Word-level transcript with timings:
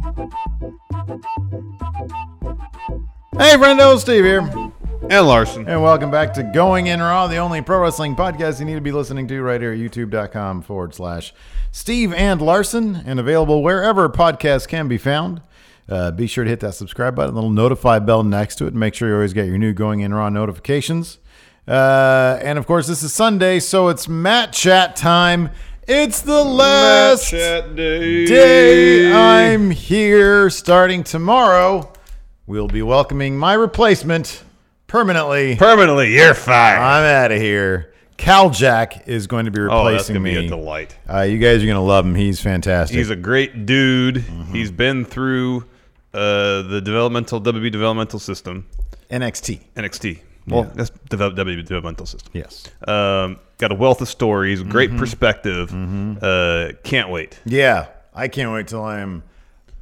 Hey, 0.00 0.06
friendo, 3.56 3.98
Steve 3.98 4.24
here. 4.24 4.40
And 5.10 5.26
Larson. 5.26 5.68
And 5.68 5.82
welcome 5.82 6.10
back 6.10 6.32
to 6.34 6.42
Going 6.42 6.86
In 6.86 7.00
Raw, 7.00 7.26
the 7.26 7.36
only 7.36 7.60
pro 7.60 7.80
wrestling 7.80 8.16
podcast 8.16 8.60
you 8.60 8.64
need 8.64 8.76
to 8.76 8.80
be 8.80 8.92
listening 8.92 9.28
to 9.28 9.42
right 9.42 9.60
here 9.60 9.72
at 9.72 9.78
youtube.com 9.78 10.62
forward 10.62 10.94
slash 10.94 11.34
Steve 11.70 12.14
and 12.14 12.40
Larson 12.40 12.96
and 13.04 13.20
available 13.20 13.62
wherever 13.62 14.08
podcasts 14.08 14.66
can 14.66 14.88
be 14.88 14.96
found. 14.96 15.42
Uh, 15.86 16.10
be 16.10 16.26
sure 16.26 16.44
to 16.44 16.50
hit 16.50 16.60
that 16.60 16.74
subscribe 16.74 17.14
button, 17.14 17.34
little 17.34 17.50
notify 17.50 17.98
bell 17.98 18.22
next 18.22 18.56
to 18.56 18.64
it, 18.64 18.68
and 18.68 18.80
make 18.80 18.94
sure 18.94 19.08
you 19.08 19.14
always 19.14 19.34
get 19.34 19.46
your 19.46 19.58
new 19.58 19.74
Going 19.74 20.00
In 20.00 20.14
Raw 20.14 20.30
notifications. 20.30 21.18
Uh, 21.68 22.38
and 22.42 22.58
of 22.58 22.66
course, 22.66 22.86
this 22.86 23.02
is 23.02 23.12
Sunday, 23.12 23.60
so 23.60 23.88
it's 23.88 24.08
Mat 24.08 24.52
Chat 24.52 24.96
time. 24.96 25.50
It's 25.92 26.20
the 26.22 26.44
last 26.44 27.30
Chat 27.30 27.74
day. 27.74 28.24
day 28.24 29.12
I'm 29.12 29.72
here. 29.72 30.48
Starting 30.48 31.02
tomorrow, 31.02 31.92
we'll 32.46 32.68
be 32.68 32.80
welcoming 32.80 33.36
my 33.36 33.54
replacement 33.54 34.44
permanently. 34.86 35.56
Permanently, 35.56 36.14
you're 36.14 36.34
fired. 36.34 36.78
I'm 36.78 37.02
out 37.02 37.32
of 37.32 37.40
here. 37.40 37.92
Cal 38.16 38.50
Jack 38.50 39.08
is 39.08 39.26
going 39.26 39.46
to 39.46 39.50
be 39.50 39.60
replacing 39.62 39.86
oh, 39.88 39.90
that's 39.92 40.06
gonna 40.08 40.20
be 40.20 40.36
a 40.36 40.46
delight. 40.46 40.96
Uh, 41.12 41.22
you 41.22 41.38
guys 41.38 41.60
are 41.60 41.66
going 41.66 41.74
to 41.74 41.80
love 41.80 42.06
him. 42.06 42.14
He's 42.14 42.40
fantastic. 42.40 42.96
He's 42.96 43.10
a 43.10 43.16
great 43.16 43.66
dude. 43.66 44.18
Mm-hmm. 44.18 44.54
He's 44.54 44.70
been 44.70 45.04
through 45.04 45.64
uh, 46.14 46.62
the 46.62 46.80
developmental 46.84 47.40
WWE 47.40 47.72
developmental 47.72 48.20
system, 48.20 48.64
NXT. 49.10 49.58
NXT. 49.74 50.20
Well, 50.46 50.66
Yeah. 50.66 50.70
that's 50.72 50.90
devel- 51.10 51.34
WWE 51.36 51.64
developmental 51.64 52.06
system. 52.06 52.30
Yes. 52.32 52.68
Um, 52.86 53.40
got 53.60 53.70
a 53.70 53.74
wealth 53.76 54.00
of 54.00 54.08
stories, 54.08 54.62
great 54.62 54.90
Mm-hmm. 54.90 54.98
perspective. 54.98 55.72
Uh, 56.22 56.72
can't 56.82 57.10
wait. 57.10 57.38
Yeah. 57.44 57.86
I 58.14 58.26
can't 58.28 58.52
wait 58.52 58.66
till 58.68 58.82
I'm 58.82 59.22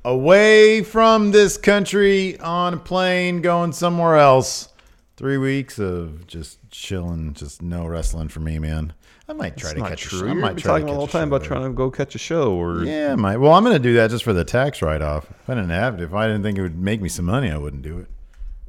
away 0.04 0.82
from 0.82 1.30
this 1.30 1.56
country 1.56 2.38
on 2.40 2.74
a 2.74 2.76
plane 2.76 3.40
going 3.40 3.72
somewhere 3.72 4.16
else. 4.16 4.68
Three 5.16 5.38
weeks 5.38 5.78
of 5.78 6.26
just 6.26 6.58
chilling, 6.70 7.34
just 7.34 7.62
no 7.62 7.86
wrestling 7.86 8.28
for 8.28 8.40
me, 8.40 8.58
man. 8.58 8.92
I 9.28 9.32
might 9.32 9.56
try 9.56 9.70
That's 9.72 9.82
to 9.82 9.88
catch 9.88 10.00
true. 10.02 10.18
a 10.18 10.20
show. 10.20 10.26
I 10.26 10.32
You're 10.32 10.34
might 10.36 10.40
gonna 10.48 10.54
be 10.56 10.62
talking 10.62 10.88
all 10.90 11.06
catch 11.06 11.12
the 11.12 11.18
time 11.18 11.28
about 11.28 11.44
trying 11.44 11.62
to 11.64 11.70
go 11.70 11.90
catch 11.90 12.14
a 12.14 12.18
show 12.18 12.52
or 12.52 12.84
Yeah, 12.84 13.14
my 13.16 13.36
well, 13.36 13.52
I'm 13.52 13.64
gonna 13.64 13.78
do 13.78 13.94
that 13.94 14.10
just 14.10 14.24
for 14.24 14.32
the 14.32 14.44
tax 14.44 14.80
write 14.80 15.02
off. 15.02 15.28
If 15.30 15.50
I 15.50 15.54
didn't 15.54 15.70
have 15.70 15.94
it, 15.94 16.00
if 16.02 16.14
I 16.14 16.26
didn't 16.26 16.42
think 16.44 16.56
it 16.58 16.62
would 16.62 16.78
make 16.78 17.00
me 17.02 17.08
some 17.08 17.24
money, 17.26 17.50
I 17.50 17.58
wouldn't 17.58 17.82
do 17.82 17.98
it. 17.98 18.06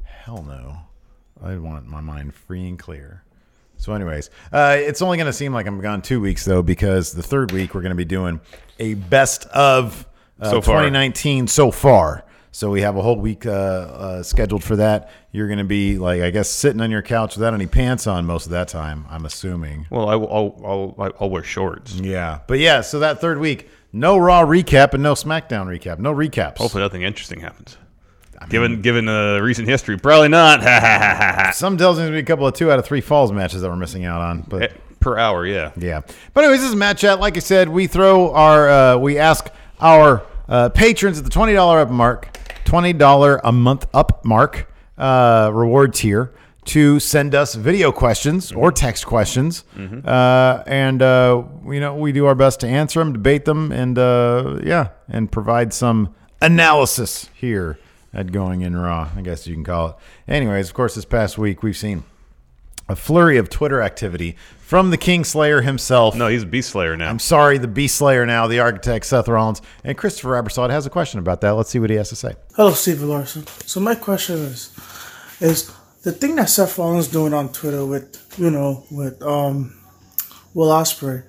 Hell 0.04 0.42
no. 0.42 0.78
I 1.42 1.56
want 1.56 1.86
my 1.86 2.00
mind 2.00 2.34
free 2.34 2.66
and 2.68 2.78
clear. 2.78 3.22
So, 3.80 3.94
anyways, 3.94 4.28
uh, 4.52 4.76
it's 4.78 5.00
only 5.00 5.16
gonna 5.16 5.32
seem 5.32 5.54
like 5.54 5.66
I'm 5.66 5.80
gone 5.80 6.02
two 6.02 6.20
weeks 6.20 6.44
though, 6.44 6.62
because 6.62 7.12
the 7.12 7.22
third 7.22 7.50
week 7.50 7.74
we're 7.74 7.80
gonna 7.80 7.94
be 7.94 8.04
doing 8.04 8.38
a 8.78 8.92
best 8.94 9.46
of 9.46 10.06
uh, 10.38 10.50
So 10.50 10.60
2019 10.60 11.46
so 11.48 11.70
far. 11.70 12.24
So 12.52 12.70
we 12.70 12.82
have 12.82 12.96
a 12.96 13.02
whole 13.02 13.18
week 13.18 13.46
uh, 13.46 13.50
uh, 13.50 14.22
scheduled 14.22 14.62
for 14.62 14.76
that. 14.76 15.10
You're 15.32 15.48
gonna 15.48 15.64
be 15.64 15.96
like, 15.98 16.20
I 16.20 16.30
guess, 16.30 16.50
sitting 16.50 16.82
on 16.82 16.90
your 16.90 17.00
couch 17.00 17.36
without 17.36 17.54
any 17.54 17.66
pants 17.66 18.06
on 18.06 18.26
most 18.26 18.44
of 18.44 18.52
that 18.52 18.68
time. 18.68 19.06
I'm 19.08 19.24
assuming. 19.24 19.86
well, 19.88 20.08
I 20.10 20.14
will, 20.16 20.30
I'll, 20.30 20.96
I'll, 20.98 21.12
I'll 21.18 21.30
wear 21.30 21.42
shorts. 21.42 21.94
Yeah, 21.94 22.40
but 22.48 22.58
yeah. 22.58 22.82
So 22.82 22.98
that 22.98 23.20
third 23.20 23.38
week, 23.38 23.70
no 23.94 24.18
Raw 24.18 24.44
recap 24.44 24.92
and 24.92 25.02
no 25.02 25.14
SmackDown 25.14 25.66
recap. 25.66 25.98
No 25.98 26.12
recaps. 26.14 26.58
Hopefully, 26.58 26.82
nothing 26.82 27.02
interesting 27.02 27.40
happens. 27.40 27.78
Given 28.48 28.80
given 28.80 29.08
uh, 29.08 29.38
recent 29.38 29.68
history, 29.68 29.98
probably 29.98 30.28
not. 30.28 31.54
Some 31.54 31.76
tells 31.76 31.98
me 31.98 32.06
to 32.06 32.10
be 32.10 32.18
a 32.18 32.24
couple 32.24 32.46
of 32.46 32.54
two 32.54 32.72
out 32.72 32.78
of 32.78 32.84
three 32.86 33.00
falls 33.00 33.32
matches 33.32 33.62
that 33.62 33.68
we're 33.68 33.76
missing 33.76 34.04
out 34.04 34.20
on. 34.22 34.42
But 34.42 34.72
per 34.98 35.18
hour, 35.18 35.46
yeah. 35.46 35.72
yeah. 35.76 36.00
But 36.32 36.44
anyways, 36.44 36.60
this 36.60 36.70
is 36.70 36.76
Mat 36.76 36.98
Chat. 36.98 37.20
Like 37.20 37.36
I 37.36 37.40
said, 37.40 37.68
we 37.68 37.86
throw 37.86 38.32
our 38.32 38.68
uh, 38.68 38.96
we 38.96 39.18
ask 39.18 39.48
our 39.80 40.22
uh, 40.48 40.68
patrons 40.70 41.18
at 41.18 41.24
the 41.24 41.30
twenty 41.30 41.52
dollar 41.52 41.80
up 41.80 41.90
mark, 41.90 42.38
twenty 42.64 42.92
dollar 42.92 43.40
a 43.44 43.52
month 43.52 43.86
up 43.92 44.24
mark 44.24 44.72
uh, 44.96 45.50
reward 45.52 45.94
tier 45.94 46.32
to 46.66 47.00
send 47.00 47.34
us 47.34 47.54
video 47.54 47.90
questions 47.92 48.52
or 48.52 48.70
text 48.72 49.06
questions, 49.06 49.64
uh, 50.04 50.62
and 50.66 51.02
uh, 51.02 51.42
you 51.66 51.80
know 51.80 51.94
we 51.94 52.12
do 52.12 52.26
our 52.26 52.34
best 52.34 52.60
to 52.60 52.66
answer 52.66 53.00
them, 53.00 53.12
debate 53.12 53.44
them, 53.44 53.72
and 53.72 53.98
uh, 53.98 54.58
yeah, 54.62 54.88
and 55.08 55.30
provide 55.30 55.72
some 55.72 56.14
analysis 56.40 57.28
here 57.34 57.78
at 58.12 58.32
Going 58.32 58.62
In 58.62 58.76
Raw. 58.76 59.10
I 59.14 59.22
guess 59.22 59.46
you 59.46 59.54
can 59.54 59.64
call 59.64 59.88
it. 59.88 59.96
Anyways, 60.28 60.68
of 60.68 60.74
course, 60.74 60.94
this 60.94 61.04
past 61.04 61.38
week 61.38 61.62
we've 61.62 61.76
seen 61.76 62.04
a 62.88 62.96
flurry 62.96 63.36
of 63.36 63.48
Twitter 63.48 63.80
activity 63.80 64.36
from 64.58 64.90
the 64.90 64.98
Kingslayer 64.98 65.62
himself. 65.62 66.16
No, 66.16 66.26
he's 66.26 66.42
a 66.42 66.46
beast 66.46 66.70
slayer 66.70 66.96
now. 66.96 67.08
I'm 67.08 67.20
sorry, 67.20 67.56
the 67.56 67.68
Beast 67.68 67.96
Slayer 67.96 68.26
now, 68.26 68.48
the 68.48 68.58
architect 68.58 69.06
Seth 69.06 69.28
Rollins, 69.28 69.62
and 69.84 69.96
Christopher 69.96 70.30
Abersod 70.30 70.70
has 70.70 70.86
a 70.86 70.90
question 70.90 71.20
about 71.20 71.40
that. 71.42 71.50
Let's 71.50 71.70
see 71.70 71.78
what 71.78 71.90
he 71.90 71.96
has 71.96 72.08
to 72.08 72.16
say. 72.16 72.34
Hello, 72.56 72.72
Steve 72.72 73.02
Larson. 73.02 73.46
So 73.66 73.78
my 73.80 73.94
question 73.94 74.36
is, 74.36 74.76
is 75.40 75.72
the 76.02 76.12
thing 76.12 76.36
that 76.36 76.50
Seth 76.50 76.78
Rollins 76.78 77.08
doing 77.08 77.32
on 77.32 77.52
Twitter 77.52 77.86
with, 77.86 78.34
you 78.38 78.50
know, 78.50 78.84
with 78.90 79.22
um, 79.22 79.78
Will 80.54 80.68
Ospreay, 80.68 81.22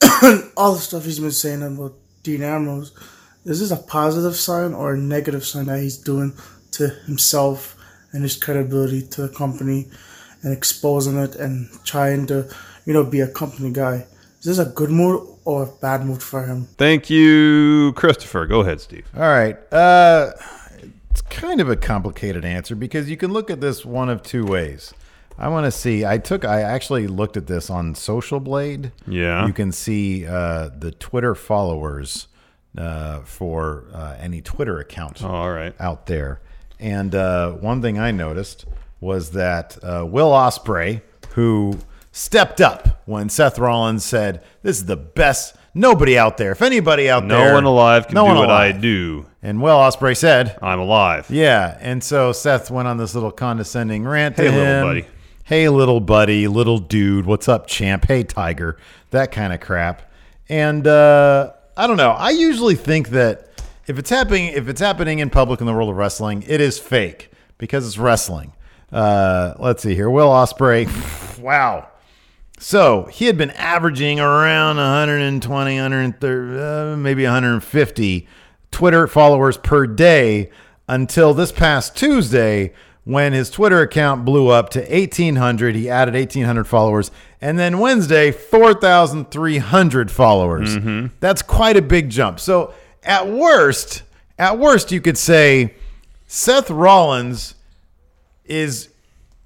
all 0.56 0.74
the 0.74 0.80
stuff 0.80 1.04
he's 1.04 1.18
been 1.18 1.32
saying 1.32 1.62
about 1.62 1.94
Dean 2.22 2.42
Ambrose, 2.42 2.92
is 3.44 3.60
this 3.60 3.70
a 3.70 3.82
positive 3.82 4.36
sign 4.36 4.72
or 4.72 4.94
a 4.94 4.98
negative 4.98 5.44
sign 5.44 5.66
that 5.66 5.80
he's 5.80 5.96
doing 5.96 6.32
to 6.72 6.88
himself 7.06 7.76
and 8.12 8.22
his 8.22 8.36
credibility 8.36 9.02
to 9.02 9.22
the 9.22 9.28
company 9.28 9.88
and 10.42 10.52
exposing 10.52 11.16
it 11.18 11.34
and 11.36 11.68
trying 11.84 12.26
to, 12.26 12.48
you 12.84 12.92
know, 12.92 13.04
be 13.04 13.20
a 13.20 13.28
company 13.28 13.72
guy? 13.72 14.06
Is 14.40 14.44
this 14.46 14.58
a 14.58 14.64
good 14.66 14.90
move 14.90 15.38
or 15.44 15.64
a 15.64 15.66
bad 15.66 16.04
move 16.04 16.22
for 16.22 16.44
him? 16.44 16.66
Thank 16.76 17.10
you, 17.10 17.92
Christopher. 17.94 18.46
Go 18.46 18.60
ahead, 18.60 18.80
Steve. 18.80 19.06
All 19.14 19.22
right. 19.22 19.56
Uh, 19.72 20.32
it's 21.10 21.20
kind 21.22 21.60
of 21.60 21.68
a 21.68 21.76
complicated 21.76 22.44
answer 22.44 22.74
because 22.74 23.10
you 23.10 23.16
can 23.16 23.32
look 23.32 23.50
at 23.50 23.60
this 23.60 23.84
one 23.84 24.08
of 24.08 24.22
two 24.22 24.44
ways. 24.44 24.94
I 25.38 25.48
want 25.48 25.64
to 25.64 25.70
see. 25.70 26.04
I 26.04 26.18
took. 26.18 26.44
I 26.44 26.62
actually 26.62 27.06
looked 27.06 27.36
at 27.36 27.46
this 27.46 27.70
on 27.70 27.94
Social 27.94 28.40
Blade. 28.40 28.92
Yeah. 29.06 29.46
You 29.46 29.52
can 29.52 29.72
see 29.72 30.26
uh, 30.26 30.70
the 30.76 30.92
Twitter 30.92 31.34
followers 31.34 32.28
uh, 32.76 33.20
for 33.20 33.84
uh, 33.92 34.16
any 34.20 34.40
Twitter 34.40 34.78
account 34.78 35.22
Oh, 35.22 35.28
all 35.28 35.52
right. 35.52 35.74
out 35.80 36.06
there. 36.06 36.40
And 36.80 37.14
uh, 37.14 37.52
one 37.52 37.80
thing 37.82 37.98
I 37.98 38.10
noticed 38.10 38.64
was 39.00 39.30
that 39.32 39.76
uh, 39.82 40.04
Will 40.06 40.30
Ospreay, 40.30 41.02
who 41.34 41.78
stepped 42.12 42.60
up 42.60 43.02
when 43.06 43.28
Seth 43.28 43.58
Rollins 43.58 44.04
said, 44.04 44.42
"This 44.62 44.78
is 44.78 44.86
the 44.86 44.96
best. 44.96 45.56
Nobody 45.74 46.18
out 46.18 46.36
there. 46.36 46.52
If 46.52 46.60
anybody 46.62 47.08
out 47.08 47.24
No 47.24 47.36
there, 47.38 47.48
no 47.48 47.54
one 47.54 47.64
alive 47.64 48.06
can 48.06 48.14
no 48.16 48.28
do 48.28 48.34
what 48.34 48.50
I 48.50 48.68
alive." 48.68 48.80
do. 48.82 49.26
And 49.42 49.60
Will 49.62 49.76
Ospreay 49.76 50.16
said, 50.16 50.56
I'm 50.62 50.78
alive. 50.80 51.26
"Yeah." 51.30 51.76
And 51.80 52.02
so 52.02 52.32
Seth 52.32 52.70
went 52.70 52.88
on 52.88 52.96
this 52.96 53.14
little 53.14 53.30
condescending 53.32 54.04
rant 54.04 54.36
Hey, 54.36 54.50
to 54.50 54.56
little 54.56 54.82
buddy. 54.84 55.06
Hey, 55.44 55.68
little 55.68 56.00
buddy, 56.00 56.46
little 56.48 56.78
dude, 56.78 57.26
what's 57.26 57.48
up, 57.48 57.66
champ? 57.66 58.06
Hey, 58.06 58.22
tiger, 58.24 58.76
that 59.10 59.32
kind 59.32 59.52
of 59.52 59.60
crap. 59.60 60.10
And 60.48 60.86
uh, 60.86 61.52
I 61.76 61.86
don't 61.86 61.96
know. 61.96 62.10
I 62.10 62.30
usually 62.30 62.74
think 62.74 63.10
that 63.10 63.48
if 63.86 63.98
it's 63.98 64.10
happening, 64.10 64.52
if 64.54 64.68
it's 64.68 64.80
happening 64.80 65.20
in 65.20 65.30
public 65.30 65.60
in 65.60 65.66
the 65.66 65.72
world 65.72 65.90
of 65.90 65.96
wrestling, 65.96 66.44
it 66.46 66.60
is 66.60 66.78
fake 66.78 67.30
because 67.58 67.86
it's 67.86 67.98
wrestling. 67.98 68.52
Uh, 68.90 69.54
let's 69.58 69.82
see 69.82 69.94
here. 69.94 70.10
Will 70.10 70.28
Ospreay, 70.28 71.38
wow. 71.38 71.88
So 72.58 73.04
he 73.04 73.24
had 73.24 73.38
been 73.38 73.50
averaging 73.52 74.20
around 74.20 74.76
120, 74.76 75.76
130, 75.76 76.60
uh, 76.60 76.96
maybe 76.96 77.24
150 77.24 78.28
Twitter 78.70 79.06
followers 79.06 79.56
per 79.56 79.86
day 79.86 80.50
until 80.88 81.34
this 81.34 81.50
past 81.50 81.96
Tuesday 81.96 82.72
when 83.04 83.32
his 83.32 83.50
Twitter 83.50 83.80
account 83.80 84.24
blew 84.24 84.48
up 84.48 84.68
to 84.70 84.80
1,800. 84.80 85.74
He 85.74 85.88
added 85.90 86.14
1,800 86.14 86.64
followers. 86.64 87.10
And 87.42 87.58
then 87.58 87.78
Wednesday, 87.80 88.30
4,300 88.30 90.10
followers. 90.10 90.76
That's 91.18 91.42
quite 91.42 91.76
a 91.76 91.82
big 91.82 92.08
jump. 92.08 92.38
So 92.38 92.72
at 93.02 93.28
worst, 93.28 94.04
at 94.38 94.58
worst, 94.58 94.92
you 94.92 95.00
could 95.00 95.18
say 95.18 95.74
Seth 96.28 96.70
Rollins 96.70 97.56
is 98.44 98.88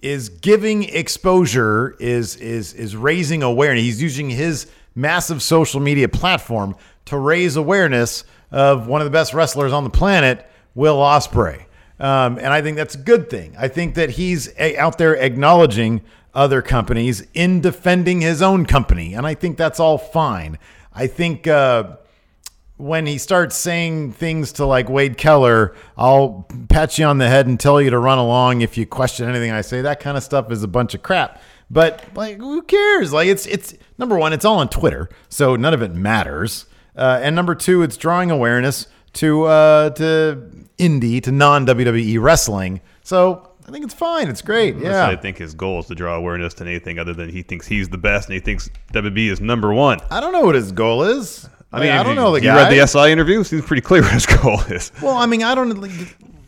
is 0.02 0.28
giving 0.28 0.84
exposure 0.84 1.96
is 1.98 2.36
is 2.36 2.74
is 2.74 2.94
raising 2.94 3.42
awareness 3.42 3.82
he's 3.82 4.00
using 4.02 4.30
his 4.30 4.66
massive 4.94 5.42
social 5.42 5.80
media 5.80 6.08
platform 6.08 6.76
to 7.06 7.18
raise 7.18 7.56
awareness 7.56 8.24
of 8.50 8.86
one 8.86 9.00
of 9.00 9.04
the 9.06 9.10
best 9.10 9.34
wrestlers 9.34 9.72
on 9.72 9.84
the 9.84 9.90
planet, 9.90 10.46
Will 10.74 10.98
Ospreay. 10.98 11.64
Um, 11.98 12.36
and 12.38 12.48
I 12.48 12.60
think 12.62 12.76
that's 12.76 12.94
a 12.94 12.98
good 12.98 13.30
thing. 13.30 13.54
I 13.58 13.68
think 13.68 13.94
that 13.94 14.10
he's 14.10 14.52
a, 14.58 14.76
out 14.76 14.98
there 14.98 15.16
acknowledging 15.16 16.02
other 16.36 16.62
companies 16.62 17.26
in 17.34 17.60
defending 17.60 18.20
his 18.20 18.42
own 18.42 18.66
company. 18.66 19.14
And 19.14 19.26
I 19.26 19.34
think 19.34 19.56
that's 19.56 19.80
all 19.80 19.98
fine. 19.98 20.58
I 20.92 21.06
think 21.06 21.46
uh, 21.46 21.96
when 22.76 23.06
he 23.06 23.16
starts 23.18 23.56
saying 23.56 24.12
things 24.12 24.52
to 24.52 24.66
like 24.66 24.88
Wade 24.88 25.16
Keller, 25.16 25.74
I'll 25.96 26.46
pat 26.68 26.98
you 26.98 27.06
on 27.06 27.18
the 27.18 27.28
head 27.28 27.46
and 27.46 27.58
tell 27.58 27.80
you 27.80 27.90
to 27.90 27.98
run 27.98 28.18
along 28.18 28.60
if 28.60 28.76
you 28.76 28.86
question 28.86 29.28
anything 29.28 29.50
I 29.50 29.62
say. 29.62 29.80
That 29.80 29.98
kind 29.98 30.16
of 30.16 30.22
stuff 30.22 30.52
is 30.52 30.62
a 30.62 30.68
bunch 30.68 30.94
of 30.94 31.02
crap. 31.02 31.40
But 31.70 32.04
like, 32.14 32.36
who 32.36 32.62
cares? 32.62 33.12
Like, 33.12 33.28
it's 33.28 33.46
it's 33.46 33.74
number 33.98 34.16
one, 34.16 34.32
it's 34.32 34.44
all 34.44 34.58
on 34.58 34.68
Twitter, 34.68 35.08
so 35.28 35.56
none 35.56 35.74
of 35.74 35.82
it 35.82 35.92
matters. 35.94 36.66
Uh, 36.94 37.18
and 37.22 37.34
number 37.34 37.54
two, 37.54 37.82
it's 37.82 37.96
drawing 37.96 38.30
awareness 38.30 38.86
to 39.14 39.44
uh, 39.44 39.90
to 39.90 40.66
indie 40.78 41.22
to 41.22 41.32
non 41.32 41.66
WWE 41.66 42.20
wrestling. 42.20 42.80
So 43.02 43.50
I 43.66 43.72
think 43.72 43.84
it's 43.84 43.94
fine. 43.94 44.28
It's 44.28 44.42
great. 44.42 44.76
Yeah. 44.76 45.08
I 45.08 45.16
think 45.16 45.38
his 45.38 45.54
goal 45.54 45.80
is 45.80 45.86
to 45.86 45.94
draw 45.94 46.14
awareness 46.14 46.54
to 46.54 46.64
anything 46.64 46.98
other 46.98 47.12
than 47.12 47.28
he 47.28 47.42
thinks 47.42 47.66
he's 47.66 47.88
the 47.88 47.98
best 47.98 48.28
and 48.28 48.34
he 48.34 48.40
thinks 48.40 48.70
WWE 48.92 49.30
is 49.30 49.40
number 49.40 49.74
one. 49.74 49.98
I 50.10 50.20
don't 50.20 50.32
know 50.32 50.42
what 50.42 50.54
his 50.54 50.70
goal 50.70 51.02
is. 51.02 51.48
I 51.72 51.80
mean, 51.80 51.90
I 51.90 52.02
don't 52.04 52.14
you, 52.14 52.20
know 52.20 52.30
the 52.32 52.40
you 52.40 52.48
guy. 52.48 52.68
read 52.68 52.72
the 52.72 52.86
SI 52.86 53.10
interview? 53.10 53.42
Seems 53.42 53.64
pretty 53.64 53.82
clear 53.82 54.02
what 54.02 54.12
his 54.12 54.24
goal 54.26 54.60
is. 54.68 54.92
Well, 55.02 55.16
I 55.16 55.26
mean, 55.26 55.42
I 55.42 55.54
don't. 55.54 55.70
like, 55.80 55.90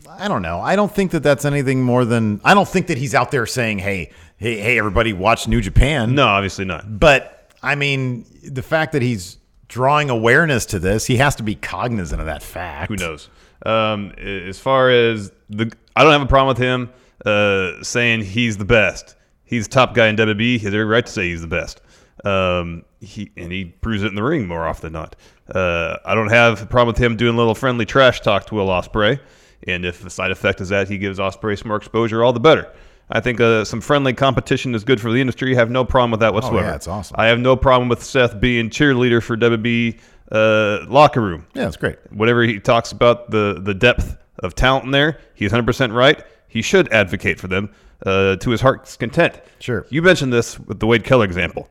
I 0.09 0.29
don't 0.29 0.43
know. 0.43 0.61
I 0.61 0.76
don't 0.76 0.93
think 0.93 1.11
that 1.11 1.23
that's 1.23 1.44
anything 1.44 1.82
more 1.82 2.05
than. 2.05 2.41
I 2.44 2.55
don't 2.55 2.69
think 2.69 2.87
that 2.87 2.99
he's 2.99 3.15
out 3.15 3.31
there 3.31 3.44
saying, 3.44 3.81
"Hey, 3.81 4.12
hey, 4.37 4.59
hey, 4.59 4.79
everybody, 4.79 5.12
watch 5.12 5.49
New 5.49 5.61
Japan." 5.61 6.14
No, 6.14 6.26
obviously 6.26 6.64
not. 6.64 6.99
But 7.00 7.53
I 7.62 7.75
mean, 7.75 8.26
the 8.44 8.62
fact 8.62 8.93
that 8.93 9.03
he's 9.03 9.38
drawing 9.67 10.09
awareness 10.09 10.64
to 10.67 10.79
this, 10.79 11.05
he 11.05 11.17
has 11.17 11.35
to 11.37 11.43
be 11.43 11.56
cognizant 11.56 12.21
of 12.21 12.26
that 12.26 12.43
fact. 12.43 12.88
Who 12.88 12.97
knows? 12.97 13.29
Um, 13.67 14.12
as 14.12 14.59
far 14.59 14.88
as 14.91 15.32
the, 15.50 15.71
I 15.97 16.05
don't 16.05 16.12
have 16.12 16.23
a 16.23 16.26
problem 16.26 16.56
with 16.56 16.64
him 16.64 16.91
uh, 17.25 17.82
saying 17.82 18.23
he's 18.23 18.56
the 18.56 18.65
best. 18.65 19.17
He's 19.44 19.67
the 19.67 19.75
top 19.75 19.94
guy 19.94 20.09
in 20.09 20.17
WWE. 20.17 20.41
He 20.41 20.59
has 20.59 20.75
every 20.75 20.85
right 20.85 21.05
to 21.05 21.11
say 21.12 21.31
he's 21.31 21.41
the 21.41 21.47
best. 21.47 21.81
Um, 22.25 22.85
he 23.00 23.31
and 23.37 23.53
he 23.53 23.67
proves 23.67 24.03
it 24.03 24.09
in 24.09 24.15
the 24.15 24.23
ring 24.23 24.47
more 24.47 24.67
often 24.67 24.93
than 24.93 25.00
not. 25.00 25.17
Uh, 25.55 25.99
I 26.05 26.15
don't 26.15 26.31
have 26.31 26.62
a 26.62 26.67
problem 26.67 26.94
with 26.94 27.03
him 27.03 27.17
doing 27.17 27.35
a 27.35 27.38
little 27.38 27.55
friendly 27.55 27.87
trash 27.87 28.20
talk 28.20 28.47
to 28.47 28.55
Will 28.55 28.67
Ospreay. 28.67 29.20
And 29.67 29.85
if 29.85 30.03
the 30.03 30.11
side 30.11 30.31
effect 30.31 30.61
is 30.61 30.69
that 30.69 30.88
he 30.88 30.99
gives 30.99 31.19
Ospreay 31.19 31.59
some 31.59 31.69
more 31.69 31.76
exposure, 31.76 32.23
all 32.23 32.32
the 32.32 32.41
better. 32.41 32.73
I 33.11 33.21
think 33.21 33.41
uh, 33.41 33.64
some 33.64 33.81
friendly 33.81 34.12
competition 34.12 34.75
is 34.75 34.85
good 34.85 35.00
for 35.00 35.11
the 35.11 35.21
industry. 35.21 35.55
I 35.55 35.59
have 35.59 35.71
no 35.71 35.85
problem 35.85 36.11
with 36.11 36.21
that 36.21 36.35
whatsoever. 36.35 36.59
Oh, 36.59 36.69
yeah, 36.69 36.75
it's 36.75 36.88
awesome. 36.88 37.17
I 37.19 37.26
have 37.26 37.38
no 37.38 37.56
problem 37.56 37.88
with 37.88 38.03
Seth 38.03 38.38
being 38.38 38.69
cheerleader 38.69 39.23
for 39.23 39.37
WWE 39.37 39.99
uh, 40.31 40.85
locker 40.88 41.23
room. 41.23 41.47
Yeah, 41.55 41.67
it's 41.67 41.76
great. 41.76 41.99
Whatever 42.12 42.43
he 42.43 42.61
talks 42.61 42.93
about 42.93 43.31
the 43.31 43.61
the 43.62 43.75
depth 43.75 44.19
of 44.41 44.55
talent 44.55 44.85
in 44.85 44.91
there, 44.91 45.19
he's 45.35 45.53
100% 45.53 45.94
right. 45.94 46.23
He 46.49 46.62
should 46.62 46.93
advocate 46.93 47.39
for 47.39 47.49
them 47.49 47.71
uh, 48.05 48.37
to 48.37 48.50
his 48.50 48.61
heart's 48.61 48.97
content. 48.97 49.41
Sure. 49.61 49.87
You 49.91 50.03
mentioned 50.03 50.33
this 50.33 50.59
with 50.59 50.81
the 50.81 50.87
Wade 50.87 51.05
Keller 51.05 51.25
example. 51.25 51.69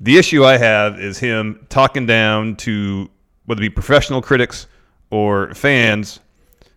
The 0.00 0.16
issue 0.16 0.44
I 0.44 0.56
have 0.58 1.00
is 1.00 1.18
him 1.18 1.66
talking 1.68 2.06
down 2.06 2.56
to 2.56 3.10
whether 3.46 3.60
it 3.60 3.62
be 3.62 3.70
professional 3.70 4.22
critics 4.22 4.66
or 5.10 5.52
fans 5.54 6.20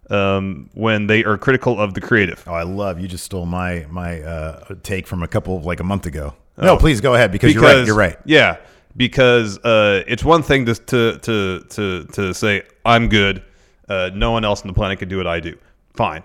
um, 0.09 0.69
when 0.73 1.07
they 1.07 1.23
are 1.23 1.37
critical 1.37 1.79
of 1.79 1.93
the 1.93 2.01
creative. 2.01 2.43
Oh, 2.47 2.53
I 2.53 2.63
love 2.63 2.99
you. 2.99 3.07
Just 3.07 3.25
stole 3.25 3.45
my 3.45 3.85
my 3.89 4.21
uh, 4.21 4.75
take 4.83 5.07
from 5.07 5.23
a 5.23 5.27
couple 5.27 5.57
of 5.57 5.65
like 5.65 5.79
a 5.79 5.83
month 5.83 6.05
ago. 6.05 6.33
No, 6.57 6.77
please 6.77 7.01
go 7.01 7.15
ahead 7.15 7.31
because, 7.31 7.53
you're 7.53 7.63
right. 7.63 7.85
You're 7.85 7.95
right. 7.95 8.17
Yeah, 8.25 8.57
because 8.95 9.57
uh, 9.59 10.03
it's 10.07 10.23
one 10.23 10.43
thing 10.43 10.65
to 10.65 10.75
to 10.75 11.17
to 11.19 11.59
to, 11.69 12.05
to 12.05 12.33
say 12.33 12.63
I'm 12.85 13.07
good. 13.07 13.43
Uh, 13.87 14.09
no 14.13 14.31
one 14.31 14.45
else 14.45 14.61
on 14.61 14.67
the 14.67 14.73
planet 14.73 14.99
can 14.99 15.09
do 15.09 15.17
what 15.17 15.27
I 15.27 15.39
do. 15.39 15.57
Fine, 15.93 16.23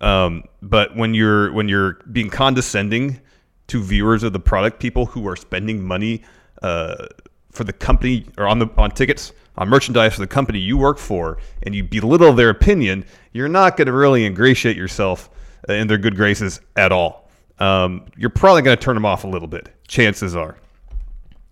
um, 0.00 0.44
but 0.62 0.94
when 0.96 1.14
you're 1.14 1.52
when 1.52 1.68
you're 1.68 1.94
being 2.12 2.30
condescending 2.30 3.20
to 3.68 3.82
viewers 3.82 4.22
of 4.22 4.32
the 4.32 4.40
product, 4.40 4.80
people 4.80 5.06
who 5.06 5.26
are 5.26 5.36
spending 5.36 5.82
money 5.82 6.22
uh, 6.62 7.06
for 7.50 7.64
the 7.64 7.72
company 7.72 8.26
or 8.36 8.46
on 8.46 8.58
the 8.58 8.68
on 8.76 8.90
tickets 8.90 9.32
on 9.56 9.68
merchandise 9.68 10.14
for 10.14 10.20
the 10.20 10.26
company 10.26 10.58
you 10.58 10.76
work 10.76 10.98
for, 10.98 11.38
and 11.62 11.74
you 11.74 11.82
belittle 11.82 12.32
their 12.32 12.50
opinion, 12.50 13.04
you're 13.32 13.48
not 13.48 13.76
going 13.76 13.86
to 13.86 13.92
really 13.92 14.24
ingratiate 14.26 14.76
yourself 14.76 15.30
uh, 15.68 15.72
in 15.72 15.86
their 15.86 15.98
good 15.98 16.14
graces 16.14 16.60
at 16.76 16.92
all. 16.92 17.30
Um, 17.58 18.04
you're 18.16 18.28
probably 18.30 18.62
going 18.62 18.76
to 18.76 18.82
turn 18.82 18.94
them 18.94 19.06
off 19.06 19.24
a 19.24 19.28
little 19.28 19.48
bit. 19.48 19.70
Chances 19.88 20.36
are. 20.36 20.58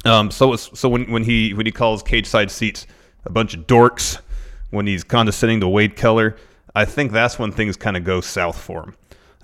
Um, 0.05 0.31
so 0.31 0.55
so 0.56 0.88
when, 0.88 1.11
when 1.11 1.25
he 1.25 1.55
when 1.55 1.64
he 1.64 1.73
calls 1.73 2.02
Cageside 2.02 2.50
Seats 2.50 2.87
a 3.25 3.31
bunch 3.31 3.55
of 3.55 3.67
dorks, 3.67 4.20
when 4.70 4.87
he's 4.87 5.02
condescending 5.02 5.61
to 5.61 5.69
Wade 5.69 5.96
Keller, 5.96 6.37
I 6.75 6.85
think 6.85 7.12
that's 7.12 7.38
when 7.38 7.53
things 7.53 7.76
kind 7.76 7.97
of 7.97 8.05
go 8.05 8.21
south 8.21 8.59
for 8.59 8.85
him. 8.85 8.97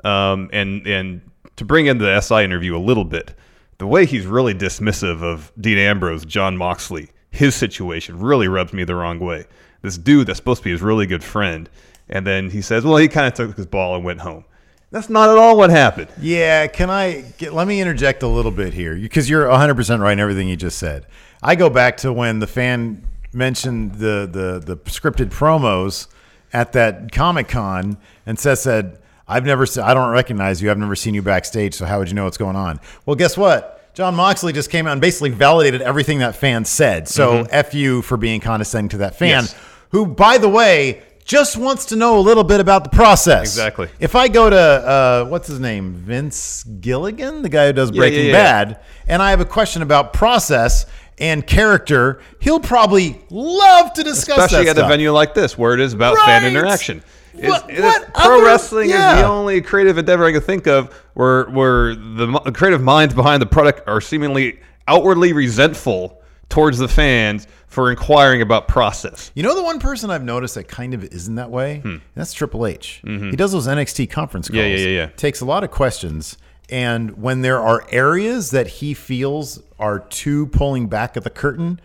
Um, 0.05 0.51
and 0.53 0.87
and 0.87 1.21
to 1.57 1.65
bring 1.65 1.87
in 1.87 1.99
the 1.99 2.21
SI 2.21 2.43
interview 2.43 2.77
a 2.77 2.79
little 2.79 3.05
bit, 3.05 3.35
the 3.79 3.87
way 3.87 4.07
he's 4.07 4.27
really 4.27 4.55
dismissive 4.55 5.23
of 5.23 5.53
Dean 5.61 5.79
Ambrose, 5.79 6.25
Jon 6.25 6.57
Moxley, 6.57 7.11
his 7.31 7.55
situation 7.55 8.19
really 8.19 8.49
rubs 8.49 8.73
me 8.73 8.85
the 8.85 8.95
wrong 8.95 9.21
way. 9.21 9.47
This 9.83 9.97
dude 9.97 10.27
that's 10.27 10.39
supposed 10.39 10.61
to 10.61 10.65
be 10.65 10.71
his 10.71 10.83
really 10.83 11.07
good 11.07 11.25
friend, 11.25 11.69
and 12.09 12.27
then 12.27 12.51
he 12.51 12.63
says, 12.63 12.85
"Well, 12.85 12.97
he 12.97 13.09
kind 13.09 13.27
of 13.27 13.35
took 13.35 13.57
his 13.57 13.67
ball 13.67 13.95
and 13.95 14.05
went 14.05 14.21
home." 14.21 14.45
That's 14.91 15.09
not 15.09 15.31
at 15.31 15.39
all 15.39 15.57
what 15.57 15.71
happened. 15.71 16.09
Yeah, 16.21 16.67
can 16.67 16.91
I 16.91 17.21
get, 17.39 17.55
let 17.55 17.69
me 17.69 17.81
interject 17.81 18.25
a 18.25 18.27
little 18.27 18.51
bit 18.51 18.75
here 18.75 18.97
because 18.97 19.31
you're 19.31 19.47
100% 19.47 20.01
right 20.01 20.13
in 20.13 20.19
everything 20.19 20.49
you 20.49 20.57
just 20.57 20.79
said. 20.79 21.07
I 21.43 21.55
go 21.55 21.71
back 21.71 21.97
to 21.99 22.13
when 22.13 22.41
the 22.41 22.49
fan 22.49 23.07
mentioned 23.33 23.95
the 23.95 24.29
the 24.31 24.75
the 24.75 24.77
scripted 24.91 25.31
promos 25.31 26.09
at 26.53 26.73
that 26.73 27.13
Comic 27.13 27.49
Con 27.49 27.97
and 28.27 28.39
Seth 28.39 28.59
said, 28.61 28.99
"I've 29.29 29.45
never 29.45 29.67
se- 29.67 29.83
I 29.83 29.95
don't 29.95 30.11
recognize 30.11 30.61
you. 30.63 30.71
I've 30.71 30.79
never 30.79 30.97
seen 30.97 31.15
you 31.15 31.23
backstage, 31.23 31.75
so 31.75 31.85
how 31.87 31.99
would 31.99 32.09
you 32.09 32.15
know 32.15 32.25
what's 32.25 32.39
going 32.39 32.57
on?" 32.57 32.81
Well, 33.07 33.17
guess 33.17 33.37
what? 33.37 33.77
Jon 33.95 34.15
Moxley 34.15 34.53
just 34.53 34.71
came 34.71 34.87
out 34.87 34.93
and 34.93 35.01
basically 35.01 35.31
validated 35.31 35.83
everything 35.83 36.21
that 36.21 36.37
fan 36.37 36.65
said. 36.65 37.09
So 37.09 37.47
F 37.51 37.75
you 37.75 38.03
for 38.03 38.17
being 38.17 38.41
condescending 38.41 38.89
to 38.91 38.99
that 38.99 39.17
fan, 39.19 39.43
Yes. 39.45 39.55
who, 39.91 40.07
by 40.07 40.39
the 40.39 40.49
way, 40.49 41.03
just 41.25 41.57
wants 41.57 41.87
to 41.87 41.97
know 41.97 42.19
a 42.19 42.21
little 42.21 42.45
bit 42.45 42.61
about 42.61 42.85
the 42.85 42.91
process. 42.91 43.43
Exactly. 43.43 43.89
If 43.99 44.15
I 44.15 44.29
go 44.29 44.49
to 44.49 44.57
uh, 44.57 45.25
what's 45.27 45.49
his 45.49 45.59
name, 45.61 45.93
Vince 45.95 46.65
Gilligan, 46.65 47.43
the 47.43 47.49
guy 47.49 47.67
who 47.67 47.73
does 47.73 47.91
Yeah, 47.91 47.97
Breaking 47.99 48.27
yeah, 48.27 48.33
yeah. 48.33 48.65
Bad, 48.65 48.79
and 49.09 49.21
I 49.23 49.31
have 49.31 49.41
a 49.41 49.45
question 49.45 49.83
about 49.83 50.13
process 50.13 50.87
and 51.21 51.47
character, 51.47 52.21
he'll 52.41 52.61
probably 52.61 53.21
love 53.31 53.93
to 53.95 54.03
discuss 54.03 54.39
especially 54.47 54.69
at 54.71 54.77
a 54.79 54.81
venue 54.89 55.13
like 55.13 55.35
this 55.35 55.57
where 55.59 55.75
it 55.75 55.81
is 55.81 55.93
about 55.93 56.17
fan 56.27 56.43
interaction. 56.47 57.03
Is- 57.35 57.49
What- 57.49 57.71
is- 57.71 57.81
what 57.83 58.13
pro 58.15 58.37
other- 58.39 58.45
wrestling 58.47 58.91
is 58.91 58.97
the 59.23 59.27
only 59.27 59.61
creative 59.61 59.99
endeavor 59.99 60.25
I 60.27 60.33
can 60.33 60.41
think 60.41 60.67
of 60.67 60.93
where 61.15 61.45
where 61.45 61.95
the 61.95 62.27
creative 62.55 62.83
minds 62.83 63.15
behind 63.15 63.41
the 63.41 63.47
product 63.47 63.89
are 63.89 64.01
seemingly 64.01 64.59
outwardly 64.89 65.33
resentful 65.33 66.21
towards 66.49 66.79
the 66.79 66.89
fans 66.89 67.47
for 67.69 67.91
inquiring 67.93 68.43
about 68.43 68.67
process. 68.67 69.31
You 69.35 69.45
know 69.45 69.55
the 69.55 69.63
one 69.63 69.79
person 69.79 70.11
I've 70.11 70.25
noticed 70.25 70.57
that 70.57 70.67
kind 70.67 70.93
of 70.93 71.05
isn't 71.05 71.37
that 71.37 71.51
way? 71.51 71.81
That's 72.17 72.33
Triple 72.33 72.67
H. 72.67 73.01
He 73.07 73.37
does 73.37 73.53
those 73.53 73.69
NXT 73.69 74.07
conference 74.11 74.49
calls. 74.49 74.59
Hmm. 74.59 74.65
Mm-hmm. 74.65 74.75
Yeah, 74.75 74.77
yeah, 74.87 74.89
yeah, 74.89 75.03
yeah. 75.03 75.07
Takes 75.17 75.41
a 75.41 75.45
lot 75.45 75.63
of 75.63 75.71
questions. 75.71 76.37
And 76.71 77.21
when 77.21 77.43
there 77.43 77.61
are 77.61 77.85
areas 77.91 78.51
that 78.53 78.67
he 78.67 78.95
feels 78.95 79.61
are 79.79 79.99
too 79.99 80.47
pulling 80.47 80.87
back 80.87 81.17
at 81.17 81.25
the 81.25 81.31
curtain, 81.31 81.81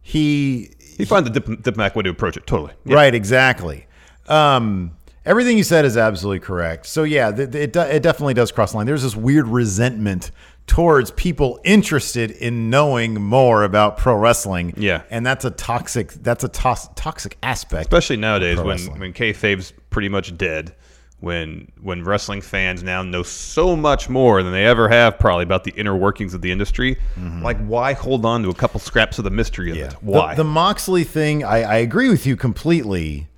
he 0.00 0.70
he 0.96 1.04
finds 1.04 1.30
the 1.30 1.40
dip- 1.40 1.62
diplomatic 1.62 1.94
way 1.96 2.02
to 2.04 2.10
approach 2.10 2.36
it. 2.36 2.46
Totally. 2.46 2.72
Yeah. 2.84 2.94
Right, 2.94 3.14
exactly. 3.14 3.86
Um, 4.28 4.92
everything 5.24 5.56
you 5.58 5.64
said 5.64 5.84
is 5.84 5.96
absolutely 5.96 6.40
correct. 6.40 6.86
So 6.86 7.02
yeah, 7.04 7.30
th- 7.32 7.54
it, 7.54 7.72
do- 7.72 7.80
it 7.80 8.02
definitely 8.02 8.34
does 8.34 8.52
cross 8.52 8.72
the 8.72 8.78
line. 8.78 8.86
There's 8.86 9.02
this 9.02 9.16
weird 9.16 9.46
resentment 9.46 10.30
towards 10.66 11.10
people 11.12 11.58
interested 11.64 12.30
in 12.30 12.70
knowing 12.70 13.14
more 13.14 13.64
about 13.64 13.96
pro 13.98 14.14
wrestling. 14.14 14.72
Yeah. 14.76 15.02
and 15.10 15.26
that's 15.26 15.44
a 15.44 15.50
toxic. 15.50 16.12
That's 16.12 16.44
a 16.44 16.48
tos- 16.48 16.88
toxic 16.94 17.36
aspect. 17.42 17.82
Especially 17.86 18.16
nowadays 18.16 18.58
when 18.58 18.78
when 18.98 19.12
kayfabe's 19.12 19.72
pretty 19.90 20.08
much 20.08 20.36
dead. 20.38 20.74
When 21.20 21.70
when 21.80 22.02
wrestling 22.02 22.40
fans 22.40 22.82
now 22.82 23.02
know 23.02 23.22
so 23.22 23.76
much 23.76 24.08
more 24.08 24.42
than 24.42 24.52
they 24.52 24.64
ever 24.64 24.88
have 24.88 25.18
probably 25.18 25.42
about 25.42 25.64
the 25.64 25.72
inner 25.72 25.94
workings 25.94 26.32
of 26.32 26.40
the 26.40 26.50
industry, 26.50 26.96
like 27.42 27.58
why 27.66 27.92
hold 27.92 28.24
on 28.24 28.42
to 28.44 28.48
a 28.48 28.54
couple 28.54 28.80
scraps 28.80 29.18
of 29.18 29.24
the 29.24 29.30
mystery 29.30 29.70
of 29.70 29.76
Mm-hmm. 29.76 29.84
Yeah. 29.84 29.90
it? 29.92 30.02
Why? 30.02 30.34
The, 30.34 30.42
the 30.42 30.48
Moxley 30.48 31.04
thing, 31.04 31.44
I, 31.44 31.62
I 31.62 31.76
agree 31.76 32.08
with 32.08 32.24
you 32.26 32.36
completely. 32.36 33.28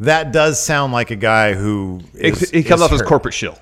That 0.00 0.32
does 0.32 0.62
sound 0.62 0.92
like 0.92 1.10
a 1.10 1.16
guy 1.16 1.54
who 1.54 2.00
It- 2.14 2.42
is- 2.42 2.50
he 2.50 2.62
comes 2.62 2.82
off 2.82 2.92
as 2.92 3.00
corporate 3.00 3.32
shill. 3.34 3.58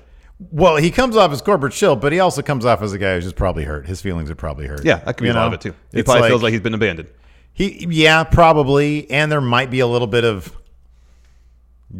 Well, 0.51 0.75
he 0.77 0.91
comes 0.91 1.15
off 1.17 1.31
as 1.31 1.41
corporate 1.41 1.73
chill, 1.73 1.95
but 1.97 2.11
he 2.13 2.19
also 2.19 2.41
comes 2.41 2.65
off 2.65 2.81
as 2.81 2.91
a 2.93 2.97
guy 2.97 3.15
who's 3.15 3.23
just 3.25 3.35
probably 3.37 3.63
hurt. 3.65 3.85
His 3.87 4.01
feelings 4.01 4.29
are 4.29 4.35
probably 4.35 4.67
hurt. 4.67 4.83
Yeah, 4.85 4.97
that 4.97 5.15
could 5.17 5.23
be 5.23 5.27
You 5.27 5.33
a 5.33 5.35
lot 5.35 5.47
of 5.47 5.53
it 5.53 5.61
too. 5.61 5.73
He 5.93 5.99
It's 5.99 6.05
probably 6.05 6.21
like- 6.23 6.29
feels 6.31 6.43
like 6.43 6.51
he's 6.51 6.61
been 6.61 6.73
abandoned. 6.73 7.09
He, 7.53 7.85
yeah, 7.89 8.23
probably, 8.25 9.09
and 9.11 9.29
there 9.31 9.41
might 9.41 9.69
be 9.69 9.79
a 9.81 9.87
little 9.87 10.07
bit 10.07 10.23
of 10.25 10.53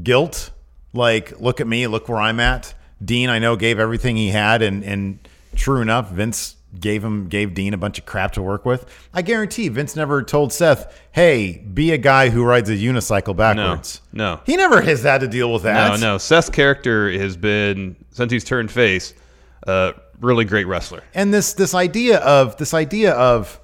guilt. 0.03 0.51
Like, 0.93 1.39
look 1.39 1.61
at 1.61 1.67
me, 1.67 1.87
look 1.87 2.09
where 2.09 2.19
I'm 2.19 2.39
at. 2.39 2.73
Dean, 3.03 3.29
I 3.29 3.39
know, 3.39 3.55
gave 3.55 3.79
everything 3.79 4.17
he 4.17 4.29
had, 4.29 4.61
and 4.61 4.83
and 4.83 5.19
true 5.55 5.81
enough, 5.81 6.11
Vince 6.11 6.55
gave 6.77 7.03
him 7.03 7.27
gave 7.27 7.53
Dean 7.53 7.73
a 7.73 7.77
bunch 7.77 7.97
of 7.97 8.05
crap 8.05 8.33
to 8.33 8.41
work 8.41 8.65
with. 8.65 8.85
I 9.13 9.21
guarantee 9.21 9.69
Vince 9.69 9.95
never 9.95 10.21
told 10.21 10.51
Seth, 10.53 11.01
"Hey, 11.11 11.57
be 11.73 11.91
a 11.91 11.97
guy 11.97 12.29
who 12.29 12.43
rides 12.43 12.69
a 12.69 12.75
unicycle 12.75 13.35
backwards." 13.35 14.01
no. 14.11 14.41
he 14.45 14.55
never 14.55 14.81
has 14.81 15.03
had 15.03 15.21
to 15.21 15.27
deal 15.27 15.51
with 15.53 15.63
that. 15.63 15.99
No, 15.99 16.13
no. 16.13 16.17
Seth's 16.17 16.49
character 16.49 17.11
has 17.11 17.37
been 17.37 17.95
since 18.11 18.31
he's 18.31 18.43
turned 18.43 18.71
face, 18.71 19.13
uh, 19.65 19.93
really 20.19 20.45
great 20.45 20.67
wrestler. 20.67 21.03
And 21.13 21.33
this 21.33 21.53
this 21.53 21.73
idea 21.73 22.19
of 22.19 22.57
this 22.57 22.73
idea 22.73 23.13
of 23.13 23.59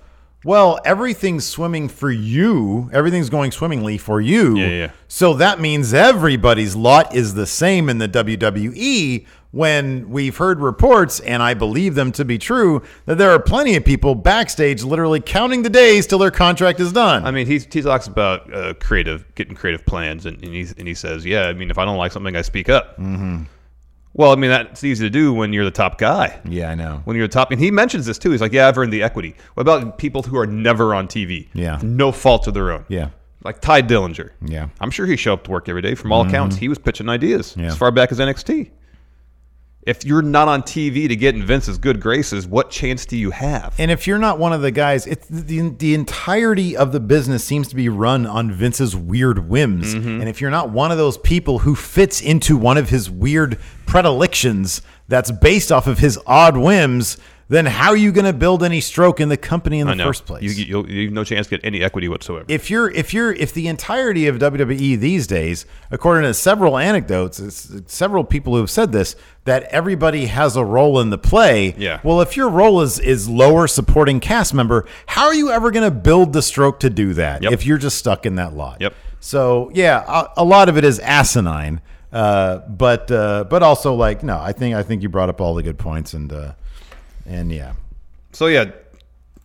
well, 0.45 0.79
everything's 0.85 1.43
swimming 1.43 1.89
for 1.89 2.11
you. 2.11 2.87
Everything's 2.93 3.31
going 3.31 3.51
swimmingly 3.51 3.97
for 3.97 4.21
you. 4.21 4.55
Yeah, 4.55 4.67
yeah. 4.67 4.91
So 5.07 5.33
that 5.33 5.59
means 5.59 5.91
everybody's 5.91 6.75
lot 6.75 7.15
is 7.15 7.33
the 7.33 7.47
same 7.47 7.89
in 7.89 7.97
the 7.97 8.07
WWE 8.07 9.25
when 9.49 10.09
we've 10.09 10.37
heard 10.37 10.59
reports, 10.59 11.19
and 11.21 11.41
I 11.41 11.55
believe 11.55 11.95
them 11.95 12.11
to 12.11 12.25
be 12.25 12.37
true, 12.37 12.83
that 13.05 13.17
there 13.17 13.31
are 13.31 13.39
plenty 13.39 13.75
of 13.75 13.85
people 13.85 14.13
backstage 14.13 14.83
literally 14.83 15.19
counting 15.19 15.63
the 15.63 15.69
days 15.69 16.05
till 16.05 16.19
their 16.19 16.29
contract 16.29 16.79
is 16.79 16.91
done. 16.91 17.25
I 17.25 17.31
mean, 17.31 17.47
he 17.47 17.57
he 17.57 17.81
talks 17.81 18.05
about 18.05 18.53
uh, 18.53 18.73
creative, 18.75 19.25
getting 19.33 19.55
creative 19.55 19.83
plans, 19.85 20.27
and, 20.27 20.43
and 20.43 20.53
he 20.53 20.67
and 20.77 20.87
he 20.87 20.93
says, 20.93 21.25
yeah, 21.25 21.47
I 21.47 21.53
mean, 21.53 21.71
if 21.71 21.79
I 21.79 21.85
don't 21.85 21.97
like 21.97 22.11
something, 22.11 22.35
I 22.35 22.43
speak 22.43 22.69
up. 22.69 22.99
Mm-hmm. 22.99 23.43
Well, 24.17 24.31
I 24.31 24.35
mean, 24.35 24.49
that's 24.49 24.81
easy 24.85 25.05
to 25.05 25.09
do 25.09 25.33
when 25.33 25.51
you're 25.51 25.65
the 25.65 25.71
top 25.71 25.97
guy. 25.97 26.39
yeah, 26.45 26.71
I 26.71 26.75
know. 26.75 27.01
When 27.03 27.17
you're 27.17 27.27
the 27.27 27.33
top, 27.33 27.51
and 27.51 27.59
he 27.59 27.69
mentions 27.69 28.05
this 28.05 28.17
too. 28.17 28.31
He's 28.31 28.39
like, 28.39 28.53
yeah, 28.53 28.69
I've 28.69 28.77
earned 28.77 28.93
the 28.93 29.03
equity. 29.03 29.35
What 29.55 29.61
about 29.61 29.97
people 29.97 30.23
who 30.23 30.37
are 30.37 30.47
never 30.47 30.95
on 30.95 31.09
TV? 31.09 31.49
Yeah. 31.53 31.79
no 31.83 32.13
fault 32.13 32.47
of 32.47 32.53
their 32.53 32.71
own. 32.71 32.85
Yeah. 32.87 33.09
like 33.43 33.59
Tye 33.59 33.81
Dillinger. 33.81 34.31
Yeah. 34.41 34.69
I'm 34.79 34.89
sure 34.89 35.05
he 35.05 35.17
showed 35.17 35.33
up 35.33 35.43
to 35.43 35.51
work 35.51 35.67
every 35.67 35.81
day. 35.81 35.95
From 35.95 36.13
all 36.13 36.23
mm-hmm. 36.23 36.29
accounts, 36.29 36.55
he 36.55 36.69
was 36.69 36.77
pitching 36.79 37.09
ideas 37.09 37.55
Yeah. 37.57 37.65
as 37.65 37.77
far 37.77 37.91
back 37.91 38.11
as 38.13 38.19
NXT. 38.19 38.71
If 39.85 40.03
you're 40.03 40.23
not 40.23 40.47
on 40.47 40.63
TV 40.63 41.07
to 41.07 41.15
get 41.15 41.35
in 41.35 41.45
Vince's 41.45 41.77
good 41.77 41.99
graces, 41.99 42.47
what 42.47 42.71
chance 42.71 43.05
do 43.05 43.15
you 43.15 43.29
have? 43.29 43.75
And 43.77 43.91
if 43.91 44.07
you're 44.07 44.17
not 44.17 44.39
one 44.39 44.51
of 44.51 44.61
the 44.61 44.71
guys, 44.71 45.05
it's 45.05 45.27
the 45.27 45.69
the 45.69 45.93
entirety 45.93 46.75
of 46.75 46.91
the 46.91 46.99
business 46.99 47.43
seems 47.43 47.67
to 47.67 47.75
be 47.75 47.87
run 47.87 48.25
on 48.25 48.51
Vince's 48.51 48.95
weird 48.95 49.47
whims. 49.47 49.93
Mm-hmm. 49.93 50.21
And 50.21 50.29
if 50.29 50.41
you're 50.41 50.49
not 50.49 50.71
one 50.71 50.91
of 50.91 50.97
those 50.97 51.19
people 51.19 51.59
who 51.59 51.75
fits 51.75 52.19
into 52.19 52.57
one 52.57 52.77
of 52.77 52.89
his 52.89 53.11
weird 53.11 53.59
predilections 53.85 54.81
that's 55.07 55.29
based 55.29 55.71
off 55.71 55.85
of 55.85 55.99
his 55.99 56.19
odd 56.25 56.57
whims, 56.57 57.17
then 57.47 57.65
how 57.67 57.89
are 57.89 57.97
you 57.97 58.11
going 58.11 58.25
to 58.25 58.33
build 58.33 58.63
any 58.63 58.81
stroke 58.81 59.19
in 59.19 59.29
the 59.29 59.37
company 59.37 59.79
in 59.79 59.87
the 59.87 59.95
first 59.97 60.25
place? 60.25 60.41
You, 60.43 60.83
you, 60.83 60.87
you 60.87 61.03
have 61.05 61.13
no 61.13 61.23
chance 61.23 61.45
to 61.47 61.51
get 61.57 61.65
any 61.65 61.83
equity 61.83 62.07
whatsoever. 62.07 62.45
if 62.47 62.69
you're 62.71 62.89
if 62.89 63.13
you're 63.13 63.31
if 63.33 63.53
the 63.53 63.67
entirety 63.67 64.25
of 64.27 64.37
WWE 64.37 64.97
these 64.99 65.27
days, 65.27 65.65
according 65.91 66.23
to 66.23 66.33
several 66.33 66.77
anecdotes, 66.77 67.39
it's, 67.39 67.71
several 67.93 68.23
people 68.23 68.53
who 68.53 68.59
have 68.59 68.71
said 68.71 68.91
this, 68.91 69.15
that 69.43 69.63
everybody 69.65 70.25
has 70.25 70.55
a 70.55 70.65
role 70.65 70.99
in 70.99 71.11
the 71.11 71.17
play. 71.19 71.75
Yeah. 71.77 71.99
Well, 72.03 72.21
if 72.21 72.35
your 72.35 72.49
role 72.49 72.81
is 72.81 72.99
is 72.99 73.29
lower 73.29 73.67
supporting 73.67 74.19
cast 74.19 74.53
member, 74.53 74.87
how 75.05 75.25
are 75.25 75.35
you 75.35 75.51
ever 75.51 75.69
going 75.69 75.85
to 75.85 75.95
build 75.95 76.33
the 76.33 76.41
stroke 76.41 76.79
to 76.79 76.89
do 76.89 77.13
that 77.13 77.43
Yep. 77.43 77.51
if 77.51 77.65
you're 77.65 77.77
just 77.77 77.97
stuck 77.97 78.25
in 78.25 78.35
that 78.35 78.53
lot? 78.55 78.81
Yep. 78.81 78.93
So 79.19 79.69
yeah, 79.73 80.03
a, 80.07 80.41
a 80.41 80.43
lot 80.43 80.67
of 80.69 80.77
it 80.77 80.83
is 80.83 80.99
asinine. 80.99 81.81
Uh, 82.11 82.59
but 82.69 83.11
uh, 83.11 83.43
but 83.49 83.61
also 83.61 83.93
like 83.93 84.23
no, 84.23 84.39
I 84.39 84.51
think 84.53 84.73
I 84.73 84.81
think 84.83 85.03
you 85.03 85.09
brought 85.09 85.29
up 85.29 85.41
all 85.41 85.53
the 85.53 85.63
good 85.63 85.77
points 85.77 86.13
and 86.13 86.31
uh, 86.31 86.53
and 87.25 87.51
yeah, 87.51 87.73
so 88.31 88.47
yeah, 88.47 88.71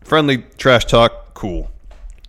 friendly 0.04 0.38
trash 0.58 0.84
talk, 0.84 1.34
cool. 1.34 1.70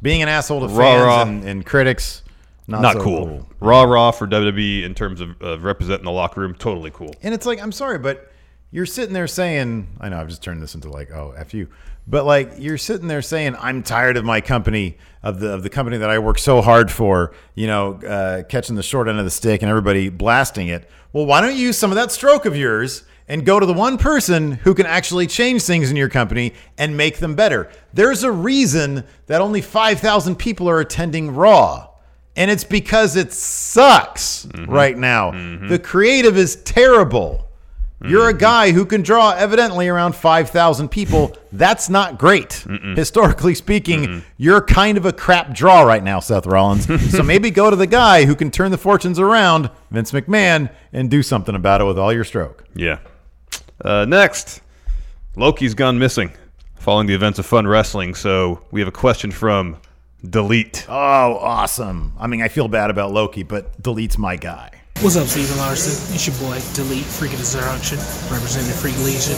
being 0.01 0.21
an 0.21 0.29
asshole 0.29 0.61
to 0.61 0.67
Rah, 0.67 0.73
fans 0.75 1.03
rah. 1.05 1.21
And, 1.23 1.43
and 1.43 1.65
critics, 1.65 2.23
not, 2.67 2.81
Not 2.81 2.93
so 2.93 3.03
cool. 3.03 3.47
Raw, 3.59 3.83
raw 3.83 4.11
for 4.11 4.27
WWE 4.27 4.83
in 4.83 4.95
terms 4.95 5.19
of 5.19 5.41
uh, 5.41 5.59
representing 5.59 6.05
the 6.05 6.11
locker 6.11 6.41
room, 6.41 6.55
totally 6.55 6.91
cool. 6.91 7.13
And 7.21 7.33
it's 7.33 7.45
like, 7.45 7.61
I'm 7.61 7.71
sorry, 7.71 7.99
but 7.99 8.31
you're 8.71 8.85
sitting 8.85 9.13
there 9.13 9.27
saying, 9.27 9.87
I 9.99 10.09
know 10.09 10.19
I've 10.19 10.29
just 10.29 10.41
turned 10.41 10.61
this 10.61 10.73
into 10.73 10.89
like, 10.89 11.11
oh, 11.11 11.33
F 11.35 11.53
you. 11.53 11.67
But 12.07 12.25
like 12.25 12.53
you're 12.57 12.77
sitting 12.77 13.07
there 13.07 13.21
saying, 13.21 13.55
I'm 13.59 13.83
tired 13.83 14.17
of 14.17 14.25
my 14.25 14.41
company, 14.41 14.97
of 15.21 15.39
the 15.39 15.53
of 15.53 15.63
the 15.63 15.69
company 15.69 15.97
that 15.97 16.09
I 16.09 16.19
work 16.19 16.39
so 16.39 16.61
hard 16.61 16.91
for, 16.91 17.33
you 17.53 17.67
know, 17.67 17.93
uh, 17.95 18.43
catching 18.43 18.75
the 18.75 18.83
short 18.83 19.07
end 19.07 19.19
of 19.19 19.25
the 19.25 19.31
stick 19.31 19.61
and 19.61 19.69
everybody 19.69 20.09
blasting 20.09 20.67
it. 20.67 20.89
Well, 21.13 21.25
why 21.25 21.41
don't 21.41 21.55
you 21.55 21.61
use 21.61 21.77
some 21.77 21.91
of 21.91 21.95
that 21.95 22.11
stroke 22.11 22.45
of 22.45 22.55
yours 22.55 23.03
and 23.31 23.45
go 23.45 23.61
to 23.61 23.65
the 23.65 23.73
one 23.73 23.97
person 23.97 24.51
who 24.51 24.73
can 24.73 24.85
actually 24.85 25.25
change 25.25 25.63
things 25.63 25.89
in 25.89 25.95
your 25.95 26.09
company 26.09 26.53
and 26.77 26.97
make 26.97 27.19
them 27.19 27.33
better? 27.33 27.69
There's 27.93 28.23
a 28.23 28.31
reason 28.31 29.05
that 29.27 29.39
only 29.39 29.61
5,000 29.61 30.35
people 30.35 30.69
are 30.69 30.81
attending 30.81 31.33
Raw. 31.33 31.87
And 32.35 32.51
it's 32.51 32.65
because 32.65 33.15
it 33.15 33.31
sucks 33.31 34.45
mm-hmm. 34.47 34.69
right 34.69 34.97
now. 34.97 35.31
Mm-hmm. 35.31 35.69
The 35.69 35.79
creative 35.79 36.37
is 36.37 36.57
terrible. 36.57 37.47
You're 38.03 38.27
a 38.27 38.31
mm-hmm. 38.31 38.39
guy 38.39 38.71
who 38.71 38.85
can 38.85 39.01
draw 39.01 39.31
evidently 39.31 39.87
around 39.87 40.13
5,000 40.13 40.89
people. 40.89 41.37
That's 41.53 41.89
not 41.89 42.17
great. 42.17 42.65
Historically 42.95 43.55
speaking, 43.55 44.23
you're 44.37 44.61
kind 44.61 44.97
of 44.97 45.05
a 45.05 45.13
crap 45.13 45.53
draw 45.53 45.83
right 45.83 46.03
now, 46.03 46.19
Seth 46.19 46.47
Rollins. 46.47 46.87
so 47.15 47.23
maybe 47.23 47.49
go 47.49 47.69
to 47.69 47.75
the 47.77 47.87
guy 47.87 48.25
who 48.25 48.35
can 48.35 48.51
turn 48.51 48.71
the 48.71 48.77
fortunes 48.77 49.19
around, 49.19 49.69
Vince 49.89 50.11
McMahon, 50.11 50.69
and 50.91 51.09
do 51.09 51.23
something 51.23 51.55
about 51.55 51.79
it 51.79 51.85
with 51.85 51.97
all 51.97 52.11
your 52.11 52.23
stroke. 52.25 52.65
Yeah. 52.75 52.99
Uh, 53.83 54.05
next, 54.05 54.61
Loki's 55.35 55.73
gone 55.73 55.99
missing 55.99 56.31
following 56.75 57.07
the 57.07 57.13
events 57.13 57.39
of 57.39 57.45
Fun 57.45 57.67
Wrestling. 57.67 58.15
So 58.15 58.61
we 58.71 58.81
have 58.81 58.87
a 58.87 58.91
question 58.91 59.31
from 59.31 59.77
Delete. 60.27 60.85
Oh, 60.89 61.37
awesome. 61.37 62.13
I 62.19 62.27
mean, 62.27 62.41
I 62.41 62.47
feel 62.47 62.67
bad 62.67 62.89
about 62.89 63.11
Loki, 63.11 63.43
but 63.43 63.81
Delete's 63.81 64.17
my 64.17 64.35
guy. 64.35 64.71
What's 65.01 65.15
up, 65.15 65.27
Steven 65.27 65.57
Larson? 65.57 66.13
It's 66.13 66.27
your 66.27 66.35
boy, 66.37 66.61
Delete 66.73 67.05
Freak 67.05 67.33
of 67.33 67.39
Destruction, 67.39 67.97
representing 68.29 68.73
Freak 68.73 68.97
Legion. 68.99 69.37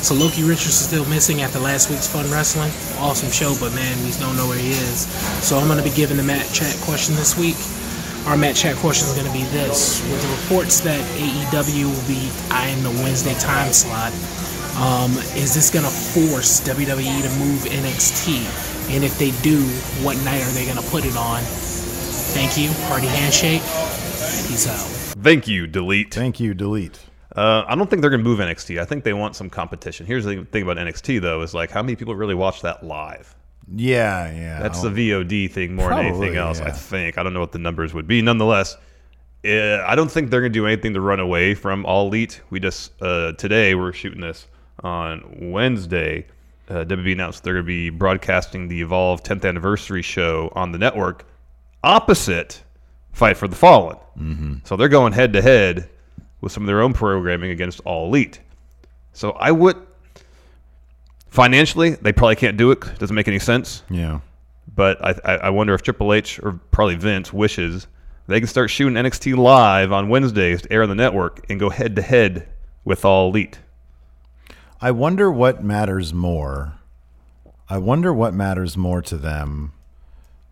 So 0.00 0.14
Loki 0.14 0.42
Richards 0.42 0.80
is 0.80 0.88
still 0.88 1.04
missing 1.06 1.42
after 1.42 1.58
last 1.58 1.90
week's 1.90 2.08
Fun 2.08 2.30
Wrestling. 2.30 2.72
Awesome 2.98 3.30
show, 3.30 3.54
but 3.60 3.74
man, 3.74 3.92
we 4.04 4.10
don't 4.18 4.36
know 4.36 4.48
where 4.48 4.58
he 4.58 4.70
is. 4.70 5.06
So 5.44 5.58
I'm 5.58 5.66
going 5.66 5.78
to 5.78 5.84
be 5.84 5.94
giving 5.94 6.16
the 6.16 6.22
Mat 6.22 6.48
Chat 6.52 6.74
question 6.80 7.14
this 7.14 7.38
week. 7.38 7.56
Our 8.26 8.36
Mat 8.36 8.54
Chat 8.54 8.76
question 8.76 9.08
is 9.08 9.14
going 9.14 9.26
to 9.26 9.32
be 9.32 9.42
this. 9.50 10.00
With 10.08 10.22
the 10.22 10.28
reports 10.42 10.78
that 10.80 11.00
AEW 11.18 11.90
will 11.90 12.06
be 12.06 12.30
eyeing 12.52 12.80
the 12.84 12.90
Wednesday 13.02 13.34
time 13.34 13.72
slot, 13.72 14.12
um, 14.78 15.10
is 15.34 15.54
this 15.54 15.70
going 15.70 15.84
to 15.84 15.90
force 15.90 16.60
WWE 16.60 17.22
to 17.22 17.38
move 17.40 17.62
NXT? 17.64 18.94
And 18.94 19.02
if 19.02 19.18
they 19.18 19.32
do, 19.42 19.60
what 20.04 20.16
night 20.24 20.40
are 20.40 20.52
they 20.52 20.64
going 20.64 20.76
to 20.76 20.88
put 20.90 21.04
it 21.04 21.16
on? 21.16 21.40
Thank 22.30 22.56
you. 22.56 22.70
Hearty 22.86 23.08
handshake. 23.08 23.62
Peace 24.48 24.68
out. 24.68 24.86
Thank 25.22 25.48
you, 25.48 25.66
Delete. 25.66 26.14
Thank 26.14 26.38
you, 26.38 26.54
Delete. 26.54 27.00
Uh, 27.34 27.64
I 27.66 27.74
don't 27.74 27.90
think 27.90 28.02
they're 28.02 28.10
going 28.10 28.22
to 28.22 28.28
move 28.28 28.38
NXT. 28.38 28.80
I 28.80 28.84
think 28.84 29.02
they 29.02 29.14
want 29.14 29.34
some 29.34 29.50
competition. 29.50 30.06
Here's 30.06 30.24
the 30.24 30.44
thing 30.44 30.62
about 30.62 30.76
NXT, 30.76 31.20
though, 31.20 31.42
is 31.42 31.54
like 31.54 31.72
how 31.72 31.82
many 31.82 31.96
people 31.96 32.14
really 32.14 32.36
watch 32.36 32.62
that 32.62 32.84
live? 32.84 33.34
Yeah, 33.74 34.30
yeah. 34.32 34.60
That's 34.60 34.82
I'll- 34.84 34.90
the 34.90 35.10
VOD 35.10 35.50
thing 35.50 35.74
more 35.74 35.88
than 35.90 35.98
anything 35.98 36.34
Probably, 36.34 36.36
else, 36.38 36.60
I 36.60 36.70
think. 36.70 37.18
I 37.18 37.22
don't 37.22 37.34
know 37.34 37.40
what 37.40 37.52
the 37.52 37.58
numbers 37.58 37.94
would 37.94 38.06
be. 38.06 38.22
Nonetheless, 38.22 38.76
uh, 39.44 39.82
I 39.86 39.94
don't 39.94 40.10
think 40.10 40.30
they're 40.30 40.40
going 40.40 40.52
to 40.52 40.58
do 40.58 40.66
anything 40.66 40.94
to 40.94 41.00
run 41.00 41.20
away 41.20 41.54
from 41.54 41.84
All 41.86 42.06
Elite. 42.08 42.40
We 42.50 42.60
just, 42.60 42.92
uh, 43.02 43.32
today, 43.32 43.74
we're 43.74 43.92
shooting 43.92 44.20
this 44.20 44.46
on 44.82 45.50
Wednesday. 45.52 46.26
Uh, 46.68 46.84
WWE 46.84 47.12
announced 47.12 47.44
they're 47.44 47.54
going 47.54 47.64
to 47.64 47.66
be 47.66 47.90
broadcasting 47.90 48.68
the 48.68 48.80
Evolve 48.80 49.22
10th 49.22 49.44
anniversary 49.44 50.02
show 50.02 50.52
on 50.54 50.72
the 50.72 50.78
network 50.78 51.26
opposite 51.84 52.62
Fight 53.12 53.36
for 53.36 53.46
the 53.48 53.56
Fallen. 53.56 53.96
Mm-hmm. 54.18 54.54
So 54.64 54.76
they're 54.76 54.88
going 54.88 55.12
head 55.12 55.32
to 55.34 55.42
head 55.42 55.88
with 56.40 56.52
some 56.52 56.62
of 56.62 56.66
their 56.66 56.80
own 56.80 56.92
programming 56.94 57.50
against 57.50 57.80
All 57.84 58.06
Elite. 58.06 58.40
So 59.12 59.32
I 59.32 59.50
would. 59.50 59.76
Financially, 61.32 61.90
they 61.90 62.12
probably 62.12 62.36
can't 62.36 62.58
do 62.58 62.70
it. 62.72 62.80
Doesn't 62.98 63.16
make 63.16 63.26
any 63.26 63.38
sense 63.38 63.82
Yeah. 63.88 64.20
but 64.74 65.02
I, 65.02 65.14
I 65.24 65.36
I 65.46 65.50
wonder 65.50 65.72
if 65.74 65.80
Triple 65.82 66.12
H 66.12 66.38
or 66.42 66.60
probably 66.70 66.94
Vince 66.96 67.32
wishes 67.32 67.86
they 68.26 68.38
can 68.38 68.46
start 68.46 68.68
shooting 68.70 68.94
NXT 69.02 69.34
live 69.36 69.92
on 69.92 70.08
Wednesdays 70.10 70.62
to 70.62 70.72
air 70.72 70.82
on 70.82 70.90
the 70.90 70.94
network 70.94 71.44
and 71.50 71.58
go 71.58 71.70
head 71.70 71.96
to 71.96 72.02
head 72.02 72.48
with 72.84 73.04
All 73.04 73.28
Elite. 73.30 73.60
I 74.80 74.90
wonder 74.90 75.30
what 75.32 75.64
matters 75.64 76.12
more. 76.12 76.74
I 77.68 77.78
wonder 77.78 78.12
what 78.12 78.34
matters 78.34 78.76
more 78.76 79.00
to 79.02 79.16
them. 79.16 79.72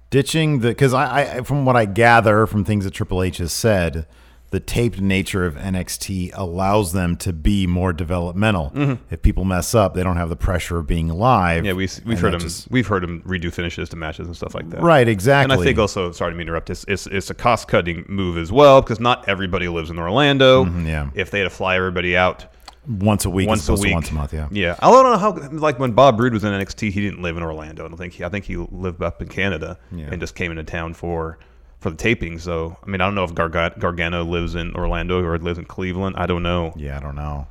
Ditching 0.08 0.60
the 0.60 0.68
because 0.68 0.94
I, 0.94 1.36
I 1.38 1.40
from 1.42 1.66
what 1.66 1.76
I 1.76 1.84
gather 1.84 2.46
from 2.46 2.64
things 2.64 2.84
that 2.84 2.92
Triple 2.94 3.22
H 3.22 3.36
has 3.36 3.52
said, 3.52 4.06
the 4.50 4.58
taped 4.60 5.00
nature 5.00 5.46
of 5.46 5.54
NXT 5.54 6.32
allows 6.34 6.92
them 6.92 7.16
to 7.18 7.32
be 7.32 7.66
more 7.68 7.92
developmental. 7.92 8.98
If 9.10 9.22
people 9.22 9.44
mess 9.44 9.74
up, 9.76 9.94
they 9.94 10.02
don't 10.02 10.16
have 10.16 10.28
the 10.28 10.36
pressure 10.36 10.78
of 10.78 10.86
being 10.88 11.08
live. 11.08 11.58
Mm-hmm. 11.58 11.66
Yeah, 11.66 11.72
we 11.74 11.88
we've 12.04 12.20
heard 12.20 12.32
them. 12.32 12.40
just- 12.40 12.70
we've 12.70 12.86
heard 12.86 13.04
him 13.04 13.22
redo 13.26 13.52
finishes 13.52 13.88
to 13.90 13.96
matches 13.96 14.26
and 14.26 14.36
stuff 14.36 14.54
like 14.54 14.68
that. 14.70 14.82
right, 14.82 15.06
exactly. 15.06 15.54
And 15.54 15.60
I 15.60 15.64
think 15.64 15.78
also, 15.78 16.10
sorry 16.12 16.34
to 16.34 16.38
interrupt, 16.40 16.68
it's, 16.70 16.84
it's, 16.88 17.06
it's 17.06 17.30
a 17.30 17.34
cost 17.34 17.68
cutting 17.68 18.04
move 18.08 18.38
as 18.38 18.50
well 18.50 18.82
because 18.82 18.98
not 18.98 19.28
everybody 19.28 19.68
lives 19.68 19.88
in 19.90 19.98
Orlando. 19.98 20.64
Mm-hmm, 20.64 20.86
yeah. 20.86 21.10
If 21.14 21.30
they 21.30 21.38
had 21.38 21.44
to 21.44 21.50
fly 21.50 21.76
everybody 21.76 22.16
out 22.16 22.46
once 22.88 23.24
a 23.26 23.30
week, 23.30 23.46
once 23.46 23.68
a 23.68 23.74
week, 23.74 23.92
once 23.94 24.10
a 24.10 24.14
month. 24.14 24.32
Yeah. 24.32 24.48
yeah. 24.50 24.74
I 24.80 24.90
don't 24.90 25.04
know 25.04 25.16
how 25.18 25.48
like 25.58 25.78
when 25.78 25.92
Bob 25.92 26.18
Roode 26.18 26.32
was 26.32 26.42
in 26.42 26.52
NXT, 26.52 26.90
he 26.90 27.00
didn't 27.02 27.22
live 27.22 27.36
in 27.36 27.42
Orlando. 27.44 27.84
I 27.84 27.88
don't 27.88 27.96
think 27.98 28.14
he. 28.14 28.24
I 28.24 28.28
think 28.28 28.46
he 28.46 28.56
lived 28.56 29.00
up 29.02 29.22
in 29.22 29.28
Canada 29.28 29.78
Yeah. 29.92 30.08
and 30.10 30.20
just 30.20 30.34
came 30.34 30.50
into 30.50 30.64
town 30.64 30.94
for 30.94 31.38
for 31.80 31.90
the 31.90 31.96
taping. 31.96 32.38
So 32.38 32.76
I 32.82 32.86
mean, 32.90 33.00
I 33.00 33.06
don't 33.06 33.14
know 33.14 33.24
if 33.24 33.34
Garga- 33.34 33.78
Gargano 33.78 34.24
lives 34.24 34.54
in 34.54 34.74
Orlando 34.74 35.22
or 35.24 35.38
lives 35.38 35.58
in 35.58 35.64
Cleveland. 35.64 36.16
I 36.18 36.26
don't 36.26 36.42
know. 36.42 36.72
Yeah, 36.76 36.96
I 36.96 37.00
don't 37.00 37.16
know. 37.16 37.46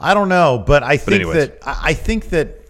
I 0.00 0.12
don't 0.14 0.28
know, 0.28 0.62
but 0.66 0.82
I 0.82 0.96
think 0.96 1.22
anyways. 1.22 1.34
that 1.36 1.58
I 1.66 1.80
I 1.90 1.94
think 1.94 2.30
that 2.30 2.60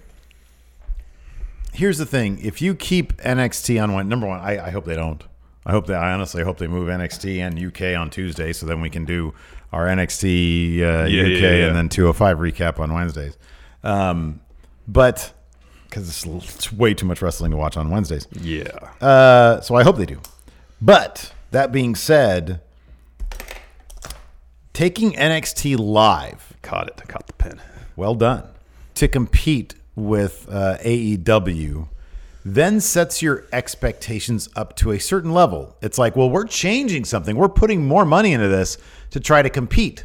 here's 1.73 1.99
the 1.99 2.06
thing: 2.06 2.38
if 2.42 2.61
you 2.61 2.75
keep 2.75 3.16
NXT 3.18 3.83
on 3.83 3.92
one, 3.92 4.09
number 4.09 4.26
one, 4.26 4.40
I, 4.40 4.66
I 4.66 4.71
hope 4.71 4.85
they 4.85 4.97
don't. 4.97 5.23
I 5.66 5.71
hope 5.73 5.87
that 5.87 5.97
I 6.02 6.12
honestly 6.12 6.42
hope 6.44 6.59
they 6.59 6.66
move 6.66 6.88
NXT 6.88 7.38
and 7.38 7.59
UK 7.59 7.99
on 7.99 8.11
Tuesday, 8.11 8.52
so 8.52 8.66
then 8.66 8.80
we 8.83 8.90
can 8.90 9.04
do 9.06 9.33
our 9.73 9.87
NXT 9.87 10.80
uh, 10.80 11.06
Yeah, 11.06 11.23
UK 11.23 11.28
yeah, 11.40 11.40
yeah. 11.40 11.66
and 11.68 11.76
then 11.76 11.88
205 11.88 12.38
recap 12.38 12.78
on 12.78 12.92
Wednesdays. 12.92 13.38
Um, 13.83 14.40
but 14.87 15.33
because 15.88 16.06
it's, 16.09 16.54
it's 16.54 16.71
way 16.73 16.92
too 16.92 17.06
much 17.06 17.23
wrestling 17.23 17.50
to 17.52 17.56
watch 17.56 17.78
on 17.78 17.88
Wednesdays. 17.88 18.28
Yeah. 18.33 18.66
Uh, 19.00 19.62
so 19.62 19.75
I 19.75 19.85
hope 19.85 19.97
they 19.97 20.04
do. 20.06 20.21
But 20.84 21.32
that 21.50 21.72
being 21.72 21.94
said, 21.94 22.60
taking 24.74 25.12
NXT 25.12 25.78
live, 25.78 26.52
Caught 26.60 26.88
it. 26.88 27.02
Caught 27.08 27.26
the 27.26 27.32
pin. 27.32 27.60
well 27.96 28.14
done, 28.14 28.44
to 28.96 29.08
compete 29.08 29.76
with 29.96 30.46
uh, 30.50 30.76
AEW, 30.84 31.88
then 32.44 32.80
sets 32.80 33.22
your 33.22 33.46
expectations 33.50 34.50
up 34.54 34.76
to 34.76 34.90
a 34.90 35.00
certain 35.00 35.32
level. 35.32 35.74
It's 35.80 35.96
like, 35.96 36.16
well, 36.16 36.28
we're 36.28 36.46
changing 36.46 37.06
something. 37.06 37.34
We're 37.34 37.48
putting 37.48 37.86
more 37.86 38.04
money 38.04 38.34
into 38.34 38.48
this 38.48 38.76
to 39.12 39.20
try 39.20 39.40
to 39.40 39.48
compete. 39.48 40.04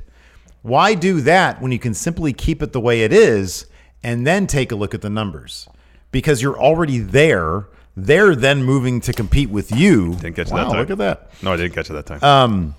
Why 0.62 0.94
do 0.94 1.20
that 1.22 1.62
when 1.62 1.74
you 1.74 1.80
can 1.80 1.94
simply 1.94 2.32
keep 2.32 2.64
it 2.64 2.72
the 2.72 2.80
way 2.80 3.02
it 3.02 3.12
is 3.12 3.66
and 4.02 4.26
then 4.26 4.48
take 4.48 4.72
a 4.72 4.78
look 4.78 4.94
at 4.94 5.02
the 5.02 5.10
numbers? 5.10 5.68
Because 6.14 6.42
you're 6.42 6.58
already 6.58 7.00
there. 7.00 7.66
They're 8.06 8.36
then 8.36 8.64
moving 8.64 9.02
to 9.02 9.14
compete 9.14 9.50
with 9.50 9.72
you. 9.72 10.16
Didn't 10.16 10.36
catch 10.36 10.52
wow, 10.52 10.58
that 10.58 10.70
time. 10.70 10.80
Look 10.80 10.90
at 10.92 10.98
that. 11.00 11.32
No, 11.44 11.54
I 11.54 11.58
didn't 11.58 11.74
catch 11.74 11.90
it 11.90 11.94
that 11.94 12.06
time. 12.06 12.24
Um, 12.24 12.76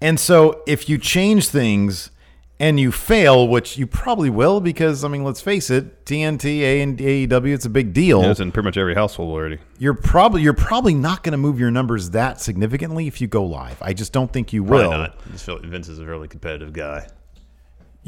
and 0.00 0.20
so 0.20 0.62
if 0.66 0.88
you 0.88 0.98
change 0.98 1.48
things 1.48 2.10
and 2.58 2.80
you 2.80 2.90
fail, 2.90 3.48
which 3.48 3.76
you 3.76 3.86
probably 3.86 4.30
will, 4.30 4.60
because 4.60 5.04
I 5.04 5.08
mean, 5.08 5.24
let's 5.24 5.40
face 5.40 5.70
it, 5.70 6.04
TNT, 6.04 6.60
A 6.60 6.80
and 6.80 6.98
AEW, 6.98 7.54
it's 7.54 7.66
a 7.66 7.70
big 7.70 7.92
deal. 7.92 8.22
it's 8.24 8.40
in 8.40 8.52
pretty 8.52 8.66
much 8.66 8.76
every 8.76 8.94
household 8.94 9.32
already. 9.32 9.58
You're 9.78 9.94
probably 9.94 10.42
you're 10.42 10.54
probably 10.54 10.94
not 10.94 11.22
going 11.22 11.32
to 11.32 11.38
move 11.38 11.58
your 11.58 11.70
numbers 11.70 12.10
that 12.10 12.40
significantly 12.40 13.06
if 13.06 13.20
you 13.20 13.26
go 13.26 13.44
live. 13.44 13.80
I 13.82 13.92
just 13.92 14.12
don't 14.12 14.32
think 14.32 14.52
you 14.52 14.62
will. 14.62 14.90
Not. 14.90 15.18
I 15.26 15.32
just 15.32 15.44
feel 15.44 15.56
like 15.56 15.64
Vince 15.64 15.88
is 15.88 15.98
a 15.98 16.04
really 16.04 16.28
competitive 16.28 16.72
guy. 16.72 17.08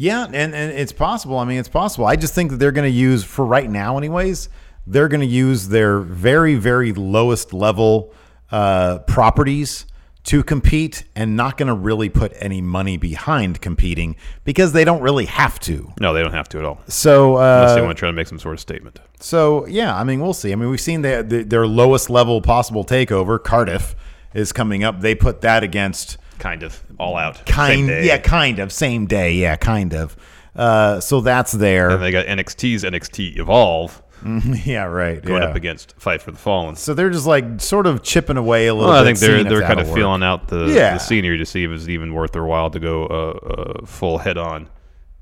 Yeah, 0.01 0.27
and, 0.27 0.55
and 0.55 0.73
it's 0.73 0.93
possible. 0.93 1.39
I 1.39 1.45
mean, 1.45 1.59
it's 1.59 1.69
possible. 1.69 2.07
I 2.07 2.15
just 2.15 2.33
think 2.33 2.53
that 2.53 2.59
they're 2.59 2.71
going 2.71 2.89
to 2.89 2.97
use, 2.97 3.25
for 3.25 3.45
right 3.45 3.69
now, 3.69 3.99
anyways, 3.99 4.49
they're 4.89 5.09
going 5.09 5.21
to 5.21 5.27
use 5.27 5.69
their 5.69 6.01
very, 6.01 6.55
very 6.55 6.93
lowest 6.93 7.53
level 7.53 8.13
uh, 8.51 8.99
properties 9.01 9.85
to 10.25 10.43
compete 10.43 11.05
and 11.17 11.37
not 11.37 11.57
going 11.57 11.69
to 11.69 11.75
really 11.75 12.09
put 12.09 12.33
any 12.37 12.61
money 12.61 12.97
behind 12.97 13.61
competing 13.61 14.17
because 14.45 14.73
they 14.73 14.85
don't 14.85 15.01
really 15.01 15.25
have 15.25 15.59
to. 15.61 15.93
No, 16.01 16.13
they 16.13 16.23
don't 16.23 16.33
have 16.33 16.49
to 16.51 16.59
at 16.59 16.65
all. 16.65 16.81
So, 16.87 17.37
Unless 17.37 17.75
they 17.75 17.81
uh, 17.81 17.85
want 17.85 17.97
to 17.97 17.99
try 17.99 18.09
to 18.09 18.13
make 18.13 18.27
some 18.27 18.39
sort 18.39 18.55
of 18.55 18.61
statement. 18.61 19.01
so 19.21 19.67
yeah, 19.67 19.97
I 19.97 20.05
mean, 20.05 20.21
we'll 20.21 20.35
see. 20.35 20.53
I 20.53 20.55
mean, 20.55 20.69
we've 20.69 20.81
seen 20.81 21.03
their, 21.03 21.23
their 21.23 21.67
lowest 21.67 22.11
level 22.11 22.43
possible 22.43 22.85
takeover, 22.85 23.43
Cardiff, 23.43 23.95
is 24.35 24.53
coming 24.53 24.85
up. 24.85 25.01
They 25.01 25.15
put 25.15 25.41
that 25.43 25.63
against 25.63 26.19
Kind 26.39 26.63
of. 26.63 26.83
All 26.99 27.17
out. 27.17 27.37
Same 27.37 27.47
kind, 27.49 28.05
yeah, 28.05 28.19
kind 28.19 28.59
of, 28.59 28.73
same 28.73 29.07
day, 29.07 29.33
yeah, 29.33 29.57
kind 29.57 29.93
of. 29.93 30.17
Uh, 30.55 31.01
so 31.01 31.21
that's 31.21 31.53
there. 31.53 31.91
And 31.91 32.03
they 32.03 32.11
got 32.11 32.27
NXT's 32.27 32.85
NXT 32.85 33.39
Evolve 33.39 34.03
yeah, 34.65 34.85
right. 34.85 35.23
going 35.23 35.43
yeah. 35.43 35.49
up 35.49 35.57
against 35.57 35.95
Fight 35.99 36.21
for 36.23 36.31
the 36.31 36.39
Fallen. 36.39 36.77
So 36.77 36.95
they're 36.95 37.11
just 37.11 37.27
like 37.27 37.61
sort 37.61 37.87
of 37.87 38.03
chipping 38.03 38.37
away 38.37 38.67
a 38.67 38.75
little. 38.75 38.91
Well, 38.91 39.03
I 39.03 39.05
think 39.05 39.19
they're 39.19 39.45
they're 39.45 39.63
kind 39.63 39.81
of 39.81 39.93
feeling 39.93 40.23
out 40.23 40.49
the, 40.49 40.67
Yeah. 40.67 40.95
the 40.95 40.99
scenery 40.99 41.39
to 41.39 41.47
see 41.47 41.65
if 41.65 41.71
it's 41.71 41.89
even 41.89 42.15
worth 42.15 42.33
their 42.33 42.45
while 42.45 42.71
to 42.71 42.79
go 42.81 43.07
uh, 43.07 43.47
uh, 43.47 43.87
full 43.87 44.19
head 44.19 44.39
on 44.39 44.69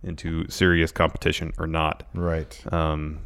into 0.03 0.49
serious 0.49 0.93
competition 0.93 1.53
or 1.59 1.67
not. 1.67 2.05
right. 2.15 2.63
Um, 2.73 3.21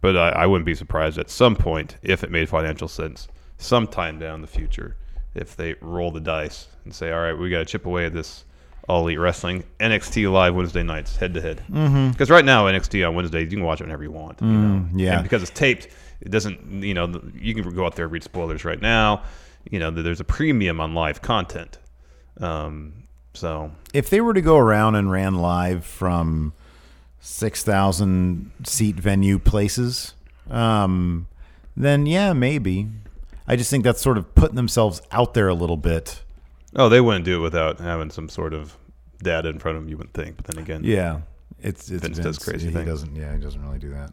but 0.00 0.16
I, 0.16 0.30
I 0.30 0.46
wouldn't 0.46 0.64
be 0.66 0.74
surprised 0.74 1.18
at 1.18 1.28
some 1.28 1.54
point 1.56 1.96
if 2.02 2.24
it 2.24 2.30
made 2.30 2.48
financial 2.48 2.88
sense, 2.88 3.28
sometime 3.58 4.18
down 4.18 4.40
the 4.40 4.46
future, 4.46 4.96
if 5.34 5.54
they 5.56 5.74
roll 5.82 6.10
the 6.10 6.20
dice 6.20 6.68
and 6.84 6.94
say, 6.94 7.12
"All 7.12 7.20
right, 7.20 7.34
we 7.34 7.50
got 7.50 7.58
to 7.58 7.64
chip 7.66 7.84
away 7.84 8.06
at 8.06 8.14
this 8.14 8.44
all 8.90 9.02
elite 9.02 9.18
wrestling 9.18 9.64
NXT 9.78 10.30
live 10.30 10.54
Wednesday 10.54 10.82
nights 10.82 11.16
head 11.16 11.32
to 11.34 11.40
head." 11.40 11.62
Because 12.12 12.28
right 12.30 12.44
now 12.44 12.66
NXT 12.66 13.06
on 13.08 13.14
Wednesdays 13.14 13.50
you 13.50 13.58
can 13.58 13.64
watch 13.64 13.80
it 13.80 13.84
whenever 13.84 14.02
you 14.02 14.10
want. 14.10 14.40
you 14.42 14.46
know? 14.48 14.80
Mm, 14.80 14.90
yeah. 15.00 15.14
And 15.14 15.22
because 15.22 15.42
it's 15.42 15.50
taped, 15.52 15.88
it 16.20 16.30
doesn't. 16.30 16.82
You 16.82 16.94
know, 16.94 17.20
you 17.34 17.54
can 17.54 17.74
go 17.74 17.86
out 17.86 17.96
there 17.96 18.04
and 18.06 18.12
read 18.12 18.22
spoilers 18.24 18.64
right 18.64 18.80
now. 18.80 19.22
You 19.70 19.78
know, 19.78 19.90
there's 19.90 20.20
a 20.20 20.24
premium 20.24 20.80
on 20.80 20.94
live 20.94 21.22
content. 21.22 21.78
Um, 22.40 22.94
so 23.34 23.70
If 23.92 24.10
they 24.10 24.20
were 24.20 24.34
to 24.34 24.40
go 24.40 24.56
around 24.56 24.94
and 24.96 25.10
ran 25.10 25.34
live 25.34 25.84
from 25.84 26.52
six 27.20 27.62
thousand 27.62 28.50
seat 28.64 28.96
venue 28.96 29.38
places, 29.38 30.14
um, 30.50 31.26
then 31.76 32.06
yeah, 32.06 32.32
maybe. 32.32 32.88
I 33.46 33.56
just 33.56 33.68
think 33.70 33.82
that's 33.84 34.00
sort 34.00 34.16
of 34.16 34.34
putting 34.34 34.54
themselves 34.56 35.02
out 35.10 35.34
there 35.34 35.48
a 35.48 35.54
little 35.54 35.76
bit. 35.76 36.22
Oh, 36.76 36.88
they 36.88 37.00
wouldn't 37.00 37.24
do 37.24 37.36
it 37.38 37.42
without 37.42 37.78
having 37.80 38.10
some 38.10 38.28
sort 38.28 38.52
of 38.54 38.76
data 39.22 39.48
in 39.48 39.58
front 39.58 39.76
of 39.76 39.82
them. 39.82 39.90
You 39.90 39.96
wouldn't 39.96 40.14
think, 40.14 40.36
but 40.36 40.46
then 40.46 40.62
again, 40.62 40.82
Yeah, 40.84 41.20
it's 41.60 41.90
it's 41.90 42.02
Vince 42.02 42.18
Vince. 42.18 42.36
does 42.36 42.38
crazy 42.38 42.68
he 42.68 42.72
things. 42.72 42.86
doesn't. 42.88 43.14
Yeah, 43.16 43.34
he 43.34 43.40
doesn't 43.40 43.60
really 43.62 43.78
do 43.78 43.90
that. 43.90 44.12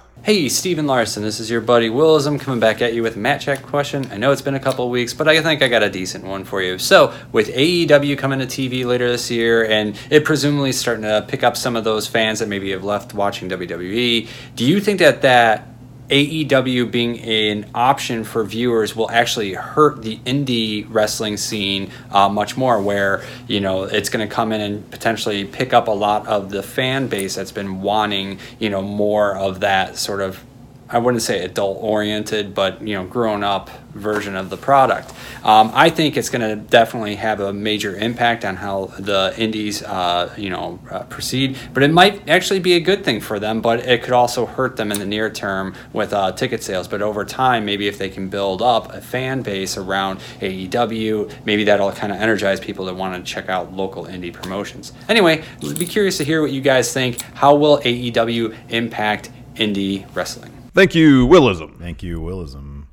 Hey, 0.23 0.49
Steven 0.49 0.85
Larson, 0.85 1.23
this 1.23 1.39
is 1.39 1.49
your 1.49 1.61
buddy 1.61 1.89
Willism 1.89 2.39
coming 2.39 2.59
back 2.59 2.79
at 2.79 2.93
you 2.93 3.01
with 3.01 3.15
a 3.15 3.19
Mat 3.19 3.41
Check 3.41 3.63
question. 3.63 4.07
I 4.11 4.17
know 4.17 4.31
it's 4.31 4.43
been 4.43 4.53
a 4.53 4.59
couple 4.59 4.87
weeks, 4.91 5.15
but 5.15 5.27
I 5.27 5.41
think 5.41 5.63
I 5.63 5.67
got 5.67 5.81
a 5.81 5.89
decent 5.89 6.23
one 6.23 6.43
for 6.43 6.61
you. 6.61 6.77
So, 6.77 7.11
with 7.31 7.47
AEW 7.47 8.19
coming 8.19 8.37
to 8.37 8.45
TV 8.45 8.85
later 8.85 9.09
this 9.09 9.31
year, 9.31 9.65
and 9.65 9.99
it 10.11 10.23
presumably 10.23 10.73
starting 10.73 11.05
to 11.05 11.25
pick 11.27 11.41
up 11.41 11.57
some 11.57 11.75
of 11.75 11.83
those 11.85 12.05
fans 12.05 12.37
that 12.37 12.47
maybe 12.47 12.69
have 12.69 12.83
left 12.83 13.15
watching 13.15 13.49
WWE, 13.49 14.29
do 14.55 14.63
you 14.63 14.79
think 14.79 14.99
that 14.99 15.23
that 15.23 15.70
AEW 16.11 16.91
being 16.91 17.19
an 17.21 17.69
option 17.73 18.25
for 18.25 18.43
viewers 18.43 18.95
will 18.95 19.09
actually 19.09 19.53
hurt 19.53 20.01
the 20.01 20.17
indie 20.25 20.85
wrestling 20.89 21.37
scene 21.37 21.89
uh, 22.11 22.27
much 22.27 22.57
more, 22.57 22.81
where 22.81 23.23
you 23.47 23.61
know 23.61 23.83
it's 23.83 24.09
going 24.09 24.27
to 24.27 24.33
come 24.33 24.51
in 24.51 24.59
and 24.59 24.91
potentially 24.91 25.45
pick 25.45 25.73
up 25.73 25.87
a 25.87 25.91
lot 25.91 26.27
of 26.27 26.49
the 26.49 26.61
fan 26.61 27.07
base 27.07 27.35
that's 27.35 27.53
been 27.53 27.81
wanting 27.81 28.39
you 28.59 28.69
know 28.69 28.81
more 28.81 29.37
of 29.37 29.61
that 29.61 29.97
sort 29.97 30.19
of 30.19 30.43
I 30.91 30.97
wouldn't 30.97 31.23
say 31.23 31.43
adult 31.43 31.77
oriented, 31.81 32.53
but 32.53 32.81
you 32.85 32.95
know, 32.95 33.05
grown 33.05 33.43
up 33.43 33.69
version 33.93 34.35
of 34.35 34.49
the 34.49 34.57
product. 34.57 35.11
Um, 35.43 35.71
I 35.73 35.89
think 35.89 36.17
it's 36.17 36.29
going 36.29 36.47
to 36.47 36.55
definitely 36.55 37.15
have 37.15 37.39
a 37.39 37.53
major 37.53 37.95
impact 37.95 38.45
on 38.45 38.57
how 38.57 38.85
the 38.99 39.33
indies, 39.37 39.83
uh, 39.83 40.33
you 40.37 40.49
know, 40.49 40.79
uh, 40.89 41.03
proceed. 41.03 41.57
But 41.73 41.83
it 41.83 41.91
might 41.91 42.29
actually 42.29 42.59
be 42.59 42.73
a 42.73 42.79
good 42.79 43.03
thing 43.03 43.21
for 43.21 43.39
them, 43.39 43.61
but 43.61 43.79
it 43.79 44.03
could 44.03 44.13
also 44.13 44.45
hurt 44.45 44.75
them 44.75 44.91
in 44.91 44.99
the 44.99 45.05
near 45.05 45.29
term 45.29 45.75
with 45.93 46.13
uh, 46.13 46.31
ticket 46.33 46.63
sales. 46.63 46.87
But 46.87 47.01
over 47.01 47.23
time, 47.25 47.65
maybe 47.65 47.87
if 47.87 47.97
they 47.97 48.09
can 48.09 48.29
build 48.29 48.61
up 48.61 48.93
a 48.93 49.01
fan 49.01 49.41
base 49.41 49.77
around 49.77 50.19
AEW, 50.39 51.45
maybe 51.45 51.63
that'll 51.65 51.91
kind 51.91 52.11
of 52.11 52.19
energize 52.19 52.59
people 52.59 52.85
that 52.85 52.95
want 52.95 53.15
to 53.15 53.31
check 53.31 53.49
out 53.49 53.73
local 53.73 54.05
indie 54.05 54.33
promotions. 54.33 54.93
Anyway, 55.07 55.43
be 55.61 55.85
curious 55.85 56.17
to 56.17 56.23
hear 56.23 56.41
what 56.41 56.51
you 56.51 56.61
guys 56.61 56.93
think. 56.93 57.21
How 57.33 57.55
will 57.55 57.79
AEW 57.79 58.55
impact 58.69 59.29
indie 59.55 60.05
wrestling? 60.15 60.50
Thank 60.73 60.95
you, 60.95 61.27
Willism. 61.27 61.77
Thank 61.79 62.01
you, 62.03 62.19
Willism. 62.21 62.85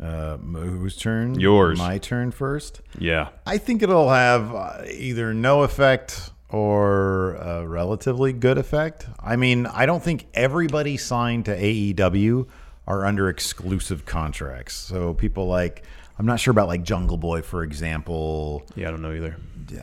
Uh, 0.00 0.36
whose 0.36 0.96
turn? 0.96 1.38
Yours. 1.40 1.78
My 1.78 1.98
turn 1.98 2.30
first. 2.30 2.80
Yeah. 2.98 3.30
I 3.44 3.58
think 3.58 3.82
it'll 3.82 4.10
have 4.10 4.54
uh, 4.54 4.82
either 4.88 5.34
no 5.34 5.62
effect 5.62 6.30
or 6.50 7.34
a 7.34 7.66
relatively 7.66 8.32
good 8.32 8.58
effect. 8.58 9.06
I 9.18 9.36
mean, 9.36 9.66
I 9.66 9.86
don't 9.86 10.02
think 10.02 10.26
everybody 10.34 10.96
signed 10.96 11.46
to 11.46 11.56
AEW 11.56 12.46
are 12.86 13.04
under 13.04 13.28
exclusive 13.28 14.06
contracts. 14.06 14.74
So 14.74 15.12
people 15.14 15.46
like, 15.46 15.82
I'm 16.18 16.26
not 16.26 16.40
sure 16.40 16.52
about 16.52 16.68
like 16.68 16.84
Jungle 16.84 17.18
Boy, 17.18 17.42
for 17.42 17.62
example. 17.64 18.64
Yeah, 18.76 18.88
I 18.88 18.90
don't 18.92 19.02
know 19.02 19.12
either. 19.12 19.36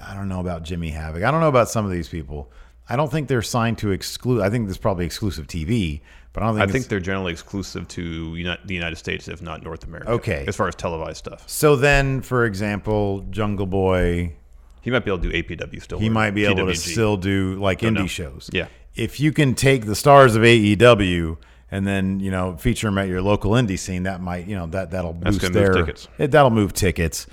I 0.07 0.15
don't 0.15 0.27
know 0.29 0.39
about 0.39 0.63
Jimmy 0.63 0.89
Havoc. 0.89 1.23
I 1.23 1.31
don't 1.31 1.41
know 1.41 1.49
about 1.49 1.69
some 1.69 1.85
of 1.85 1.91
these 1.91 2.07
people. 2.07 2.51
I 2.87 2.95
don't 2.95 3.11
think 3.11 3.27
they're 3.27 3.41
signed 3.41 3.77
to 3.79 3.91
exclude. 3.91 4.41
I 4.41 4.49
think 4.49 4.67
this 4.67 4.77
probably 4.77 5.05
exclusive 5.05 5.47
TV, 5.47 6.01
but 6.35 6.43
I 6.43 6.45
don't 6.45 6.55
think. 6.57 6.69
I 6.69 6.71
think 6.71 6.87
they're 6.89 6.99
generally 6.99 7.31
exclusive 7.31 7.87
to 7.87 8.03
uni- 8.35 8.57
the 8.65 8.73
United 8.75 8.97
States, 8.97 9.27
if 9.27 9.41
not 9.41 9.63
North 9.63 9.83
America. 9.85 10.11
Okay. 10.11 10.45
As 10.47 10.55
far 10.55 10.67
as 10.67 10.75
televised 10.75 11.17
stuff, 11.17 11.43
So 11.47 11.75
then, 11.75 12.21
for 12.21 12.45
example, 12.45 13.25
Jungle 13.31 13.65
Boy, 13.65 14.33
he 14.81 14.91
might 14.91 15.03
be 15.03 15.09
able 15.09 15.23
to 15.23 15.31
do 15.31 15.35
APW 15.43 15.81
still. 15.81 15.97
he 15.97 16.09
or 16.09 16.11
might 16.11 16.31
be 16.31 16.45
able 16.45 16.57
to 16.67 16.73
PWG. 16.73 16.91
still 16.91 17.17
do 17.17 17.55
like 17.59 17.79
Don't 17.79 17.95
indie 17.95 17.99
know. 18.01 18.05
shows. 18.07 18.49
Yeah. 18.53 18.67
If 18.95 19.19
you 19.19 19.31
can 19.31 19.55
take 19.55 19.85
the 19.87 19.95
stars 19.95 20.35
of 20.35 20.43
AEW 20.43 21.37
and 21.71 21.87
then 21.87 22.19
you 22.19 22.29
know 22.31 22.55
feature 22.57 22.87
them 22.87 22.97
at 22.99 23.07
your 23.07 23.21
local 23.21 23.51
indie 23.51 23.79
scene, 23.79 24.03
that 24.03 24.21
might 24.21 24.47
you 24.47 24.55
know 24.55 24.67
that 24.67 24.91
that'll 24.91 25.13
That's 25.13 25.37
boost 25.37 25.53
gonna 25.53 25.65
move 25.65 25.73
their 25.73 25.83
tickets. 25.85 26.07
It, 26.19 26.31
that'll 26.31 26.49
move 26.51 26.73
tickets. 26.73 27.25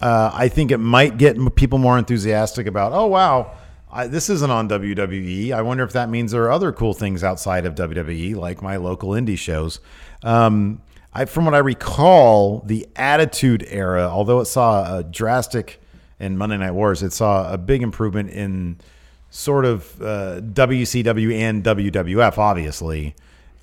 Uh, 0.00 0.30
I 0.32 0.48
think 0.48 0.70
it 0.70 0.78
might 0.78 1.16
get 1.16 1.36
m- 1.36 1.50
people 1.50 1.78
more 1.78 1.98
enthusiastic 1.98 2.66
about. 2.66 2.92
Oh 2.92 3.06
wow. 3.06 3.52
I, 3.90 4.08
this 4.08 4.28
isn't 4.28 4.50
on 4.50 4.68
WWE. 4.68 5.52
I 5.52 5.62
wonder 5.62 5.84
if 5.84 5.92
that 5.92 6.08
means 6.08 6.32
there 6.32 6.44
are 6.44 6.50
other 6.50 6.72
cool 6.72 6.94
things 6.94 7.22
outside 7.22 7.66
of 7.66 7.74
WWE, 7.74 8.34
like 8.34 8.62
my 8.62 8.76
local 8.76 9.10
indie 9.10 9.38
shows. 9.38 9.80
Um, 10.22 10.82
I, 11.12 11.24
from 11.24 11.44
what 11.44 11.54
I 11.54 11.58
recall, 11.58 12.60
the 12.66 12.86
Attitude 12.96 13.64
Era, 13.68 14.02
although 14.02 14.40
it 14.40 14.46
saw 14.46 14.98
a 14.98 15.02
drastic 15.02 15.80
in 16.18 16.36
Monday 16.36 16.58
Night 16.58 16.72
Wars, 16.72 17.02
it 17.02 17.12
saw 17.12 17.50
a 17.52 17.56
big 17.56 17.82
improvement 17.82 18.30
in 18.30 18.78
sort 19.30 19.64
of 19.64 20.00
uh, 20.02 20.40
WCW 20.40 21.34
and 21.34 21.62
WWF. 21.62 22.38
Obviously, 22.38 23.14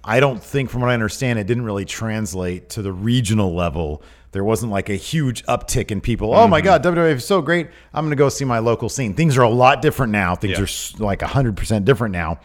I 0.04 0.20
don't 0.20 0.44
think, 0.44 0.70
from 0.70 0.82
what 0.82 0.90
I 0.90 0.94
understand, 0.94 1.40
it 1.40 1.48
didn't 1.48 1.66
really 1.66 1.86
translate 1.86 2.70
to 2.70 2.82
the 2.82 2.92
regional 2.92 3.54
level. 3.54 4.02
There 4.34 4.44
wasn't 4.44 4.72
like 4.72 4.90
a 4.90 4.96
huge 4.96 5.46
uptick 5.46 5.92
in 5.92 6.02
people. 6.02 6.34
Oh 6.34 6.48
my 6.48 6.60
Mhm. 6.60 6.66
God, 6.66 6.84
WWF 6.84 7.18
is 7.18 7.26
so 7.26 7.42
great. 7.42 7.68
I'm 7.94 8.04
going 8.04 8.10
to 8.12 8.16
go 8.18 8.30
see 8.30 8.46
my 8.46 8.60
local 8.60 8.90
scene. 8.90 9.14
Things 9.14 9.38
are 9.38 9.44
a 9.44 9.50
lot 9.50 9.82
different 9.82 10.12
now. 10.12 10.36
Things 10.36 10.58
Yeah. 10.58 10.64
are 10.64 11.04
like 11.06 11.22
100% 11.22 11.86
different 11.86 12.12
now. 12.14 12.40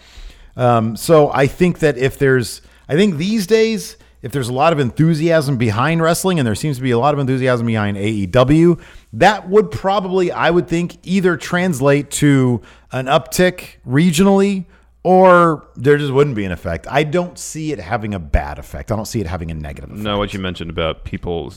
Um, 0.57 0.97
so 0.97 1.31
I 1.33 1.47
think 1.47 1.79
that 1.81 1.97
if 1.99 2.19
there's, 2.19 2.61
I 2.89 2.95
think 2.95 3.17
these 3.17 3.47
days, 3.47 3.97
if 4.23 4.33
there's 4.33 4.49
a 4.49 4.53
lot 4.53 4.73
of 4.73 4.81
enthusiasm 4.81 5.57
behind 5.57 6.03
wrestling, 6.03 6.39
and 6.39 6.47
there 6.47 6.55
seems 6.57 6.77
to 6.77 6.83
be 6.83 6.91
a 6.91 6.99
lot 6.99 7.15
of 7.15 7.21
enthusiasm 7.21 7.67
behind 7.67 7.97
AEW, 7.97 8.79
that 9.13 9.49
would 9.49 9.71
probably, 9.71 10.31
I 10.33 10.51
would 10.51 10.69
think, 10.69 10.99
either 11.05 11.37
translate 11.37 12.11
to 12.13 12.61
an 12.93 13.07
uptick 13.07 13.77
regionally 13.89 14.65
or 15.03 15.67
there 15.77 15.97
just 15.97 16.13
wouldn't 16.13 16.37
be 16.37 16.45
an 16.45 16.53
effect. 16.53 16.87
I 16.91 17.05
don't 17.05 17.39
see 17.39 17.73
it 17.73 17.79
having 17.79 18.15
a 18.15 18.19
bad 18.19 18.59
effect. 18.59 18.91
I 18.93 18.97
don't 18.97 19.07
see 19.07 19.21
it 19.21 19.27
having 19.27 19.51
a 19.51 19.55
negative 19.55 19.91
effect. 19.91 20.03
No, 20.03 20.19
what 20.19 20.35
you 20.35 20.41
mentioned 20.41 20.71
about 20.71 21.05
people 21.05 21.53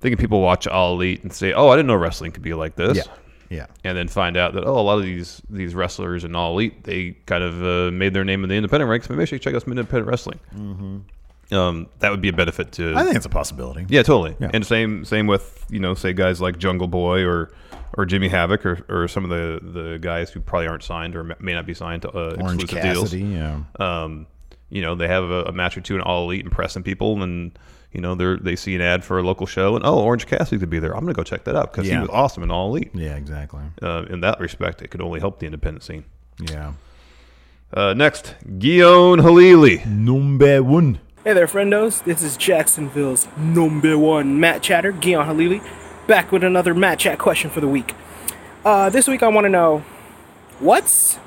thinking 0.00 0.18
people 0.18 0.40
watch 0.40 0.66
All 0.66 0.94
Elite 0.94 1.22
and 1.22 1.32
say, 1.32 1.52
"Oh, 1.52 1.68
I 1.68 1.76
didn't 1.76 1.88
know 1.88 1.96
wrestling 1.96 2.32
could 2.32 2.42
be 2.42 2.54
like 2.54 2.76
this." 2.76 2.98
Yeah, 2.98 3.12
yeah. 3.50 3.66
And 3.82 3.96
then 3.96 4.08
find 4.08 4.36
out 4.36 4.54
that 4.54 4.64
oh, 4.64 4.78
a 4.78 4.82
lot 4.82 4.98
of 4.98 5.04
these 5.04 5.42
these 5.50 5.74
wrestlers 5.74 6.24
in 6.24 6.34
All 6.34 6.52
Elite 6.52 6.84
they 6.84 7.12
kind 7.26 7.42
of 7.42 7.62
uh, 7.62 7.90
made 7.90 8.14
their 8.14 8.24
name 8.24 8.44
in 8.44 8.50
the 8.50 8.56
independent 8.56 8.88
ranks. 8.90 9.08
Maybe 9.08 9.22
I 9.22 9.24
should 9.24 9.42
check 9.42 9.54
out 9.54 9.62
some 9.62 9.72
independent 9.72 10.08
wrestling. 10.08 10.40
Mhm. 10.56 11.02
Um, 11.52 11.88
that 11.98 12.10
would 12.10 12.22
be 12.22 12.28
a 12.28 12.32
benefit 12.32 12.72
to. 12.72 12.94
I 12.96 13.04
think 13.04 13.16
it's 13.16 13.26
a 13.26 13.30
possibility. 13.30 13.84
Yeah, 13.88 14.02
totally. 14.02 14.36
Yeah. 14.40 14.50
And 14.54 14.64
same 14.64 15.04
same 15.04 15.26
with 15.26 15.64
you 15.68 15.80
know 15.80 15.94
say 15.94 16.12
guys 16.12 16.40
like 16.40 16.58
Jungle 16.58 16.88
Boy 16.88 17.24
or 17.24 17.50
or 17.96 18.04
Jimmy 18.06 18.28
Havoc 18.28 18.64
or, 18.66 18.84
or 18.88 19.08
some 19.08 19.24
of 19.24 19.30
the 19.30 19.60
the 19.62 19.98
guys 19.98 20.30
who 20.30 20.40
probably 20.40 20.66
aren't 20.68 20.82
signed 20.82 21.16
or 21.16 21.36
may 21.40 21.54
not 21.54 21.66
be 21.66 21.74
signed 21.74 22.02
to 22.02 22.10
uh, 22.10 22.36
Orange 22.40 22.62
exclusive 22.64 22.82
Cassidy, 22.82 23.22
deals. 23.22 23.32
yeah. 23.32 23.60
Um, 23.78 24.26
you 24.70 24.82
know 24.82 24.94
they 24.94 25.08
have 25.08 25.24
a, 25.24 25.44
a 25.44 25.52
match 25.52 25.76
or 25.76 25.80
two 25.80 25.94
in 25.94 26.00
All 26.00 26.24
Elite 26.24 26.44
impressing 26.44 26.82
people 26.82 27.22
and. 27.22 27.58
You 27.92 28.00
know, 28.00 28.16
they 28.16 28.34
they 28.42 28.56
see 28.56 28.74
an 28.74 28.80
ad 28.80 29.04
for 29.04 29.20
a 29.20 29.22
local 29.22 29.46
show, 29.46 29.76
and 29.76 29.86
oh, 29.86 30.00
Orange 30.00 30.26
Cassidy 30.26 30.58
could 30.58 30.68
be 30.68 30.80
there. 30.80 30.96
I'm 30.96 31.02
going 31.04 31.14
to 31.14 31.16
go 31.16 31.22
check 31.22 31.44
that 31.44 31.54
out 31.54 31.70
because 31.72 31.86
Yeah. 31.86 31.94
he 31.94 32.00
was 32.00 32.08
awesome 32.10 32.42
in 32.42 32.50
All 32.50 32.74
Elite. 32.74 32.90
Yeah, 32.92 33.14
exactly. 33.14 33.60
Uh, 33.80 34.04
in 34.10 34.18
that 34.22 34.40
respect, 34.40 34.82
it 34.82 34.88
could 34.88 35.00
only 35.00 35.20
help 35.20 35.38
the 35.38 35.46
independent 35.46 35.84
scene. 35.84 36.04
Yeah. 36.40 36.72
Uh, 37.72 37.94
next, 37.94 38.34
Guillaume 38.58 39.20
Halili. 39.20 39.86
Number 39.86 40.60
one. 40.60 40.98
Hey 41.22 41.34
there, 41.34 41.46
friendos. 41.46 42.02
This 42.02 42.20
is 42.24 42.36
Jacksonville's 42.36 43.28
number 43.36 43.96
one 43.96 44.40
Mat 44.40 44.60
Chatter, 44.60 44.92
Guion 44.92 45.24
Halili, 45.26 45.62
back 46.06 46.30
with 46.30 46.44
another 46.44 46.74
Mat 46.74 46.98
Chat 46.98 47.18
question 47.18 47.50
for 47.50 47.60
the 47.60 47.68
week. 47.68 47.94
Uh, 48.64 48.90
this 48.90 49.08
week, 49.08 49.22
I 49.22 49.28
want 49.28 49.44
to 49.44 49.48
know 49.48 49.84
what's 50.58 51.18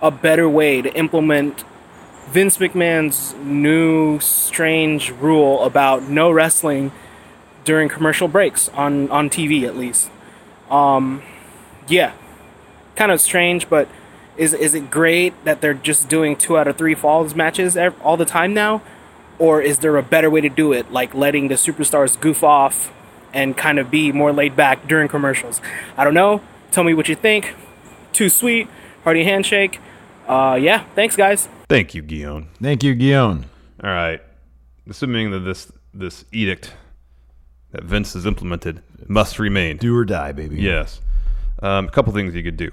a 0.00 0.10
better 0.10 0.48
way 0.48 0.82
to 0.82 0.94
implement 0.94 1.64
Vince 2.28 2.58
McMahon's 2.58 3.34
new 3.34 4.18
strange 4.20 5.10
rule 5.10 5.62
about 5.62 6.04
no 6.04 6.30
wrestling 6.30 6.92
during 7.64 7.88
commercial 7.88 8.28
breaks 8.28 8.68
on 8.70 9.10
on 9.10 9.28
TV, 9.28 9.64
at 9.66 9.76
least. 9.76 10.10
Um, 10.70 11.22
yeah, 11.86 12.12
kind 12.96 13.12
of 13.12 13.20
strange, 13.20 13.68
but 13.68 13.88
is 14.36 14.54
is 14.54 14.74
it 14.74 14.90
great 14.90 15.32
that 15.44 15.60
they're 15.60 15.74
just 15.74 16.08
doing 16.08 16.36
two 16.36 16.56
out 16.58 16.66
of 16.66 16.76
three 16.76 16.94
falls 16.94 17.34
matches 17.34 17.76
all 18.02 18.16
the 18.16 18.24
time 18.24 18.54
now, 18.54 18.82
or 19.38 19.60
is 19.60 19.78
there 19.78 19.96
a 19.96 20.02
better 20.02 20.30
way 20.30 20.40
to 20.40 20.48
do 20.48 20.72
it, 20.72 20.90
like 20.90 21.14
letting 21.14 21.48
the 21.48 21.54
superstars 21.54 22.18
goof 22.18 22.42
off 22.42 22.90
and 23.34 23.56
kind 23.56 23.78
of 23.78 23.90
be 23.90 24.12
more 24.12 24.32
laid 24.32 24.56
back 24.56 24.88
during 24.88 25.08
commercials? 25.08 25.60
I 25.96 26.04
don't 26.04 26.14
know. 26.14 26.40
Tell 26.70 26.84
me 26.84 26.94
what 26.94 27.08
you 27.08 27.14
think. 27.14 27.54
Too 28.12 28.28
sweet. 28.30 28.68
Hearty 29.04 29.24
handshake. 29.24 29.80
Uh, 30.26 30.58
yeah. 30.60 30.84
Thanks, 30.94 31.16
guys. 31.16 31.48
Thank 31.68 31.94
you, 31.94 32.00
Guillaume. 32.02 32.48
Thank 32.62 32.82
you, 32.82 32.94
Guillaume. 32.94 33.44
All 33.82 33.90
right. 33.90 34.22
Assuming 34.88 35.30
that 35.32 35.40
this 35.40 35.70
this 35.92 36.24
edict 36.32 36.74
that 37.72 37.84
Vince 37.84 38.14
has 38.14 38.24
implemented 38.26 38.82
must 39.08 39.38
remain. 39.38 39.76
Do 39.76 39.96
or 39.96 40.04
die, 40.04 40.32
baby. 40.32 40.56
Yes. 40.60 41.00
Um, 41.62 41.86
a 41.86 41.90
couple 41.90 42.12
things 42.12 42.34
you 42.34 42.42
could 42.42 42.56
do. 42.56 42.70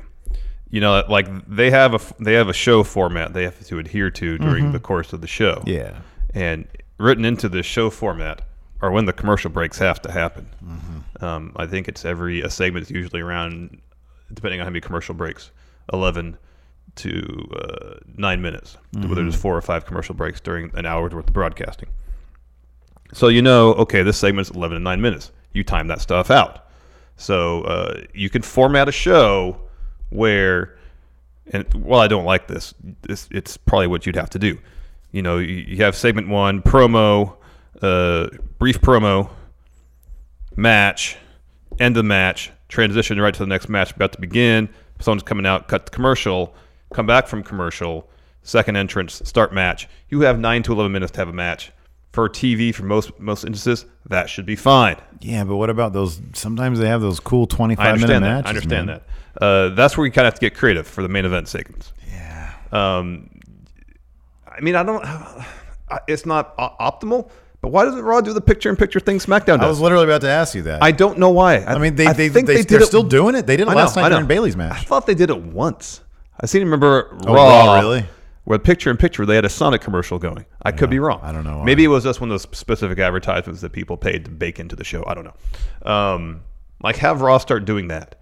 You 0.70 0.80
know, 0.82 1.04
like 1.10 1.28
they 1.48 1.70
have 1.72 1.92
a 1.94 1.96
f- 1.96 2.14
they 2.20 2.34
have 2.34 2.48
a 2.50 2.54
show 2.54 2.84
format 2.84 3.34
they 3.34 3.44
have 3.44 3.60
to 3.68 3.80
adhere 3.80 4.10
to 4.12 4.38
during 4.38 4.66
Mhm. 4.66 4.72
the 4.72 4.80
course 4.80 5.12
of 5.14 5.22
the 5.22 5.28
show. 5.28 5.64
Yeah. 5.66 6.00
And 6.34 6.68
written 6.98 7.26
into 7.26 7.50
the 7.50 7.62
show 7.64 7.90
format 7.90 8.42
are 8.82 8.92
when 8.92 9.06
the 9.06 9.14
commercial 9.14 9.50
breaks 9.52 9.78
have 9.78 10.02
to 10.04 10.12
happen. 10.12 10.48
Um, 11.22 11.54
I 11.56 11.66
think 11.68 11.88
it's 11.88 12.04
every 12.06 12.42
a 12.42 12.50
segment 12.50 12.84
is 12.86 12.92
usually 12.92 13.22
around, 13.22 13.80
depending 14.34 14.60
on 14.60 14.66
how 14.66 14.70
many 14.72 14.82
commercial 14.82 15.14
breaks, 15.14 15.52
eleven 15.94 16.38
to 16.96 17.50
uh, 17.56 18.00
nine 18.18 18.42
minutes. 18.42 18.78
Whether 18.94 19.08
Mhm. 19.08 19.16
there's 19.16 19.36
four 19.36 19.56
or 19.56 19.62
five 19.62 19.86
commercial 19.86 20.16
breaks 20.16 20.42
during 20.42 20.72
an 20.76 20.86
hour's 20.86 21.14
worth 21.14 21.28
of 21.28 21.34
broadcasting. 21.34 21.90
So 23.14 23.28
you 23.28 23.42
know, 23.42 23.74
okay, 23.76 24.04
this 24.04 24.18
segment's 24.18 24.50
11 24.50 24.78
to 24.78 24.84
9 24.84 25.02
minutes. 25.02 25.32
You 25.54 25.64
time 25.64 25.88
that 25.88 26.02
stuff 26.02 26.32
out. 26.32 26.66
So 27.18 27.62
uh, 27.64 28.02
you 28.14 28.30
can 28.30 28.42
format 28.42 28.88
a 28.90 28.92
show 28.92 29.58
where, 30.10 30.78
and 31.52 31.66
well, 31.76 32.00
I 32.00 32.08
don't 32.08 32.26
like 32.26 32.48
this. 32.48 32.74
this. 33.04 33.28
It's 33.32 33.58
probably 33.58 33.88
what 33.88 34.06
you'd 34.06 34.16
have 34.16 34.30
to 34.32 34.40
do. 34.40 34.58
you 35.14 35.22
know, 35.22 35.38
you, 35.40 35.56
you 35.56 35.84
have 35.84 35.94
segment 35.96 36.30
one, 36.30 36.62
promo, 36.62 37.36
uh, 37.82 38.28
brief 38.58 38.82
promo, 38.82 39.30
match, 40.56 41.18
end 41.80 41.98
of 41.98 42.04
the 42.04 42.08
match, 42.08 42.52
transition 42.68 43.20
right 43.20 43.34
to 43.34 43.40
the 43.40 43.48
next 43.48 43.70
match 43.70 43.92
about 43.92 44.14
to 44.14 44.22
begin. 44.22 44.70
Someone's 45.00 45.24
coming 45.24 45.46
out, 45.46 45.68
cut 45.68 45.86
the 45.86 45.92
commercial, 45.92 46.54
come 46.94 47.06
back 47.06 47.28
from 47.28 47.44
commercial, 47.44 48.10
second 48.44 48.76
entrance, 48.76 49.22
start 49.26 49.54
match. 49.54 49.88
You 50.10 50.22
have 50.22 50.40
nine 50.40 50.64
to 50.64 50.74
eleven 50.74 50.92
minutes 50.92 51.12
to 51.14 51.20
have 51.20 51.30
a 51.30 51.34
match. 51.34 51.72
For 52.12 52.28
TV, 52.28 52.76
for 52.76 52.84
most 52.84 53.18
most 53.22 53.46
instances, 53.46 53.86
that 54.10 54.30
should 54.30 54.46
be 54.46 54.58
fine. 54.58 54.98
Yeah, 55.22 55.46
but 55.46 55.56
what 55.56 55.70
about 55.70 55.94
those? 55.94 56.20
Sometimes 56.34 56.78
they 56.78 56.90
have 56.90 57.00
those 57.00 57.22
cool 57.22 57.48
twenty-five 57.48 58.02
minute 58.02 58.08
that. 58.08 58.20
matches. 58.20 58.46
I 58.46 58.50
understand 58.50 58.88
man. 58.88 59.02
that. 59.40 59.42
Uh, 59.42 59.70
that's 59.70 59.98
where 59.98 60.06
you 60.06 60.12
kind 60.12 60.28
of 60.28 60.34
have 60.34 60.40
to 60.40 60.46
get 60.50 60.54
creative 60.54 60.86
for 60.86 61.04
the 61.04 61.08
main 61.08 61.24
event 61.24 61.48
segments. 61.48 61.94
Yeah. 62.10 62.54
Um, 62.74 63.30
I 64.46 64.60
mean, 64.60 64.76
I 64.76 64.84
don't. 64.84 65.06
It's 66.08 66.26
not 66.26 66.58
optimal, 66.58 67.30
but 67.62 67.72
why 67.72 67.86
doesn't 67.86 68.02
Raw 68.02 68.22
do 68.22 68.34
the 68.34 68.42
picture-in-picture 68.42 69.00
thing 69.02 69.20
SmackDown 69.20 69.58
does? 69.58 69.62
I 69.62 69.68
was 69.68 69.80
literally 69.80 70.06
about 70.06 70.22
to 70.22 70.30
ask 70.30 70.56
you 70.56 70.64
that. 70.64 70.82
I 70.84 70.92
don't 70.92 71.18
know 71.20 71.30
why. 71.30 71.58
I 71.64 71.78
mean, 71.78 71.96
they- 71.96 72.08
they- 72.08 72.30
think 72.30 72.48
they- 72.48 72.62
they're 72.64 72.82
it- 72.82 72.86
still 72.88 73.04
doing 73.04 73.36
it. 73.36 73.46
They 73.48 73.56
did 73.58 73.64
it 73.68 73.70
I 73.70 73.74
know, 73.74 73.78
last 73.80 73.96
night 73.96 74.06
I 74.06 74.10
during 74.10 74.26
Bayley's 74.28 74.58
match. 74.58 74.74
I 74.74 74.80
thought 74.84 75.06
they 75.06 75.16
did 75.16 75.30
it 75.30 75.42
once. 75.42 76.02
I 76.40 76.46
seem 76.48 76.62
to 76.62 76.66
remember 76.66 77.16
Oh, 77.28 77.34
Raw, 77.36 77.66
Raw, 77.76 77.80
really? 77.80 78.06
where 78.46 78.58
picture-in-picture 78.58 79.26
they 79.28 79.36
had 79.36 79.46
a 79.46 79.50
Sonic 79.50 79.82
commercial 79.82 80.18
going. 80.18 80.46
I 80.64 80.72
could 80.72 80.90
be 80.90 80.98
wrong. 81.00 81.20
I 81.22 81.32
don't 81.32 81.44
know 81.44 81.60
why. 81.60 81.66
Maybe 81.66 81.84
it 81.84 81.88
was 81.90 82.04
just 82.04 82.20
one 82.20 82.32
of 82.32 82.34
those 82.34 82.48
specific 82.58 82.98
advertisements 82.98 83.62
that 83.62 83.72
people 83.72 83.96
paid 83.98 84.26
to 84.26 84.32
bake 84.32 84.60
into 84.60 84.76
the 84.76 84.84
show. 84.84 85.04
I 85.06 85.14
don't 85.14 85.26
know. 85.26 85.92
Um, 85.92 86.42
like 86.82 86.96
have 86.98 87.22
Raw 87.22 87.38
start 87.38 87.66
doing 87.66 87.90
that. 87.90 88.16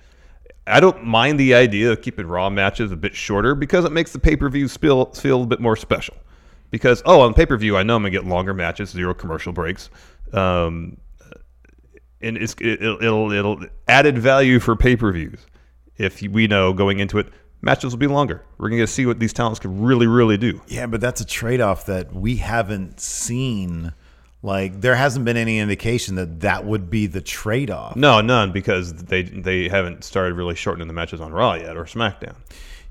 I 0.67 0.82
don't 0.82 1.06
mind 1.06 1.39
the 1.39 1.56
idea 1.56 1.91
of 1.91 2.02
keeping 2.02 2.28
Raw 2.28 2.49
matches 2.49 2.91
a 2.91 2.95
bit 2.97 3.15
shorter 3.15 3.56
because 3.56 3.86
it 3.86 3.91
makes 3.93 4.12
the 4.12 4.19
pay-per-view 4.19 4.67
feel 4.67 5.06
feel 5.06 5.43
a 5.43 5.45
bit 5.47 5.60
more 5.62 5.75
special. 5.78 6.15
Because 6.71 7.01
oh, 7.05 7.21
on 7.21 7.34
pay-per-view, 7.34 7.75
I 7.75 7.84
know 7.84 7.95
I'm 7.95 8.03
gonna 8.03 8.12
get 8.12 8.25
longer 8.25 8.53
matches, 8.53 8.89
zero 8.89 9.13
commercial 9.13 9.51
breaks, 9.53 9.89
um, 10.34 10.97
and 12.21 12.38
it's 12.38 12.53
it, 12.60 12.82
it'll, 12.82 13.01
it'll 13.01 13.32
it'll 13.32 13.65
added 13.88 14.17
value 14.17 14.60
for 14.60 14.75
pay-per-views. 14.75 15.45
If 15.97 16.21
we 16.21 16.47
know 16.47 16.71
going 16.73 16.99
into 16.99 17.17
it, 17.17 17.27
matches 17.62 17.91
will 17.91 17.99
be 17.99 18.08
longer. 18.08 18.43
We're 18.58 18.69
gonna 18.69 18.82
get 18.82 18.88
to 18.88 18.93
see 18.93 19.05
what 19.05 19.19
these 19.19 19.34
talents 19.34 19.60
can 19.60 19.82
really 19.82 20.08
really 20.08 20.38
do. 20.38 20.62
Yeah, 20.67 20.86
but 20.86 21.01
that's 21.01 21.21
a 21.21 21.25
trade 21.25 21.62
off 21.62 21.86
that 21.88 22.13
we 22.13 22.38
haven't 22.38 22.99
seen. 22.99 23.93
Like, 24.41 24.79
there 24.79 24.95
hasn't 24.95 25.25
been 25.25 25.36
any 25.36 25.60
indication 25.60 26.15
that 26.15 26.39
that 26.41 26.63
would 26.63 26.89
be 26.89 27.08
the 27.08 27.19
trade 27.19 27.69
off. 27.69 27.97
No, 27.97 28.21
none 28.21 28.53
because 28.53 28.93
they 28.93 29.23
they 29.23 29.67
haven't 29.67 30.03
started 30.03 30.36
really 30.36 30.55
shortening 30.55 30.88
the 30.88 30.93
matches 30.93 31.19
on 31.19 31.34
Raw 31.34 31.55
yet 31.55 31.75
or 31.75 31.84
SmackDown. 31.84 32.36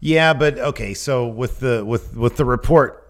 Yeah, 0.00 0.34
but 0.34 0.58
okay. 0.58 0.94
So 0.94 1.26
with 1.26 1.60
the 1.60 1.84
with 1.84 2.16
with 2.16 2.36
the 2.36 2.44
report 2.44 3.07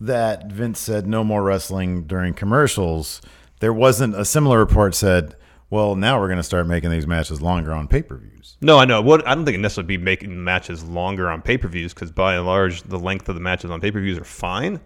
that 0.00 0.50
Vince 0.50 0.80
said 0.80 1.06
no 1.06 1.22
more 1.22 1.42
wrestling 1.42 2.04
during 2.04 2.34
commercials, 2.34 3.20
there 3.60 3.72
wasn't 3.72 4.14
a 4.14 4.24
similar 4.24 4.58
report 4.58 4.94
said, 4.94 5.36
well, 5.68 5.94
now 5.94 6.18
we're 6.18 6.26
going 6.26 6.38
to 6.38 6.42
start 6.42 6.66
making 6.66 6.90
these 6.90 7.06
matches 7.06 7.40
longer 7.40 7.72
on 7.72 7.86
pay 7.86 8.02
per 8.02 8.16
views. 8.16 8.56
No, 8.60 8.78
I 8.78 8.84
know. 8.84 9.00
What 9.00 9.26
I 9.26 9.34
don't 9.34 9.44
think 9.44 9.54
it 9.54 9.60
necessarily 9.60 9.96
be 9.96 10.02
making 10.02 10.42
matches 10.42 10.82
longer 10.84 11.30
on 11.30 11.42
pay 11.42 11.58
per 11.58 11.68
views 11.68 11.94
because 11.94 12.10
by 12.10 12.34
and 12.34 12.44
large 12.44 12.82
the 12.82 12.98
length 12.98 13.28
of 13.28 13.36
the 13.36 13.40
matches 13.40 13.70
on 13.70 13.80
pay 13.80 13.90
per 13.90 14.00
views 14.00 14.18
are 14.18 14.24
fine. 14.24 14.80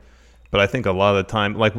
But 0.51 0.61
I 0.61 0.67
think 0.67 0.87
a 0.87 0.93
lot 0.93 1.17
of 1.17 1.27
the 1.27 1.33
time, 1.33 1.55
like 1.55 1.75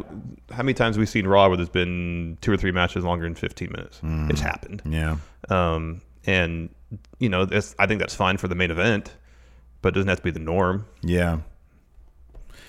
how 0.52 0.64
many 0.64 0.74
times 0.74 0.96
have 0.96 1.00
we 1.00 1.06
seen 1.06 1.28
Raw 1.28 1.48
where 1.48 1.56
there's 1.56 1.70
been 1.70 2.38
two 2.42 2.52
or 2.52 2.58
three 2.58 2.72
matches 2.72 3.06
longer 3.06 3.24
than 3.26 3.36
15 3.36 3.72
minutes? 3.72 4.02
It's 4.04 4.42
happened. 4.42 4.82
Yeah. 4.86 5.18
Um, 5.50 6.02
and 6.26 6.70
you 7.20 7.30
know, 7.30 7.48
I 7.80 7.88
think 7.88 8.00
that's 8.00 8.16
fine 8.16 8.38
for 8.38 8.48
the 8.48 8.56
main 8.56 8.72
event, 8.72 9.16
but 9.82 9.90
it 9.90 9.96
doesn't 9.96 10.10
have 10.10 10.18
to 10.18 10.24
be 10.24 10.32
the 10.32 10.40
norm. 10.40 10.86
Yeah. 11.04 11.40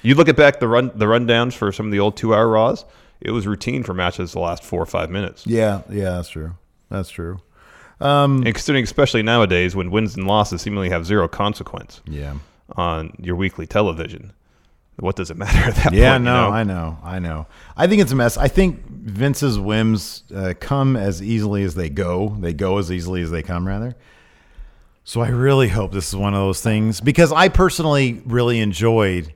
You 0.07 0.15
look 0.15 0.29
at 0.29 0.37
back 0.37 0.61
the 0.61 0.69
run 0.69 0.93
the 0.95 1.07
rundowns 1.07 1.55
for 1.55 1.73
some 1.73 1.87
of 1.87 1.93
the 1.93 1.99
old 1.99 2.17
two 2.17 2.33
hour 2.33 2.47
Raws. 2.49 2.85
It 3.21 3.33
was 3.33 3.45
routine 3.45 3.83
for 3.83 3.93
matches 3.93 4.33
the 4.33 4.39
last 4.39 4.63
four 4.63 4.81
or 4.81 4.87
five 4.87 5.11
minutes. 5.11 5.45
Yeah. 5.49 5.83
Yeah. 5.91 6.11
That's 6.11 6.29
true. 6.29 6.55
That's 6.91 7.11
true. 7.11 7.41
Um, 8.01 8.37
and 8.45 8.55
considering, 8.55 8.85
especially 8.85 9.25
nowadays, 9.25 9.75
when 9.75 9.91
wins 9.91 10.15
and 10.15 10.27
losses 10.29 10.63
seemingly 10.63 10.91
have 10.91 11.07
zero 11.07 11.27
consequence. 11.27 12.03
Yeah. 12.07 12.35
On 12.77 13.17
your 13.19 13.35
weekly 13.35 13.67
television, 13.67 14.33
what 15.01 15.17
does 15.17 15.31
it 15.31 15.37
matter 15.39 15.71
at 15.71 15.75
that 15.75 15.93
yeah, 15.93 16.13
point? 16.13 16.23
you 16.23 16.25
no, 16.27 16.51
know? 16.51 16.51
I 16.51 16.63
know, 16.63 16.99
I 17.03 17.19
know. 17.19 17.47
I 17.77 17.89
think 17.89 18.01
it's 18.01 18.13
a 18.13 18.17
mess. 18.17 18.37
I 18.37 18.47
think 18.47 18.87
Vince's 18.87 19.59
whims 19.59 20.23
uh, 20.33 20.55
come 20.61 20.95
as 20.95 21.21
easily 21.21 21.65
as 21.65 21.75
they 21.75 21.89
go. 21.89 22.37
They 22.39 22.53
go 22.53 22.79
as 22.79 22.93
easily 22.93 23.23
as 23.23 23.33
they 23.33 23.43
come, 23.43 23.67
rather. 23.67 23.97
So 25.03 25.21
I 25.21 25.29
really 25.29 25.69
hope 25.69 25.93
this 25.93 26.09
is 26.09 26.17
one 26.17 26.35
of 26.35 26.41
those 26.41 26.61
things 26.61 27.01
because 27.01 27.33
I 27.33 27.49
personally 27.49 28.23
really 28.25 28.61
enjoyed. 28.61 29.33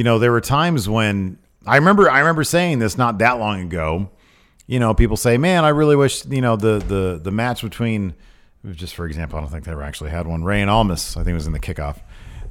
You 0.00 0.04
know, 0.04 0.18
there 0.18 0.32
were 0.32 0.40
times 0.40 0.88
when 0.88 1.36
I 1.66 1.76
remember 1.76 2.10
I 2.10 2.20
remember 2.20 2.42
saying 2.42 2.78
this 2.78 2.96
not 2.96 3.18
that 3.18 3.38
long 3.38 3.60
ago. 3.60 4.08
You 4.66 4.80
know, 4.80 4.94
people 4.94 5.18
say, 5.18 5.36
"Man, 5.36 5.62
I 5.62 5.68
really 5.68 5.94
wish 5.94 6.24
you 6.24 6.40
know 6.40 6.56
the 6.56 6.78
the 6.78 7.20
the 7.22 7.30
match 7.30 7.60
between." 7.60 8.14
Just 8.72 8.94
for 8.94 9.04
example, 9.04 9.36
I 9.36 9.42
don't 9.42 9.50
think 9.50 9.64
they 9.64 9.72
ever 9.72 9.82
actually 9.82 10.08
had 10.08 10.26
one. 10.26 10.42
Rey 10.42 10.62
and 10.62 10.70
Almas, 10.70 11.18
I 11.18 11.20
think 11.22 11.32
it 11.32 11.34
was 11.34 11.46
in 11.46 11.52
the 11.52 11.60
kickoff 11.60 11.98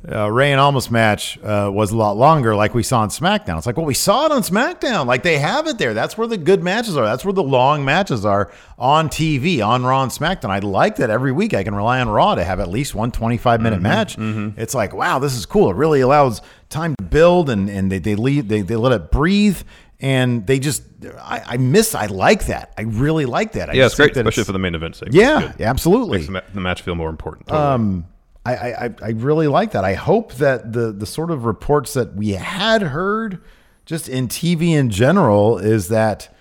uh, 0.10 0.32
Rey 0.32 0.52
and 0.52 0.62
Almas 0.62 0.90
match 0.90 1.38
uh, 1.44 1.70
was 1.74 1.92
a 1.92 1.98
lot 1.98 2.16
longer, 2.16 2.56
like 2.56 2.74
we 2.74 2.84
saw 2.84 3.02
on 3.02 3.10
SmackDown. 3.10 3.58
It's 3.58 3.66
like, 3.66 3.76
well, 3.76 3.86
we 3.86 3.94
saw 3.94 4.26
it 4.26 4.32
on 4.32 4.42
SmackDown. 4.44 5.06
Like 5.06 5.24
they 5.24 5.38
have 5.40 5.68
it 5.68 5.78
there. 5.78 5.94
That's 5.94 6.18
where 6.18 6.28
the 6.28 6.38
good 6.38 6.64
matches 6.64 6.96
are. 6.96 7.06
That's 7.06 7.26
where 7.26 7.34
the 7.34 7.44
long 7.44 7.84
matches 7.84 8.24
are 8.26 8.52
on 8.78 9.10
TV, 9.10 9.66
on 9.66 9.84
Raw 9.84 10.04
and 10.04 10.12
SmackDown. 10.12 10.50
I 10.52 10.60
like 10.60 10.96
that 10.98 11.10
every 11.10 11.32
week. 11.32 11.54
I 11.54 11.64
can 11.64 11.76
rely 11.76 12.00
on 12.00 12.08
Raw 12.10 12.36
to 12.36 12.44
have 12.44 12.60
at 12.60 12.70
least 12.70 12.96
one 12.96 13.12
25 13.12 13.62
minute 13.62 13.80
Mhm, 13.80 13.84
match. 13.84 14.16
mhm. 14.18 14.54
It's 14.58 14.74
like, 14.74 14.94
wow, 14.94 15.20
this 15.20 15.36
is 15.36 15.46
cool. 15.46 15.70
It 15.70 15.76
really 15.76 16.00
allows 16.02 16.42
time 16.70 16.96
to 16.98 17.04
build 17.04 17.50
and, 17.50 17.70
and 17.70 17.92
they, 17.92 18.00
they 18.00 18.16
leave, 18.16 18.48
they, 18.48 18.62
they 18.62 18.76
let 18.78 18.94
it 18.94 19.12
breathe. 19.12 19.62
And 20.02 20.48
they 20.48 20.60
just, 20.60 20.84
I, 21.20 21.42
I 21.46 21.58
miss, 21.58 21.94
I 21.94 22.06
like 22.06 22.46
that. 22.46 22.74
I 22.78 22.84
really 22.84 23.26
like 23.26 23.52
that. 23.52 23.70
I 23.70 23.74
yeah, 23.74 23.86
it's 23.88 23.96
great, 23.96 24.12
especially 24.12 24.30
it's- 24.30 24.46
for 24.46 24.54
the 24.54 24.60
main 24.60 24.76
event 24.76 24.96
segment. 24.96 25.16
Yeah, 25.16 25.52
absolutely. 25.60 26.20
Makes 26.20 26.28
the, 26.32 26.44
the 26.54 26.62
match 26.62 26.84
feel 26.84 26.96
more 26.96 27.10
important. 27.10 27.48
Totally. 27.48 27.68
Um, 27.68 28.06
I, 28.54 28.86
I, 28.86 28.96
I- 29.04 29.10
really 29.12 29.48
like 29.48 29.72
that. 29.72 29.84
I 29.84 29.94
hope 29.94 30.34
that 30.36 30.74
the 30.74 30.92
the 30.92 31.06
sort 31.06 31.32
of 31.32 31.46
reports 31.46 31.94
that 31.94 32.16
we 32.16 32.30
had 32.32 32.82
heard 32.82 33.42
just 33.86 34.08
in 34.10 34.28
TV 34.28 34.70
in 34.70 34.90
general 34.90 35.58
is 35.58 35.88
that 35.90 36.36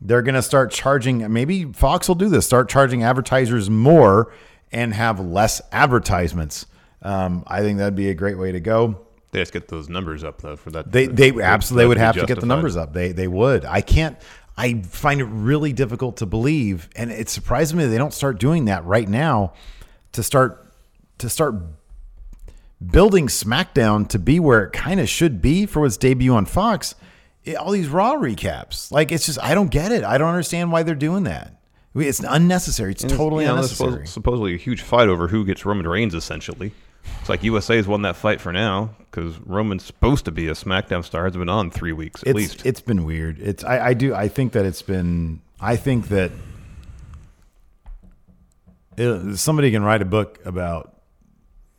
they're 0.00 0.22
going 0.22 0.34
to 0.34 0.42
start 0.42 0.70
charging. 0.70 1.32
Maybe 1.32 1.64
Fox 1.72 2.08
will 2.08 2.14
do 2.14 2.28
this. 2.28 2.46
Start 2.46 2.68
charging 2.68 3.02
advertisers 3.02 3.70
more 3.70 4.32
and 4.72 4.92
have 4.94 5.20
less 5.20 5.60
advertisements. 5.72 6.66
Um, 7.02 7.44
I 7.46 7.60
think 7.60 7.78
that'd 7.78 7.94
be 7.94 8.08
a 8.10 8.14
great 8.14 8.38
way 8.38 8.52
to 8.52 8.60
go. 8.60 9.00
They 9.30 9.40
just 9.40 9.52
get 9.52 9.68
those 9.68 9.88
numbers 9.88 10.22
up 10.24 10.40
though 10.40 10.56
for 10.56 10.70
that. 10.70 10.90
They 10.92 11.06
they 11.06 11.30
absolutely 11.42 11.86
would 11.88 11.98
have 11.98 12.14
to 12.16 12.26
get 12.26 12.40
the 12.40 12.46
numbers 12.46 12.76
up. 12.76 12.92
They 12.92 13.12
they 13.12 13.28
would. 13.28 13.64
I 13.64 13.80
can't. 13.80 14.16
I 14.56 14.82
find 14.82 15.20
it 15.20 15.24
really 15.24 15.72
difficult 15.72 16.18
to 16.18 16.26
believe, 16.26 16.88
and 16.94 17.10
it 17.10 17.28
surprises 17.28 17.74
me 17.74 17.82
that 17.84 17.90
they 17.90 17.98
don't 17.98 18.14
start 18.14 18.38
doing 18.38 18.66
that 18.66 18.84
right 18.84 19.08
now. 19.08 19.54
To 20.12 20.22
start 20.22 20.63
to 21.18 21.28
start 21.28 21.54
building 22.84 23.28
SmackDown 23.28 24.08
to 24.08 24.18
be 24.18 24.38
where 24.40 24.64
it 24.64 24.72
kind 24.72 25.00
of 25.00 25.08
should 25.08 25.40
be 25.40 25.66
for 25.66 25.86
its 25.86 25.96
debut 25.96 26.34
on 26.34 26.44
Fox. 26.46 26.94
It- 27.44 27.56
all 27.56 27.70
these 27.72 27.88
Raw 27.88 28.14
recaps, 28.16 28.90
like 28.90 29.12
it's 29.12 29.26
just 29.26 29.38
I 29.42 29.54
don't 29.54 29.70
get 29.70 29.92
it. 29.92 30.04
I 30.04 30.18
don't 30.18 30.28
understand 30.28 30.72
why 30.72 30.82
they're 30.82 30.94
doing 30.94 31.24
that. 31.24 31.60
I 31.94 31.98
mean, 31.98 32.08
It's 32.08 32.20
unnecessary. 32.20 32.92
It's 32.92 33.02
And 33.02 33.12
it's, 33.12 33.18
totally 33.18 33.44
you 33.44 33.48
know, 33.48 33.56
unnecessary. 33.56 34.04
suppos- 34.04 34.08
supposedly 34.08 34.54
a 34.54 34.58
huge 34.58 34.80
fight 34.82 35.08
over 35.08 35.28
who 35.28 35.44
gets 35.44 35.64
Roman 35.64 35.86
Reigns. 35.86 36.14
Essentially, 36.14 36.72
it's 37.20 37.28
like 37.28 37.44
USA's 37.44 37.86
won 37.86 38.02
that 38.02 38.16
fight 38.16 38.40
for 38.40 38.52
now 38.52 38.90
because 39.10 39.38
Roman's 39.46 39.84
supposed 39.84 40.24
to 40.24 40.32
be 40.32 40.48
a 40.48 40.52
SmackDown 40.54 41.04
star. 41.04 41.24
Has 41.24 41.36
been 41.36 41.48
on 41.48 41.70
three 41.70 41.92
weeks 41.92 42.22
at 42.22 42.28
it's, 42.30 42.36
least. 42.36 42.66
It's 42.66 42.80
been 42.80 43.04
weird. 43.04 43.38
It's 43.38 43.62
I, 43.62 43.88
I 43.88 43.94
do 43.94 44.14
I 44.14 44.26
think 44.28 44.52
that 44.54 44.64
it's 44.64 44.82
been 44.82 45.40
I 45.60 45.76
think 45.76 46.08
that 46.08 46.32
it, 48.96 49.36
somebody 49.36 49.70
can 49.70 49.82
write 49.84 50.02
a 50.02 50.06
book 50.06 50.38
about 50.44 50.93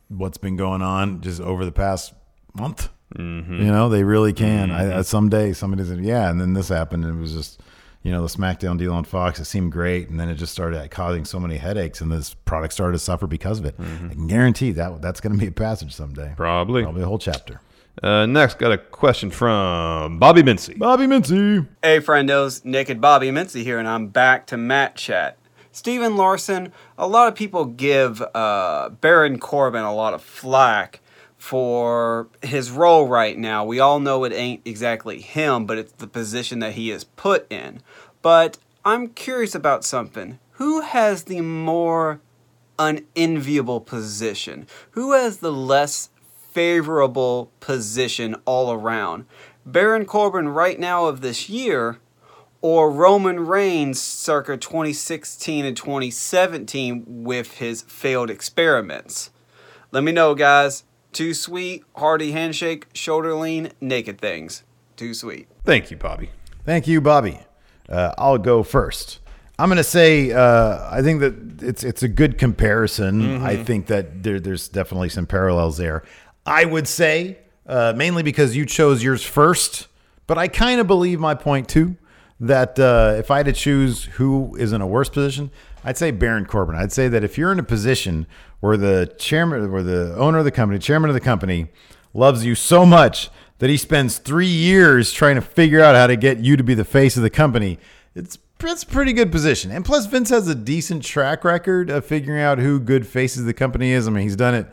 what's 0.08 0.38
been 0.38 0.56
going 0.56 0.82
on 0.82 1.20
just 1.20 1.40
over 1.40 1.64
the 1.64 1.72
past 1.72 2.14
month. 2.54 2.88
Mhm. 3.16 3.58
You 3.60 3.66
know, 3.66 3.88
they 3.88 4.04
really 4.04 4.32
can. 4.32 4.70
I, 4.70 4.84
Mhm. 4.84 4.96
I, 4.98 5.02
someday 5.02 5.52
somebody 5.52 5.84
said, 5.84 6.00
"Yeah," 6.00 6.28
and 6.30 6.40
then 6.40 6.54
this 6.54 6.68
happened, 6.68 7.04
and 7.04 7.16
it 7.18 7.20
was 7.20 7.32
just, 7.32 7.60
you 8.02 8.10
know, 8.10 8.22
the 8.22 8.28
SmackDown 8.28 8.78
deal 8.78 8.92
on 8.92 9.04
Fox. 9.04 9.38
It 9.38 9.44
seemed 9.44 9.70
great, 9.72 10.08
and 10.08 10.18
then 10.18 10.28
it 10.28 10.34
just 10.34 10.52
started 10.52 10.90
causing 10.90 11.24
so 11.24 11.38
many 11.38 11.56
headaches, 11.56 12.00
and 12.00 12.10
this 12.10 12.34
product 12.34 12.72
started 12.72 12.92
to 12.94 12.98
suffer 12.98 13.26
because 13.26 13.58
of 13.60 13.64
it. 13.64 13.76
I 13.78 14.12
can 14.14 14.26
guarantee 14.26 14.72
that 14.72 15.00
that's 15.02 15.20
going 15.20 15.32
to 15.34 15.38
be 15.38 15.46
a 15.46 15.52
passage 15.52 15.94
someday. 15.94 16.32
Probably, 16.36 16.82
probably 16.82 17.02
a 17.02 17.06
whole 17.06 17.18
chapter. 17.18 17.60
Uh, 18.02 18.26
next, 18.26 18.58
got 18.58 18.72
a 18.72 18.76
question 18.78 19.30
from 19.30 20.18
Bobby 20.18 20.42
Mincy. 20.42 20.76
Bobby 20.78 21.06
Mincy. 21.06 21.66
Hey, 21.82 21.98
friendos, 22.00 22.62
Naked 22.64 23.00
Bobby 23.00 23.30
Mincy 23.30 23.62
here, 23.62 23.78
and 23.78 23.88
I'm 23.88 24.08
back 24.08 24.46
to 24.48 24.56
Mat 24.58 24.96
Chat. 24.96 25.38
Steven 25.76 26.16
Larson, 26.16 26.72
a 26.96 27.06
lot 27.06 27.28
of 27.28 27.34
people 27.34 27.66
give 27.66 28.22
uh, 28.34 28.88
Baron 29.02 29.38
Corbin 29.38 29.84
a 29.84 29.94
lot 29.94 30.14
of 30.14 30.22
flack 30.22 31.00
for 31.36 32.28
his 32.40 32.70
role 32.70 33.06
right 33.06 33.36
now. 33.36 33.62
We 33.62 33.78
all 33.78 34.00
know 34.00 34.24
it 34.24 34.32
ain't 34.32 34.62
exactly 34.64 35.20
him, 35.20 35.66
but 35.66 35.76
it's 35.76 35.92
the 35.92 36.06
position 36.06 36.60
that 36.60 36.72
he 36.72 36.90
is 36.90 37.04
put 37.04 37.46
in. 37.52 37.82
But 38.22 38.56
I'm 38.86 39.08
curious 39.08 39.54
about 39.54 39.84
something. 39.84 40.38
Who 40.52 40.80
has 40.80 41.24
the 41.24 41.42
more 41.42 42.22
unenviable 42.78 43.82
position? 43.82 44.66
Who 44.92 45.12
has 45.12 45.40
the 45.40 45.52
less 45.52 46.08
favorable 46.52 47.52
position 47.60 48.34
all 48.46 48.72
around? 48.72 49.26
Baron 49.66 50.06
Corbin 50.06 50.48
right 50.48 50.80
now 50.80 51.04
of 51.04 51.20
this 51.20 51.50
year 51.50 51.98
or 52.66 52.90
Roman 52.90 53.46
Reigns 53.46 54.02
circa 54.02 54.56
2016 54.56 55.64
and 55.64 55.76
2017 55.76 57.04
with 57.06 57.58
his 57.58 57.82
failed 57.82 58.28
experiments? 58.28 59.30
Let 59.92 60.02
me 60.02 60.10
know, 60.10 60.34
guys. 60.34 60.82
Too 61.12 61.32
sweet, 61.32 61.84
hearty 61.94 62.32
handshake, 62.32 62.86
shoulder 62.92 63.34
lean, 63.34 63.70
naked 63.80 64.20
things. 64.20 64.64
Too 64.96 65.14
sweet. 65.14 65.46
Thank 65.64 65.92
you, 65.92 65.96
Bobby. 65.96 66.30
Thank 66.64 66.88
you, 66.88 67.00
Bobby. 67.00 67.38
Uh, 67.88 68.12
I'll 68.18 68.36
go 68.36 68.64
first. 68.64 69.20
I'm 69.60 69.68
going 69.68 69.76
to 69.76 69.84
say 69.84 70.32
uh, 70.32 70.88
I 70.90 71.02
think 71.02 71.20
that 71.20 71.62
it's 71.62 71.84
it's 71.84 72.02
a 72.02 72.08
good 72.08 72.36
comparison. 72.36 73.22
Mhm. 73.22 73.42
I 73.44 73.62
think 73.62 73.86
that 73.86 74.24
there, 74.24 74.40
there's 74.40 74.66
definitely 74.66 75.10
some 75.10 75.26
parallels 75.26 75.76
there. 75.76 76.02
I 76.44 76.64
would 76.64 76.88
say 76.88 77.38
uh, 77.68 77.92
mainly 77.94 78.24
because 78.24 78.56
you 78.56 78.66
chose 78.66 79.04
yours 79.04 79.22
first, 79.22 79.86
but 80.26 80.36
I 80.36 80.48
kind 80.48 80.80
of 80.80 80.88
believe 80.88 81.20
my 81.20 81.36
point 81.36 81.68
too. 81.68 81.96
That 82.38 82.78
uh, 82.78 83.14
if 83.16 83.30
I 83.30 83.38
had 83.38 83.46
to 83.46 83.52
choose 83.52 84.04
who 84.04 84.54
is 84.56 84.72
in 84.72 84.80
a 84.82 84.86
worse 84.86 85.08
position, 85.08 85.50
I'd 85.84 85.96
say 85.96 86.10
Baron 86.10 86.44
Corbin. 86.44 86.76
I'd 86.76 86.92
say 86.92 87.08
that 87.08 87.24
if 87.24 87.38
you're 87.38 87.52
in 87.52 87.58
a 87.58 87.64
position 87.64 88.26
where 88.60 88.76
the 88.76 89.14
chairman, 89.18 89.72
where 89.72 89.82
the 89.82 90.14
owner 90.16 90.38
of 90.38 90.44
the 90.44 90.50
company, 90.50 90.78
chairman 90.78 91.08
of 91.08 91.14
the 91.14 91.20
company, 91.20 91.68
loves 92.12 92.44
you 92.44 92.54
so 92.54 92.84
much 92.84 93.30
that 93.58 93.70
he 93.70 93.76
spends 93.76 94.18
three 94.18 94.46
years 94.46 95.12
trying 95.12 95.36
to 95.36 95.40
figure 95.40 95.80
out 95.80 95.94
how 95.94 96.06
to 96.06 96.16
get 96.16 96.38
you 96.38 96.56
to 96.56 96.64
be 96.64 96.74
the 96.74 96.84
face 96.84 97.16
of 97.16 97.22
the 97.22 97.30
company, 97.30 97.78
it's 98.14 98.38
that's 98.58 98.84
pretty 98.84 99.12
good 99.12 99.30
position. 99.30 99.70
And 99.70 99.84
plus, 99.84 100.06
Vince 100.06 100.30
has 100.30 100.48
a 100.48 100.54
decent 100.54 101.04
track 101.04 101.44
record 101.44 101.90
of 101.90 102.06
figuring 102.06 102.40
out 102.40 102.58
who 102.58 102.80
good 102.80 103.06
faces 103.06 103.44
the 103.44 103.52
company 103.52 103.90
is. 103.90 104.08
I 104.08 104.10
mean, 104.10 104.22
he's 104.22 104.36
done 104.36 104.54
it, 104.54 104.66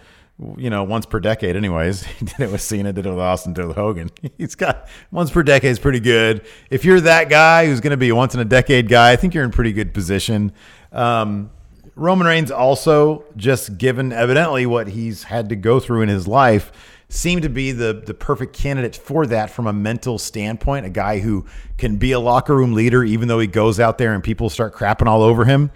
you 0.57 0.69
know, 0.69 0.83
once 0.83 1.05
per 1.05 1.19
decade. 1.19 1.55
Anyways, 1.55 2.03
he 2.19 2.25
did 2.25 2.39
it 2.39 2.51
with 2.51 2.61
Cena, 2.61 2.93
did 2.93 3.05
it 3.05 3.09
with 3.09 3.19
Austin, 3.19 3.53
did 3.53 3.63
it 3.63 3.67
with 3.67 3.77
Hogan. 3.77 4.09
He's 4.37 4.55
got 4.55 4.87
once 5.11 5.31
per 5.31 5.43
decade 5.43 5.71
is 5.71 5.79
pretty 5.79 5.99
good. 5.99 6.45
If 6.69 6.85
you're 6.85 7.01
that 7.01 7.29
guy 7.29 7.65
who's 7.65 7.79
going 7.79 7.91
to 7.91 7.97
be 7.97 8.09
a 8.09 8.15
once 8.15 8.33
in 8.33 8.39
a 8.39 8.45
decade 8.45 8.89
guy, 8.89 9.11
I 9.11 9.15
think 9.15 9.33
you're 9.33 9.43
in 9.43 9.51
pretty 9.51 9.73
good 9.73 9.93
position. 9.93 10.51
Um, 10.91 11.51
Roman 11.95 12.25
Reigns 12.25 12.49
also 12.49 13.25
just 13.35 13.77
given 13.77 14.11
evidently 14.11 14.65
what 14.65 14.87
he's 14.87 15.23
had 15.23 15.49
to 15.49 15.55
go 15.55 15.79
through 15.79 16.01
in 16.01 16.09
his 16.09 16.27
life 16.27 16.71
seemed 17.09 17.43
to 17.43 17.49
be 17.49 17.71
the 17.71 18.01
the 18.05 18.13
perfect 18.15 18.53
candidate 18.53 18.95
for 18.95 19.27
that 19.27 19.51
from 19.51 19.67
a 19.67 19.73
mental 19.73 20.17
standpoint, 20.17 20.85
a 20.87 20.89
guy 20.89 21.19
who 21.19 21.45
can 21.77 21.97
be 21.97 22.11
a 22.11 22.19
locker 22.19 22.55
room 22.55 22.73
leader 22.73 23.03
even 23.03 23.27
though 23.27 23.37
he 23.37 23.45
goes 23.45 23.79
out 23.79 23.99
there 23.99 24.15
and 24.15 24.23
people 24.23 24.49
start 24.49 24.73
crapping 24.73 25.05
all 25.05 25.21
over 25.21 25.45
him. 25.45 25.69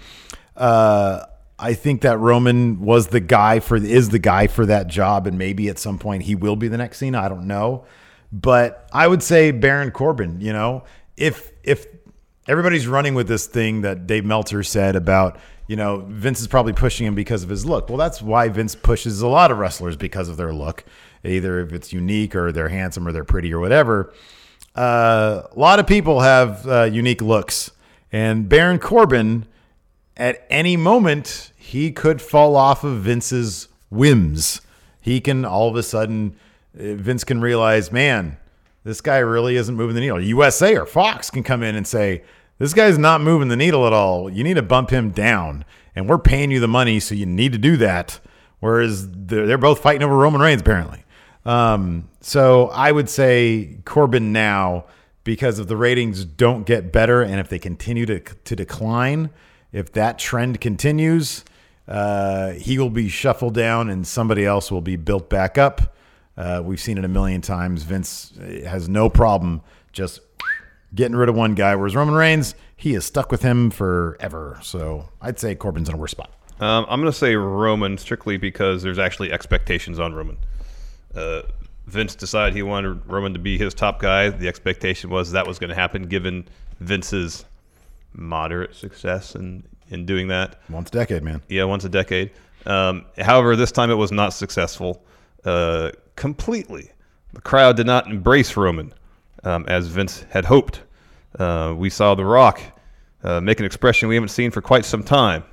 Uh, 0.55 1.23
I 1.59 1.73
think 1.73 2.01
that 2.01 2.19
Roman 2.19 2.81
was 2.81 3.07
the 3.07 3.19
guy 3.19 3.59
for 3.59 3.77
is 3.77 4.09
the 4.09 4.19
guy 4.19 4.47
for 4.47 4.65
that 4.67 4.87
job, 4.87 5.25
and 5.25 5.37
maybe 5.37 5.69
at 5.69 5.79
some 5.79 5.97
point 5.97 6.23
he 6.23 6.35
will 6.35 6.55
be 6.55 6.67
the 6.67 6.77
next 6.77 6.99
Cena. 6.99 7.19
I 7.19 7.29
don't 7.29 7.47
know, 7.47 7.85
but 8.31 8.87
I 8.93 9.07
would 9.07 9.23
say 9.23 9.51
Baron 9.51 9.91
Corbin. 9.91 10.39
You 10.39 10.53
know, 10.53 10.83
if 11.15 11.51
if 11.63 11.87
everybody's 12.47 12.87
running 12.87 13.15
with 13.15 13.27
this 13.27 13.47
thing 13.47 13.81
that 13.81 14.07
Dave 14.07 14.23
Meltzer 14.23 14.63
said 14.63 14.95
about, 14.95 15.39
you 15.67 15.75
know, 15.75 16.05
Vince 16.07 16.39
is 16.39 16.47
probably 16.47 16.73
pushing 16.73 17.07
him 17.07 17.15
because 17.15 17.43
of 17.43 17.49
his 17.49 17.65
look. 17.65 17.89
Well, 17.89 17.97
that's 17.97 18.21
why 18.21 18.49
Vince 18.49 18.75
pushes 18.75 19.21
a 19.21 19.27
lot 19.27 19.51
of 19.51 19.57
wrestlers 19.57 19.97
because 19.97 20.29
of 20.29 20.37
their 20.37 20.53
look, 20.53 20.85
either 21.23 21.59
if 21.59 21.73
it's 21.73 21.91
unique 21.91 22.35
or 22.35 22.51
they're 22.51 22.69
handsome 22.69 23.07
or 23.07 23.11
they're 23.11 23.23
pretty 23.23 23.51
or 23.53 23.59
whatever. 23.59 24.13
Uh, 24.75 25.41
a 25.51 25.59
lot 25.59 25.79
of 25.79 25.87
people 25.87 26.19
have 26.21 26.67
uh, 26.67 26.83
unique 26.83 27.21
looks, 27.21 27.71
and 28.11 28.47
Baron 28.47 28.77
Corbin, 28.77 29.47
at 30.17 30.45
any 30.49 30.75
moment, 30.75 31.51
he 31.55 31.91
could 31.91 32.21
fall 32.21 32.55
off 32.55 32.83
of 32.83 33.01
Vince's 33.01 33.67
whims. 33.89 34.61
He 34.99 35.21
can 35.21 35.45
all 35.45 35.69
of 35.69 35.75
a 35.75 35.83
sudden, 35.83 36.35
uh, 36.75 36.95
Vince 36.95 37.23
can 37.23 37.39
realize, 37.39 37.91
man, 37.91 38.37
this 38.83 38.99
guy 38.99 39.19
really 39.19 39.55
isn't 39.55 39.75
moving 39.75 39.95
the 39.95 40.01
needle. 40.01 40.19
USA 40.19 40.75
or 40.75 40.85
Fox 40.85 41.29
can 41.29 41.43
come 41.43 41.63
in 41.63 41.75
and 41.75 41.87
say, 41.87 42.23
this 42.57 42.73
guy's 42.73 42.97
not 42.97 43.21
moving 43.21 43.47
the 43.49 43.55
needle 43.55 43.85
at 43.85 43.93
all. 43.93 44.29
You 44.29 44.43
need 44.43 44.55
to 44.55 44.63
bump 44.63 44.89
him 44.89 45.11
down, 45.11 45.63
and 45.95 46.09
we're 46.09 46.17
paying 46.17 46.49
you 46.49 46.59
the 46.59 46.67
money, 46.67 46.99
so 46.99 47.13
you 47.13 47.25
need 47.25 47.51
to 47.51 47.59
do 47.59 47.77
that. 47.77 48.19
Whereas 48.59 49.07
they're, 49.11 49.57
both 49.57 49.79
fighting 49.79 50.01
over 50.01 50.17
Roman 50.17 50.41
Reigns, 50.41 50.61
apparently. 50.61 51.03
Um, 51.45 52.09
so 52.21 52.69
I 52.69 52.91
would 52.91 53.09
say 53.09 53.77
Corbin 53.85 54.33
now 54.33 54.85
because 55.23 55.59
if 55.59 55.67
the 55.67 55.77
ratings 55.77 56.25
don't 56.25 56.65
get 56.65 56.91
better 56.91 57.21
and 57.21 57.39
if 57.39 57.49
they 57.49 57.59
continue 57.59 58.05
to 58.05 58.19
to 58.19 58.55
decline, 58.55 59.29
if 59.71 59.91
that 59.93 60.19
trend 60.19 60.61
continues, 60.61 61.43
uh, 61.87 62.51
he 62.51 62.77
will 62.77 62.89
be 62.89 63.09
shuffled 63.09 63.53
down 63.53 63.89
and 63.89 64.05
somebody 64.05 64.45
else 64.45 64.71
will 64.71 64.81
be 64.81 64.95
built 64.95 65.29
back 65.29 65.57
up. 65.57 65.95
Uh, 66.35 66.61
we've 66.63 66.79
seen 66.79 66.97
it 66.97 67.05
a 67.05 67.07
million 67.07 67.41
times. 67.41 67.83
Vince 67.83 68.33
uh, 68.39 68.67
has 68.67 68.87
no 68.87 69.09
problem 69.09 69.61
just 69.91 70.21
getting 70.93 71.15
rid 71.15 71.29
of 71.29 71.35
one 71.35 71.55
guy, 71.55 71.75
whereas 71.75 71.95
Roman 71.95 72.15
Reigns, 72.15 72.55
he 72.75 72.93
is 72.93 73.05
stuck 73.05 73.31
with 73.31 73.41
him 73.41 73.71
forever. 73.71 74.59
So 74.61 75.09
I'd 75.21 75.39
say 75.39 75.55
Corbin's 75.55 75.89
in 75.89 75.95
a 75.95 75.97
worse 75.97 76.11
spot. 76.11 76.31
Um, 76.59 76.85
I'm 76.89 76.99
going 76.99 77.11
to 77.11 77.17
say 77.17 77.35
Roman 77.35 77.97
strictly 77.97 78.37
because 78.37 78.83
there's 78.83 78.99
actually 78.99 79.31
expectations 79.31 79.99
on 79.99 80.13
Roman. 80.13 80.37
Uh, 81.13 81.43
Vince 81.87 82.15
decided 82.15 82.53
he 82.53 82.63
wanted 82.63 83.01
Roman 83.07 83.33
to 83.33 83.39
be 83.39 83.57
his 83.57 83.73
top 83.73 83.99
guy. 83.99 84.29
The 84.29 84.47
expectation 84.47 85.09
was 85.09 85.31
that 85.31 85.47
was 85.47 85.59
going 85.59 85.69
to 85.69 85.75
happen 85.75 86.03
given 86.03 86.47
Vince's 86.79 87.45
moderate 88.17 88.75
success 88.75 89.35
in, 89.35 89.63
in 89.89 90.05
doing 90.05 90.27
that. 90.29 90.59
Once 90.69 90.89
a 90.89 90.93
decade, 90.93 91.23
man. 91.23 91.41
Yeah, 91.47 91.63
once 91.65 91.85
a 91.85 91.89
decade. 91.89 92.31
Um, 92.65 93.05
however, 93.17 93.55
this 93.55 93.71
time 93.71 93.91
it 93.91 93.95
was 93.95 94.11
not 94.11 94.33
successful 94.33 95.03
uh, 95.45 95.91
completely. 96.15 96.91
The 97.33 97.41
crowd 97.41 97.77
did 97.77 97.85
not 97.85 98.07
embrace 98.07 98.57
Roman 98.57 98.93
um, 99.43 99.65
as 99.67 99.87
Vince 99.87 100.25
had 100.29 100.45
hoped. 100.45 100.81
Uh, 101.37 101.73
we 101.77 101.89
saw 101.89 102.15
The 102.15 102.25
Rock 102.25 102.61
uh, 103.23 103.39
make 103.41 103.59
an 103.59 103.65
expression 103.65 104.09
we 104.09 104.15
haven't 104.15 104.29
seen 104.29 104.51
for 104.51 104.61
quite 104.61 104.85
some 104.85 105.03
time 105.03 105.43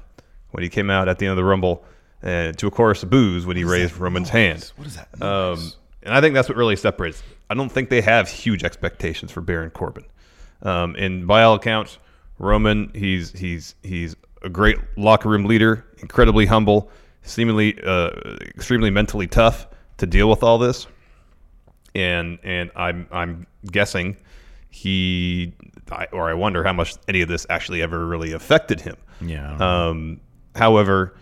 when 0.51 0.63
he 0.63 0.69
came 0.69 0.91
out 0.91 1.09
at 1.09 1.19
the 1.19 1.27
end 1.27 1.33
of 1.33 1.37
the 1.37 1.45
Rumble 1.45 1.85
and 2.23 2.57
to 2.59 2.67
a 2.67 2.71
chorus 2.71 3.03
of 3.03 3.11
boos 3.11 3.45
when 3.45 3.57
he 3.57 3.65
raised 3.65 3.99
Roman's 3.99 4.31
hand. 4.31 4.73
What 4.77 4.87
is 4.87 4.97
that? 4.97 5.23
Um, 5.23 5.73
and 6.03 6.15
I 6.15 6.21
think 6.21 6.35
that's 6.35 6.49
what 6.49 6.57
really 6.57 6.77
separates. 6.77 7.23
I 7.51 7.55
don't 7.55 7.71
think 7.71 7.91
they 7.91 8.01
have 8.01 8.29
huge 8.29 8.65
expectations 8.65 9.31
for 9.31 9.41
Baron 9.41 9.71
Corbin. 9.71 10.05
Um, 10.63 10.97
and 10.97 11.27
by 11.27 11.43
all 11.43 11.55
accounts, 11.55 11.99
Roman, 12.39 12.91
he's 12.95 13.31
he's 13.33 13.75
he's 13.83 14.17
a 14.43 14.49
great 14.49 14.79
locker 14.97 15.29
room 15.29 15.45
leader, 15.45 15.85
incredibly 15.99 16.47
humble, 16.47 16.91
seemingly 17.23 17.79
uh, 17.85 18.11
extremely 18.41 18.91
mentally 18.91 19.27
tough 19.27 19.67
to 19.99 20.07
deal 20.07 20.29
with 20.29 20.43
all 20.43 20.59
this. 20.59 20.87
And 21.95 22.39
and 22.43 22.71
I'm 22.75 23.07
I'm 23.13 23.47
guessing 23.71 24.17
he 24.71 25.55
I, 25.91 26.07
or 26.13 26.29
I 26.29 26.35
wonder 26.35 26.65
how 26.65 26.73
much 26.73 26.97
any 27.07 27.21
of 27.21 27.29
this 27.29 27.47
actually 27.49 27.83
ever 27.83 28.07
really 28.07 28.33
affected 28.33 28.81
him. 28.81 28.97
Yeah, 29.21 29.47
I 29.47 29.49
don't 29.51 29.59
know. 29.59 29.91
Um, 29.91 30.21
however, 30.57 31.17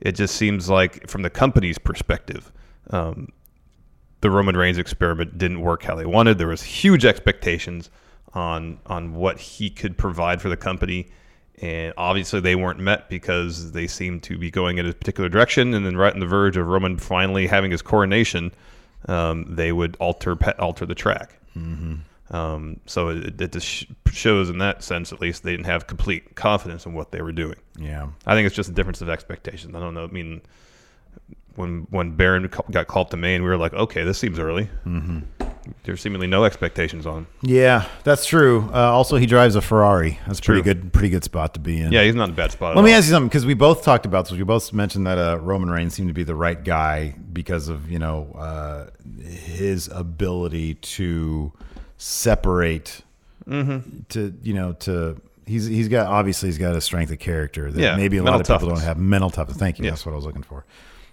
it 0.00 0.12
just 0.12 0.34
seems 0.34 0.68
like 0.68 1.08
from 1.08 1.22
the 1.22 1.30
company's 1.30 1.78
perspective, 1.78 2.52
um, 2.90 3.28
the 4.20 4.30
Roman 4.30 4.56
Reigns 4.56 4.78
experiment 4.78 5.38
didn't 5.38 5.60
work 5.60 5.84
how 5.84 5.94
they 5.94 6.06
wanted. 6.06 6.38
There 6.38 6.48
was 6.48 6.62
huge 6.62 7.04
expectations 7.04 7.90
on 8.34 8.78
on 8.86 9.14
what 9.14 9.38
he 9.38 9.70
could 9.70 9.96
provide 9.96 10.40
for 10.42 10.48
the 10.48 10.56
company, 10.56 11.08
and 11.62 11.92
obviously 11.96 12.40
they 12.40 12.54
weren't 12.56 12.78
met 12.80 13.08
because 13.08 13.72
they 13.72 13.86
seemed 13.86 14.22
to 14.24 14.38
be 14.38 14.50
going 14.50 14.78
in 14.78 14.86
a 14.86 14.92
particular 14.92 15.28
direction. 15.28 15.74
And 15.74 15.84
then 15.86 15.96
right 15.96 16.12
on 16.12 16.20
the 16.20 16.26
verge 16.26 16.56
of 16.56 16.66
Roman 16.66 16.98
finally 16.98 17.46
having 17.46 17.70
his 17.70 17.82
coronation, 17.82 18.52
um, 19.06 19.46
they 19.56 19.72
would 19.72 19.96
alter 19.98 20.36
alter 20.58 20.86
the 20.86 20.94
track. 20.94 21.38
Mhm. 21.56 22.00
Um, 22.30 22.78
so 22.84 23.08
it, 23.08 23.40
it 23.40 23.52
just 23.52 23.86
shows 24.12 24.50
in 24.50 24.58
that 24.58 24.82
sense, 24.82 25.14
at 25.14 25.20
least, 25.20 25.44
they 25.44 25.52
didn't 25.52 25.64
have 25.64 25.86
complete 25.86 26.34
confidence 26.34 26.84
in 26.84 26.92
what 26.92 27.10
they 27.10 27.22
were 27.22 27.32
doing. 27.32 27.56
Yeah. 27.78 28.08
I 28.26 28.34
think 28.34 28.44
it's 28.46 28.54
just 28.54 28.68
a 28.68 28.72
difference 28.72 29.00
of 29.00 29.08
expectations. 29.08 29.74
I 29.74 29.80
don't 29.80 29.94
know. 29.94 30.04
I 30.04 30.08
mean, 30.08 30.42
when 31.54 31.86
when 31.90 32.12
Baron 32.16 32.50
got 32.70 32.86
called 32.86 33.10
to 33.12 33.16
main, 33.16 33.42
we 33.42 33.48
were 33.48 33.56
like, 33.56 33.72
okay, 33.72 34.04
this 34.04 34.18
seems 34.18 34.38
early. 34.38 34.68
Mhm. 34.86 35.22
There's 35.84 36.00
seemingly 36.00 36.26
no 36.26 36.44
expectations 36.44 37.06
on 37.06 37.18
him. 37.18 37.26
Yeah, 37.42 37.86
that's 38.04 38.26
true. 38.26 38.68
Uh, 38.72 38.92
also, 38.92 39.16
he 39.16 39.26
drives 39.26 39.54
a 39.56 39.60
Ferrari. 39.60 40.18
That's 40.26 40.38
a 40.38 40.42
pretty 40.42 40.62
good, 40.62 40.92
pretty 40.92 41.08
good 41.10 41.24
spot 41.24 41.54
to 41.54 41.60
be 41.60 41.80
in. 41.80 41.92
Yeah, 41.92 42.04
he's 42.04 42.14
not 42.14 42.24
in 42.24 42.30
a 42.30 42.36
bad 42.36 42.52
spot. 42.52 42.76
Let 42.76 42.84
me 42.84 42.92
all. 42.92 42.98
ask 42.98 43.06
you 43.06 43.12
something 43.12 43.28
because 43.28 43.46
we 43.46 43.54
both 43.54 43.82
talked 43.82 44.06
about 44.06 44.26
this. 44.26 44.36
We 44.36 44.42
both 44.44 44.72
mentioned 44.72 45.06
that 45.06 45.18
uh, 45.18 45.38
Roman 45.38 45.70
Reigns 45.70 45.94
seemed 45.94 46.08
to 46.08 46.14
be 46.14 46.24
the 46.24 46.34
right 46.34 46.62
guy 46.62 47.14
because 47.32 47.68
of 47.68 47.90
you 47.90 47.98
know 47.98 48.32
uh, 48.38 48.86
his 49.22 49.88
ability 49.88 50.74
to 50.74 51.52
separate. 51.96 53.02
Mhm. 53.46 54.06
To 54.10 54.34
you 54.42 54.52
know 54.54 54.72
to 54.74 55.20
he's 55.46 55.66
he's 55.66 55.88
got 55.88 56.06
obviously 56.06 56.48
he's 56.48 56.58
got 56.58 56.76
a 56.76 56.80
strength 56.80 57.10
of 57.10 57.18
character 57.18 57.72
that 57.72 57.80
Yeah, 57.80 57.96
maybe 57.96 58.18
a 58.18 58.22
lot 58.22 58.40
of 58.40 58.46
people 58.46 58.68
don't 58.74 58.82
have. 58.82 58.98
Mental 58.98 59.30
toughness. 59.30 59.56
Thank 59.56 59.78
you. 59.78 59.84
Yeah. 59.86 59.92
That's 59.92 60.04
what 60.04 60.12
I 60.12 60.16
was 60.16 60.24
looking 60.26 60.42
for. 60.42 60.64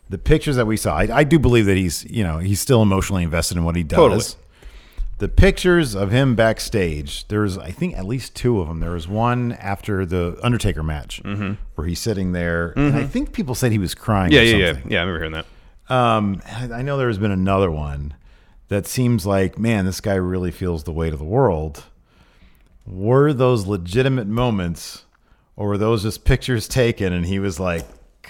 The 0.09 0.17
pictures 0.17 0.55
that 0.57 0.67
we 0.67 0.77
saw, 0.77 0.95
I, 0.95 1.07
I 1.19 1.23
do 1.23 1.39
believe 1.39 1.65
that 1.65 1.77
he's 1.77 2.05
you 2.09 2.23
know 2.23 2.39
he's 2.39 2.59
still 2.59 2.81
emotionally 2.81 3.23
invested 3.23 3.57
in 3.57 3.63
what 3.63 3.75
he 3.75 3.83
does. 3.83 3.97
Totally. 3.97 4.23
The 5.17 5.29
pictures 5.29 5.95
of 5.95 6.11
him 6.11 6.35
backstage, 6.35 7.27
there's 7.29 7.57
I 7.57 7.71
think 7.71 7.95
at 7.97 8.05
least 8.05 8.35
two 8.35 8.59
of 8.59 8.67
them. 8.67 8.81
There 8.81 8.91
was 8.91 9.07
one 9.07 9.53
after 9.53 10.05
the 10.05 10.37
Undertaker 10.43 10.83
match 10.83 11.21
Mhm. 11.23 11.57
where 11.75 11.87
he's 11.87 11.99
sitting 12.01 12.33
there, 12.33 12.73
and 12.75 12.95
I 12.95 13.03
Mhm. 13.03 13.09
think 13.09 13.31
people 13.31 13.55
said 13.55 13.71
he 13.71 13.77
was 13.77 13.95
crying. 13.95 14.33
Yeah, 14.33 14.41
yeah, 14.41 14.57
yeah. 14.57 14.73
Yeah, 14.87 14.99
I 14.99 15.03
remember 15.03 15.19
hearing 15.19 15.31
that. 15.31 15.45
Um, 15.93 16.41
I 16.51 16.79
I 16.79 16.81
know 16.81 16.97
there's 16.97 17.17
been 17.17 17.31
another 17.31 17.71
one 17.71 18.13
that 18.67 18.85
seems 18.87 19.25
like, 19.25 19.57
man, 19.57 19.85
this 19.85 20.01
guy 20.01 20.15
really 20.15 20.51
feels 20.51 20.83
the 20.83 20.91
weight 20.91 21.13
of 21.13 21.19
the 21.19 21.25
world. 21.25 21.83
Were 22.85 23.31
those 23.31 23.65
legitimate 23.65 24.27
moments, 24.27 25.05
or 25.55 25.69
were 25.69 25.77
those 25.77 26.03
just 26.03 26.25
pictures 26.25 26.67
taken 26.67 27.13
and 27.13 27.25
he 27.25 27.39
was 27.39 27.57
like, 27.59 27.85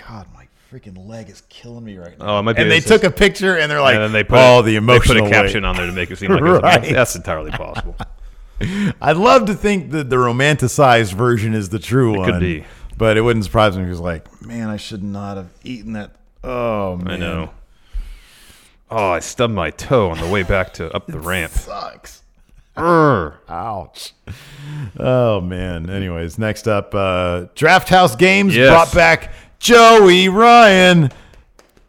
God, 0.08 0.28
my 0.36 0.45
freaking 0.76 1.08
leg 1.08 1.30
is 1.30 1.42
killing 1.50 1.84
me 1.86 1.98
right 1.98 2.18
now? 2.20 2.36
Oh, 2.36 2.40
it 2.40 2.44
might 2.44 2.56
be 2.58 2.64
and 2.64 2.72
they 2.72 2.80
this- 2.80 2.88
took 2.90 3.04
a 3.04 3.12
picture 3.12 3.58
and 3.58 3.72
they're 3.72 3.82
like, 3.82 3.96
and 3.96 4.04
then 4.04 4.12
they 4.12 4.24
put 4.24 4.38
oh, 4.40 4.60
it- 4.60 4.64
the 4.64 4.72
they 4.72 4.76
emotional 4.78 5.22
put 5.24 5.32
a 5.32 5.34
caption 5.34 5.64
weight." 5.64 5.70
on 5.70 5.76
there 5.78 5.86
to 5.86 5.92
make 5.92 6.12
it 6.12 6.18
seem 6.18 6.32
like 6.32 6.42
it 6.42 6.44
was- 6.44 6.62
that's 6.92 7.16
entirely 7.16 7.52
possible. 7.52 7.96
I'd 9.02 9.18
love 9.18 9.46
to 9.46 9.54
think 9.54 9.92
that 9.92 10.10
the 10.10 10.16
romanticized 10.18 11.14
version 11.14 11.54
is 11.54 11.70
the 11.70 11.80
true 11.80 12.16
It 12.16 12.18
one. 12.20 12.32
could 12.32 12.40
be. 12.40 12.66
But 12.98 13.18
it 13.18 13.22
wouldn't 13.22 13.44
surprise 13.44 13.76
me 13.76 13.82
if 13.84 13.88
he 13.88 13.90
was 13.92 14.00
like, 14.00 14.42
man, 14.42 14.70
I 14.70 14.78
should 14.78 15.04
not 15.04 15.36
have 15.38 15.50
eaten 15.66 15.94
that. 15.94 16.16
Oh, 16.44 16.96
man. 16.96 17.08
I 17.16 17.18
know. 17.18 17.50
Oh, 18.90 19.10
I 19.10 19.20
stubbed 19.20 19.54
my 19.54 19.72
toe 19.72 20.12
on 20.12 20.20
the 20.20 20.28
way 20.28 20.44
back 20.44 20.74
to 20.76 20.90
up 20.96 21.08
the 21.08 21.20
ramp. 21.20 21.52
Sucks. 21.52 22.22
Urgh. 22.78 23.34
Ouch. 23.50 24.14
Oh, 24.98 25.42
man. 25.42 25.90
Anyways, 25.90 26.38
next 26.40 26.68
up, 26.70 26.96
uh, 26.96 27.48
Draft 27.56 27.90
House 27.90 28.16
Games 28.16 28.56
Yes. 28.56 28.70
brought 28.70 28.94
back 28.94 29.34
Joey 29.66 30.30
Ryan 30.30 31.10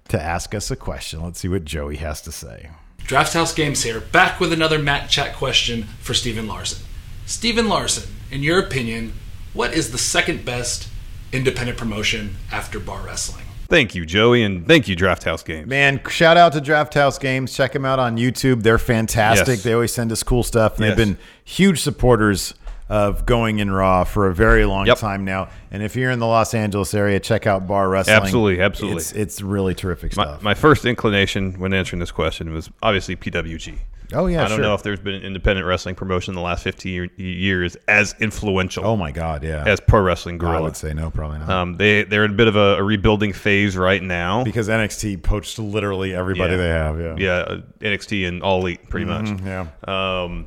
to 0.09 0.19
ask 0.19 0.55
us 0.55 0.71
a 0.71 0.77
question. 0.77 1.23
Let's 1.23 1.41
see 1.41 1.49
what 1.49 1.67
Joey 1.67 1.97
has 1.97 2.23
to 2.23 2.33
say. 2.33 2.71
Draft 3.01 3.35
House 3.35 3.53
Games 3.53 3.83
here, 3.83 4.01
back 4.01 4.41
with 4.41 4.51
another 4.51 4.79
Mat 4.79 5.11
Chat 5.11 5.37
question 5.37 5.83
for 6.01 6.15
Steven 6.15 6.47
Larson. 6.49 6.87
Steven 7.27 7.69
Larson, 7.69 8.11
in 8.31 8.43
your 8.43 8.59
opinion, 8.59 9.13
what 9.53 9.75
is 9.75 9.93
the 9.93 9.99
second 9.99 10.43
best 10.43 10.89
independent 11.33 11.77
promotion 11.77 12.37
after 12.51 12.81
bar 12.81 13.05
wrestling? 13.05 13.45
Thank 13.69 13.95
you, 13.95 14.07
Joey, 14.07 14.43
and 14.43 14.67
thank 14.67 14.89
you, 14.89 14.97
Draft 14.97 15.25
House 15.25 15.43
Games. 15.43 15.67
Man, 15.69 16.01
shout 16.09 16.39
out 16.39 16.55
to 16.55 16.63
Draft 16.63 16.95
House 16.95 17.19
Games. 17.19 17.55
Check 17.55 17.75
them 17.75 17.85
out 17.85 17.99
on 17.99 18.17
YouTube. 18.17 18.63
They're 18.63 18.79
fantastic. 18.79 19.49
Yes. 19.49 19.63
They 19.65 19.75
always 19.75 19.93
send 19.93 20.11
us 20.13 20.23
cool 20.23 20.43
stuff. 20.45 20.77
And 20.77 20.87
Yes. 20.87 20.97
They've 20.97 21.07
been 21.09 21.19
huge 21.45 21.83
supporters 21.83 22.55
of 22.89 23.27
Going 23.27 23.59
in 23.59 23.71
Raw 23.71 24.05
for 24.05 24.29
a 24.29 24.35
very 24.35 24.65
long 24.65 24.87
Yep. 24.87 24.99
time 24.99 25.25
now. 25.25 25.49
And 25.71 25.83
if 25.83 25.97
you're 25.97 26.11
in 26.11 26.19
the 26.21 26.27
Los 26.27 26.55
Angeles 26.55 26.95
area, 26.95 27.19
check 27.21 27.47
out 27.47 27.67
Bar 27.67 27.89
Wrestling. 27.89 28.17
Absolutely, 28.17 28.63
absolutely. 28.63 28.99
It's, 28.99 29.13
it's 29.13 29.43
really 29.43 29.75
terrific 29.75 30.17
My, 30.17 30.25
stuff. 30.25 30.43
my 30.43 30.55
first 30.55 30.85
inclination 30.85 31.59
when 31.59 31.73
answering 31.75 32.01
this 32.01 32.13
question 32.13 32.53
was 32.53 32.71
obviously 32.83 33.17
PWG. 33.17 33.75
Oh, 34.15 34.27
yeah, 34.29 34.45
I 34.45 34.49
don't 34.49 34.59
sure. 34.59 34.65
know 34.67 34.75
if 34.75 34.85
there's 34.85 35.01
been 35.01 35.15
an 35.15 35.23
independent 35.25 35.67
wrestling 35.67 35.97
promotion 35.97 36.31
in 36.31 36.35
the 36.37 36.41
last 36.41 36.63
15 36.63 36.93
year, 36.93 37.05
years 37.17 37.77
as 37.89 38.15
influential. 38.21 38.87
Oh 38.87 38.97
my 38.97 39.11
God, 39.11 39.43
yeah. 39.43 39.65
As 39.67 39.81
Pro 39.81 40.01
Wrestling. 40.01 40.41
I 40.45 40.61
would 40.61 40.77
say 40.77 40.93
no, 40.95 41.11
probably 41.11 41.41
not. 41.41 41.49
Um, 41.51 41.77
they 41.77 42.05
they're 42.05 42.25
in 42.25 42.31
a 42.31 42.35
bit 42.35 42.47
of 42.47 42.55
a, 42.55 42.77
a 42.77 42.85
rebuilding 42.85 43.33
phase 43.33 43.77
right 43.77 44.01
now 44.01 44.45
because 44.45 44.69
NXT 44.69 45.25
poached 45.25 45.59
literally 45.59 46.15
everybody 46.15 46.53
Yeah. 46.53 46.57
they 46.57 46.69
have. 46.69 47.01
Yeah. 47.01 47.17
yeah, 47.19 47.33
uh, 47.39 47.61
NXT 47.81 48.29
and 48.29 48.45
All 48.45 48.61
Elite, 48.61 48.89
pretty 48.89 49.07
Mhm, 49.07 49.41
much. 49.41 49.41
Yeah. 49.45 50.23
Um, 50.23 50.47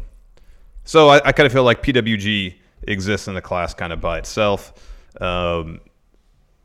so 0.90 1.10
I, 1.10 1.22
I 1.24 1.32
kind 1.32 1.46
of 1.46 1.54
feel 1.54 1.64
like 1.64 1.84
PWG 1.84 2.56
exists 2.84 3.28
in 3.28 3.36
the 3.36 3.42
class 3.42 3.74
kind 3.76 3.94
of 3.94 4.02
by 4.02 4.18
itself. 4.18 4.74
Um, 5.22 5.82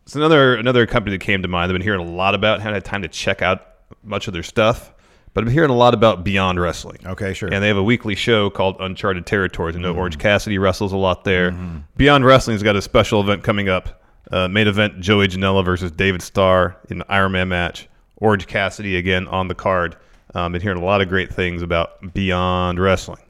it's 0.04 0.14
another 0.16 0.54
another 0.56 0.86
company 0.86 1.16
that 1.16 1.24
came 1.24 1.42
to 1.42 1.48
mind. 1.48 1.70
I've 1.70 1.74
been 1.74 1.82
hearing 1.82 2.00
a 2.00 2.10
lot 2.10 2.34
about. 2.34 2.60
Haven't 2.60 2.74
had 2.74 2.84
time 2.84 3.02
to 3.02 3.08
check 3.08 3.42
out 3.42 3.66
much 4.02 4.26
of 4.26 4.32
their 4.32 4.42
stuff, 4.42 4.92
but 5.34 5.44
I'm 5.44 5.50
hearing 5.50 5.70
a 5.70 5.74
lot 5.76 5.92
about 5.94 6.24
Beyond 6.24 6.58
Wrestling. 6.60 6.98
Okay, 7.04 7.34
sure. 7.34 7.52
And 7.52 7.62
they 7.62 7.68
have 7.68 7.76
a 7.76 7.82
weekly 7.82 8.14
show 8.14 8.48
called 8.50 8.76
Uncharted 8.80 9.26
Territories. 9.26 9.76
I 9.76 9.80
know 9.80 9.92
Mhm. 9.94 9.98
Orange 9.98 10.18
Cassidy 10.18 10.58
wrestles 10.58 10.92
a 10.92 10.96
lot 10.96 11.24
there. 11.24 11.52
Mm-hmm. 11.52 11.76
Beyond 11.96 12.24
Wrestling's 12.24 12.62
got 12.62 12.76
a 12.76 12.82
special 12.82 13.20
event 13.20 13.42
coming 13.42 13.68
up. 13.68 14.02
Uh, 14.32 14.48
main 14.48 14.68
event: 14.68 15.00
Joey 15.00 15.28
Janela 15.28 15.64
versus 15.64 15.90
David 15.90 16.22
Starr 16.22 16.76
in 16.88 17.00
an 17.02 17.06
Iron 17.10 17.32
Man 17.32 17.48
match. 17.48 17.88
Orange 18.16 18.46
Cassidy 18.46 18.96
again 18.96 19.26
on 19.28 19.48
the 19.48 19.54
card. 19.54 19.96
Um, 20.34 20.46
I've 20.46 20.52
been 20.52 20.60
hearing 20.62 20.80
a 20.82 20.84
lot 20.84 21.00
of 21.02 21.08
great 21.08 21.32
things 21.32 21.60
about 21.62 22.12
Beyond 22.14 22.78
Wrestling. 22.80 23.20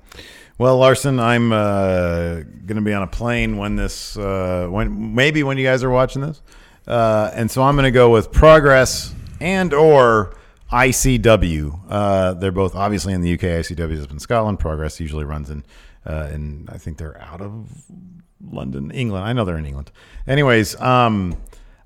Well, 0.57 0.79
Larson, 0.79 1.19
I'm 1.19 1.53
uh, 1.53 2.35
going 2.35 2.77
to 2.77 2.81
be 2.81 2.93
on 2.93 3.03
a 3.03 3.09
plane 3.09 3.57
when 3.57 3.75
this, 3.75 4.17
uh, 4.17 4.69
when 4.71 5.13
maybe 5.13 5.43
when 5.43 5.59
you 5.59 5.65
guys 5.65 5.83
are 5.83 5.91
watching 5.91 6.23
this, 6.23 6.43
uh, 6.87 7.33
and 7.35 7.51
so 7.51 7.61
I'm 7.65 7.75
going 7.75 7.87
to 7.87 7.91
go 7.91 8.11
with 8.11 8.31
Progress 8.31 9.13
and 9.41 9.75
or 9.75 10.37
ICW. 10.71 11.81
Uh, 11.89 12.35
they're 12.35 12.53
both 12.53 12.77
obviously 12.77 13.15
in 13.15 13.21
the 13.21 13.35
UK. 13.35 13.41
ICW 13.41 13.91
is 13.91 14.07
in 14.07 14.21
Scotland. 14.21 14.61
Progress 14.61 15.01
usually 15.01 15.25
runs 15.25 15.51
in, 15.51 15.65
uh, 16.07 16.31
in 16.33 16.69
I 16.71 16.79
think 16.79 16.99
they're 16.99 17.21
out 17.21 17.41
of 17.41 17.69
London, 18.41 18.93
England. 18.93 19.25
I 19.25 19.33
know 19.33 19.45
they're 19.45 19.59
in 19.59 19.67
England. 19.67 19.91
Anyways, 20.29 20.81
um, 20.81 21.37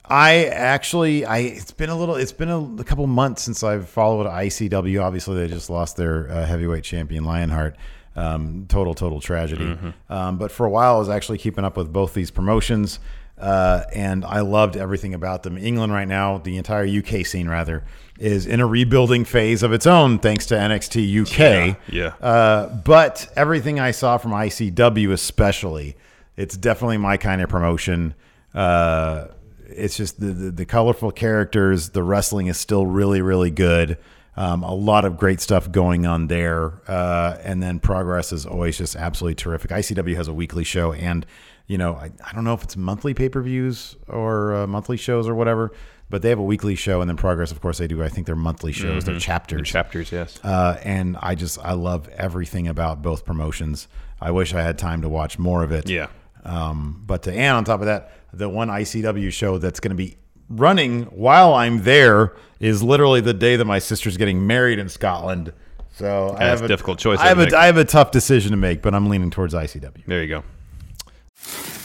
I 0.05 0.45
actually, 0.45 1.25
I 1.25 1.39
it's 1.39 1.73
been 1.73 1.89
a 1.89 1.97
little, 1.97 2.17
it's 2.17 2.33
been 2.33 2.51
a, 2.51 2.63
a 2.63 2.85
couple 2.85 3.07
months 3.07 3.41
since 3.41 3.63
I've 3.63 3.89
followed 3.89 4.27
ICW. 4.27 5.03
Obviously, 5.03 5.37
they 5.37 5.49
just 5.49 5.71
lost 5.71 5.97
their 5.97 6.31
uh, 6.31 6.45
heavyweight 6.45 6.85
champion 6.85 7.25
Lionheart. 7.25 7.75
Um, 8.19 8.67
total, 8.69 8.95
total 8.95 9.21
tragedy. 9.21 9.65
Mhm. 9.65 9.95
Um, 10.11 10.39
but 10.39 10.51
for 10.51 10.67
a 10.67 10.71
while, 10.71 10.97
I 10.97 10.99
was 10.99 11.09
actually 11.09 11.39
keeping 11.39 11.65
up 11.65 11.77
with 11.77 11.93
both 11.93 12.15
these 12.15 12.31
promotions, 12.31 12.99
uh, 13.41 13.83
and 13.95 14.25
I 14.25 14.41
loved 14.41 14.77
everything 14.77 15.15
about 15.15 15.43
them. 15.45 15.57
England 15.57 15.93
right 15.93 16.09
now, 16.09 16.39
the 16.39 16.57
entire 16.57 16.85
UK 16.87 17.25
scene 17.25 17.49
rather, 17.49 17.85
is 18.19 18.47
in 18.47 18.61
a 18.61 18.67
rebuilding 18.67 19.25
phase 19.25 19.63
of 19.63 19.73
its 19.73 19.87
own, 19.87 20.19
thanks 20.19 20.47
to 20.47 20.55
NXT 20.57 21.07
UK. 21.21 21.77
Yeah, 21.89 22.13
yeah. 22.21 22.27
Uh, 22.29 22.67
but 22.85 23.29
everything 23.37 23.79
I 23.79 23.93
saw 23.93 24.19
from 24.19 24.33
ICW, 24.33 25.13
especially, 25.13 25.95
it's 26.37 26.57
definitely 26.57 26.99
my 26.99 27.17
kind 27.17 27.41
of 27.41 27.49
promotion. 27.49 28.15
Uh, 28.55 29.27
it's 29.69 29.97
just 29.97 30.19
the, 30.19 30.27
the 30.29 30.51
the 30.51 30.65
colorful 30.65 31.13
characters. 31.13 31.91
The 31.91 32.03
wrestling 32.03 32.47
is 32.49 32.57
still 32.59 32.87
really 32.87 33.21
really 33.21 33.51
good. 33.51 33.99
Um, 34.39 34.63
a 34.63 34.73
lot 34.73 35.05
of 35.05 35.17
great 35.17 35.41
stuff 35.41 35.71
going 35.73 36.07
on 36.07 36.29
there, 36.29 36.81
uh, 36.89 37.37
and 37.43 37.61
then 37.61 37.81
progress 37.81 38.33
is 38.33 38.47
always 38.47 38.79
just 38.79 38.95
absolutely 38.95 39.35
terrific. 39.35 39.73
ICW 39.73 40.15
has 40.15 40.29
a 40.29 40.33
weekly 40.33 40.63
show, 40.63 40.93
and 40.93 41.27
you 41.67 41.77
know 41.77 41.95
I, 41.97 42.13
I 42.25 42.33
don't 42.35 42.45
know 42.45 42.55
if 42.55 42.63
it's 42.63 42.77
monthly 42.77 43.15
pay 43.15 43.29
per 43.29 43.43
views 43.43 43.97
or 44.07 44.55
uh, 44.55 44.67
monthly 44.69 44.97
shows 44.97 45.27
or 45.27 45.35
whatever, 45.35 45.73
but 46.09 46.23
they 46.23 46.29
have 46.29 46.39
a 46.39 46.43
weekly 46.45 46.77
show, 46.77 47.01
and 47.01 47.09
then 47.11 47.17
progress, 47.17 47.51
of 47.51 47.61
course, 47.61 47.79
they 47.79 47.89
do. 47.89 48.01
I 48.01 48.09
think 48.09 48.27
they're 48.27 48.37
monthly 48.37 48.71
shows. 48.71 49.05
They're 49.05 49.17
Mhm. 49.17 49.21
chapters. 49.21 49.57
They're 49.59 49.65
chapters, 49.83 50.13
yes. 50.13 50.39
Uh, 50.45 50.79
and 50.85 51.17
I 51.21 51.35
just 51.35 51.59
I 51.59 51.73
love 51.73 52.09
everything 52.11 52.69
about 52.69 53.03
both 53.03 53.25
promotions. 53.25 53.89
I 54.21 54.31
wish 54.31 54.55
I 54.55 54.63
had 54.63 54.79
time 54.79 55.03
to 55.03 55.09
watch 55.09 55.41
more 55.41 55.65
of 55.65 55.73
it. 55.73 55.89
Yeah. 55.91 56.07
Um, 56.45 57.03
but 57.05 57.25
to 57.25 57.33
and 57.33 57.57
on 57.57 57.65
top 57.65 57.81
of 57.81 57.87
that, 57.87 58.13
the 58.33 58.49
one 58.49 58.69
ICW 58.71 59.33
show 59.33 59.59
that's 59.59 59.81
going 59.81 59.91
to 59.91 59.97
be 59.97 60.17
running 60.49 61.05
while 61.05 61.55
I'm 61.55 61.83
there 61.83 62.35
is 62.61 62.83
literally 62.83 63.21
the 63.21 63.35
day 63.35 63.57
that 63.57 63.65
my 63.65 63.79
sister's 63.79 64.17
getting 64.17 64.47
married 64.47 64.79
in 64.79 64.89
Scotland. 64.89 65.53
So 65.93 66.37
I 66.39 66.45
have 66.45 66.59
it's 66.59 66.63
a 66.63 66.69
difficult 66.69 66.99
choice 66.99 67.19
I 67.19 67.27
have 67.29 67.39
to 67.39 67.43
a, 67.43 67.47
make. 67.47 67.55
I 67.55 67.67
have 67.67 67.77
a 67.77 67.85
tough 67.85 68.11
decision 68.11 68.53
to 68.53 68.57
make, 68.57 68.83
but 68.83 68.95
I'm 68.95 69.09
leaning 69.09 69.31
towards 69.31 69.55
ICW. 69.55 70.07
There 70.07 70.23
you 70.23 70.29
go. 70.29 70.45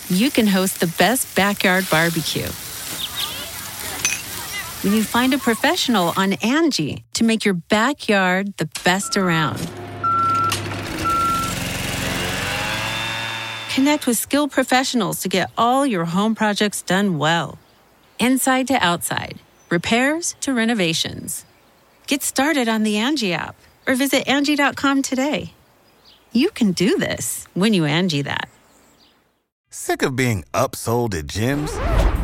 you 0.09 0.29
can 0.29 0.47
host 0.47 0.79
the 0.79 0.87
best 0.97 1.35
backyard 1.35 1.87
barbecue. 1.89 2.47
When 4.83 4.93
you 4.93 5.03
find 5.03 5.33
a 5.33 5.37
professional 5.37 6.13
on 6.17 6.33
Angie 6.33 7.05
to 7.13 7.23
make 7.23 7.45
your 7.45 7.53
backyard 7.53 8.57
the 8.57 8.69
best 8.83 9.15
around. 9.15 9.57
Connect 13.73 14.05
with 14.05 14.17
skilled 14.17 14.51
professionals 14.51 15.21
to 15.21 15.29
get 15.29 15.49
all 15.57 15.85
your 15.85 16.05
home 16.05 16.35
projects 16.35 16.81
done 16.81 17.17
well. 17.17 17.57
Inside 18.19 18.67
to 18.67 18.73
outside, 18.75 19.39
repairs 19.69 20.35
to 20.41 20.53
renovations. 20.53 21.45
Get 22.07 22.23
started 22.23 22.67
on 22.67 22.83
the 22.83 22.97
Angie 22.97 23.33
app 23.33 23.55
or 23.87 23.95
visit 23.95 24.27
Angie.com 24.27 25.01
today. 25.01 25.53
You 26.31 26.49
can 26.49 26.71
do 26.71 26.97
this 26.97 27.47
when 27.53 27.73
you 27.73 27.85
Angie 27.85 28.23
that. 28.23 28.49
Sick 29.69 30.01
of 30.01 30.15
being 30.15 30.45
upsold 30.53 31.15
at 31.15 31.27
gyms? 31.27 31.71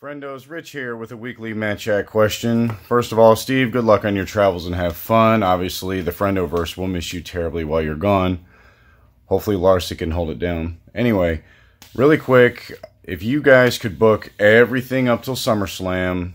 Friendos, 0.00 0.48
Rich 0.48 0.70
here 0.70 0.94
with 0.94 1.10
a 1.10 1.16
weekly 1.16 1.52
Mat 1.52 1.80
Chat 1.80 2.06
question. 2.06 2.68
First 2.68 3.10
of 3.10 3.18
all, 3.18 3.34
Steve, 3.34 3.72
good 3.72 3.82
luck 3.82 4.04
on 4.04 4.14
your 4.14 4.24
travels 4.24 4.64
and 4.64 4.76
have 4.76 4.96
fun. 4.96 5.42
Obviously, 5.42 6.00
the 6.00 6.12
Friendoverse 6.12 6.76
will 6.76 6.86
miss 6.86 7.12
you 7.12 7.20
terribly 7.20 7.64
while 7.64 7.82
you're 7.82 7.96
gone. 7.96 8.38
Hopefully, 9.26 9.56
Larsa 9.56 9.98
can 9.98 10.12
hold 10.12 10.30
it 10.30 10.38
down. 10.38 10.78
Anyway, 10.94 11.42
really 11.96 12.16
quick, 12.16 12.80
if 13.02 13.24
you 13.24 13.42
guys 13.42 13.76
could 13.76 13.98
book 13.98 14.32
everything 14.38 15.08
up 15.08 15.24
till 15.24 15.34
SummerSlam, 15.34 16.34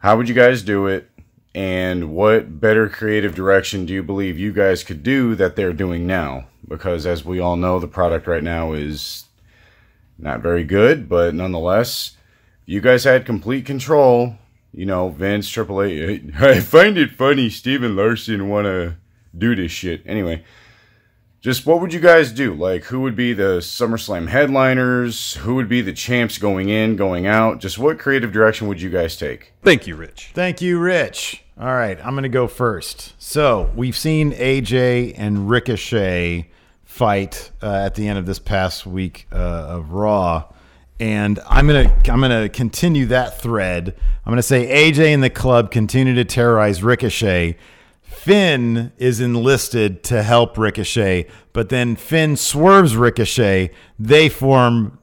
how 0.00 0.18
would 0.18 0.28
you 0.28 0.34
guys 0.34 0.60
do 0.60 0.86
it? 0.86 1.10
And 1.54 2.14
what 2.14 2.60
better 2.60 2.90
creative 2.90 3.34
direction 3.34 3.86
do 3.86 3.94
you 3.94 4.02
believe 4.02 4.38
you 4.38 4.52
guys 4.52 4.84
could 4.84 5.02
do 5.02 5.34
that 5.36 5.56
they're 5.56 5.72
doing 5.72 6.06
now? 6.06 6.48
Because 6.68 7.06
as 7.06 7.24
we 7.24 7.40
all 7.40 7.56
know, 7.56 7.78
the 7.78 7.88
product 7.88 8.26
right 8.26 8.44
now 8.44 8.74
is 8.74 9.24
not 10.18 10.42
very 10.42 10.62
good, 10.62 11.08
but 11.08 11.34
nonetheless, 11.34 12.18
you 12.66 12.80
guys 12.80 13.04
had 13.04 13.26
complete 13.26 13.66
control. 13.66 14.36
You 14.72 14.86
know, 14.86 15.10
Vince, 15.10 15.48
Triple 15.48 15.82
H. 15.82 16.22
I 16.38 16.60
find 16.60 16.98
it 16.98 17.12
funny 17.12 17.48
Steven 17.48 17.94
Larson 17.94 18.48
want 18.48 18.66
to 18.66 18.96
do 19.36 19.54
this 19.54 19.70
shit. 19.70 20.02
Anyway, 20.04 20.44
just 21.40 21.66
what 21.66 21.80
would 21.80 21.92
you 21.92 22.00
guys 22.00 22.32
do? 22.32 22.54
Like, 22.54 22.84
who 22.84 23.02
would 23.02 23.14
be 23.14 23.34
the 23.34 23.58
SummerSlam 23.58 24.28
headliners? 24.28 25.34
Who 25.34 25.56
would 25.56 25.68
be 25.68 25.82
the 25.82 25.92
champs 25.92 26.38
going 26.38 26.70
in, 26.70 26.96
going 26.96 27.26
out? 27.26 27.60
Just 27.60 27.78
what 27.78 27.98
creative 27.98 28.32
direction 28.32 28.66
would 28.66 28.80
you 28.80 28.90
guys 28.90 29.16
take? 29.16 29.52
Thank 29.62 29.86
you, 29.86 29.94
Rich. 29.94 30.30
Thank 30.34 30.62
you, 30.62 30.78
Rich. 30.78 31.44
All 31.60 31.74
right, 31.74 31.98
I'm 32.04 32.14
going 32.14 32.24
to 32.24 32.28
go 32.28 32.48
first. 32.48 33.12
So 33.22 33.70
we've 33.76 33.96
seen 33.96 34.32
AJ 34.32 35.14
and 35.16 35.48
Ricochet 35.48 36.50
fight 36.82 37.52
uh, 37.62 37.74
at 37.74 37.94
the 37.94 38.08
end 38.08 38.18
of 38.18 38.26
this 38.26 38.38
past 38.38 38.86
week 38.86 39.26
uh, 39.30 39.36
of 39.36 39.92
Raw, 39.92 40.44
and 41.00 41.40
I'm 41.48 41.66
gonna 41.66 41.94
I'm 42.08 42.20
gonna 42.20 42.48
continue 42.48 43.06
that 43.06 43.40
thread. 43.40 43.94
I'm 44.24 44.30
gonna 44.30 44.42
say 44.42 44.90
AJ 44.92 45.12
and 45.14 45.22
the 45.22 45.30
club 45.30 45.70
continue 45.70 46.14
to 46.14 46.24
terrorize 46.24 46.82
Ricochet. 46.82 47.56
Finn 48.02 48.92
is 48.96 49.20
enlisted 49.20 50.02
to 50.04 50.22
help 50.22 50.56
Ricochet, 50.56 51.26
but 51.52 51.68
then 51.68 51.96
Finn 51.96 52.36
swerves 52.36 52.96
Ricochet. 52.96 53.70
They 53.98 54.28
form 54.28 54.98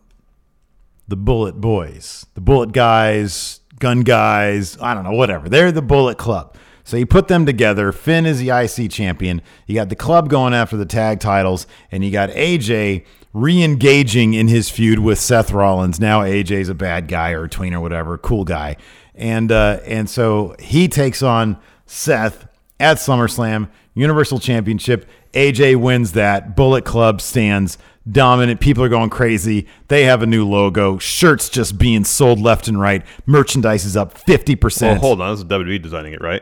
the 1.08 1.18
Bullet 1.18 1.60
Boys, 1.60 2.26
the 2.36 2.42
Bullet 2.42 2.72
Guys, 2.72 3.60
Gun 3.80 4.02
Guys, 4.02 4.78
I 4.82 4.94
don't 4.94 5.04
know, 5.04 5.12
whatever. 5.12 5.50
They're 5.50 5.72
the 5.72 5.82
Bullet 5.82 6.18
Club. 6.18 6.56
So 6.84 6.98
you 6.98 7.06
put 7.06 7.28
them 7.28 7.46
together. 7.46 7.92
Finn 7.92 8.26
is 8.26 8.40
the 8.40 8.50
IC 8.50 8.90
champion. 8.92 9.42
You 9.68 9.76
got 9.76 9.90
the 9.90 9.96
club 9.96 10.30
going 10.30 10.54
after 10.54 10.78
the 10.78 10.86
tag 10.86 11.20
titles, 11.20 11.68
and 11.92 12.04
you 12.04 12.12
got 12.12 12.30
AJ 12.32 13.06
re 13.34 13.64
engaging 13.64 14.34
in 14.34 14.48
his 14.48 14.70
feud 14.70 15.00
with 15.00 15.20
Seth 15.20 15.52
Rollins. 15.52 16.00
Now 16.00 16.22
AJ's 16.22 16.70
a 16.70 16.74
bad 16.74 17.08
guy 17.08 17.32
or 17.32 17.46
a 17.46 17.50
tween 17.50 17.74
or 17.74 17.80
whatever, 17.80 18.18
cool 18.18 18.44
guy. 18.44 18.78
And, 19.16 19.52
uh, 19.52 19.80
and 19.86 20.10
so 20.10 20.56
he 20.60 20.88
takes 20.88 21.22
on 21.22 21.58
Seth 21.86 22.48
at 22.80 22.98
SummerSlam, 22.98 23.70
Universal 23.94 24.40
Championship. 24.40 25.08
AJ 25.34 25.78
wins 25.78 26.14
that. 26.14 26.56
Bullet 26.56 26.84
Club 26.84 27.22
stands 27.22 27.78
dominant. 28.10 28.60
People 28.60 28.84
are 28.84 28.90
going 28.90 29.10
crazy. 29.10 29.68
They 29.88 30.06
have 30.06 30.24
a 30.24 30.26
new 30.26 30.48
logo. 30.48 30.98
Shirts 30.98 31.50
just 31.50 31.78
being 31.78 32.04
sold 32.04 32.40
left 32.40 32.68
and 32.68 32.80
right. 32.80 33.04
Merchandise 33.26 33.86
is 33.86 33.96
up 33.96 34.14
50%. 34.18 34.82
Well, 34.82 34.96
hold 34.96 35.22
on. 35.22 35.32
This 35.32 35.40
is 35.40 35.46
WWE 35.46 35.82
designing 35.82 36.14
it, 36.14 36.22
right? 36.22 36.42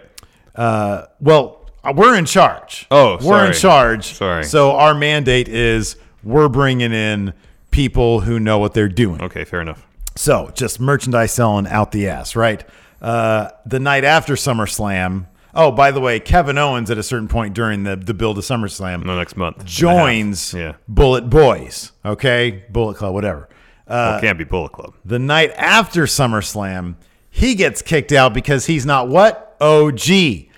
Uh, 0.55 1.05
well, 1.19 1.69
we're 1.93 2.17
in 2.17 2.25
charge. 2.25 2.87
Oh, 2.91 3.17
we're 3.21 3.45
in 3.47 3.53
charge. 3.53 4.13
Sorry. 4.13 4.43
So 4.43 4.71
our 4.71 4.93
mandate 4.93 5.47
is 5.47 5.95
we're 6.23 6.49
bringing 6.49 6.91
in 6.93 7.33
people 7.71 8.21
who 8.21 8.39
know 8.39 8.59
what 8.59 8.73
they're 8.73 8.87
doing. 8.89 9.21
Okay, 9.21 9.45
fair 9.45 9.61
enough. 9.61 9.85
So 10.15 10.51
just 10.53 10.79
merchandise 10.79 11.31
selling 11.31 11.67
out 11.67 11.91
the 11.91 12.07
ass, 12.09 12.35
right? 12.35 12.63
Uh, 13.01 13.49
the 13.65 13.79
night 13.79 14.03
after 14.03 14.33
SummerSlam. 14.33 15.27
Oh, 15.53 15.71
by 15.71 15.91
the 15.91 15.99
way, 16.01 16.19
Kevin 16.19 16.57
Owens 16.57 16.91
at 16.91 16.97
a 16.97 17.03
certain 17.03 17.27
point 17.27 17.53
during 17.55 17.83
the 17.83 17.95
the 17.95 18.13
build 18.13 18.37
of 18.37 18.43
SummerSlam 18.43 19.03
No, 19.05 19.17
next 19.17 19.35
month. 19.37 19.65
joins 19.65 20.53
Yeah. 20.53 20.73
Bullet 20.87 21.29
Boys. 21.29 21.91
Okay, 22.05 22.65
Bullet 22.69 22.97
Club, 22.97 23.13
whatever. 23.13 23.47
Well, 23.87 24.13
Uh, 24.13 24.17
it 24.17 24.21
can't 24.21 24.37
be 24.37 24.43
Bullet 24.43 24.71
Club. 24.73 24.93
the 25.05 25.17
night 25.19 25.51
after 25.57 26.03
SummerSlam, 26.03 26.95
he 27.31 27.55
gets 27.55 27.81
kicked 27.81 28.11
out 28.11 28.33
because 28.33 28.65
he's 28.67 28.85
not 28.85 29.07
what? 29.07 29.55
OG. 29.61 30.49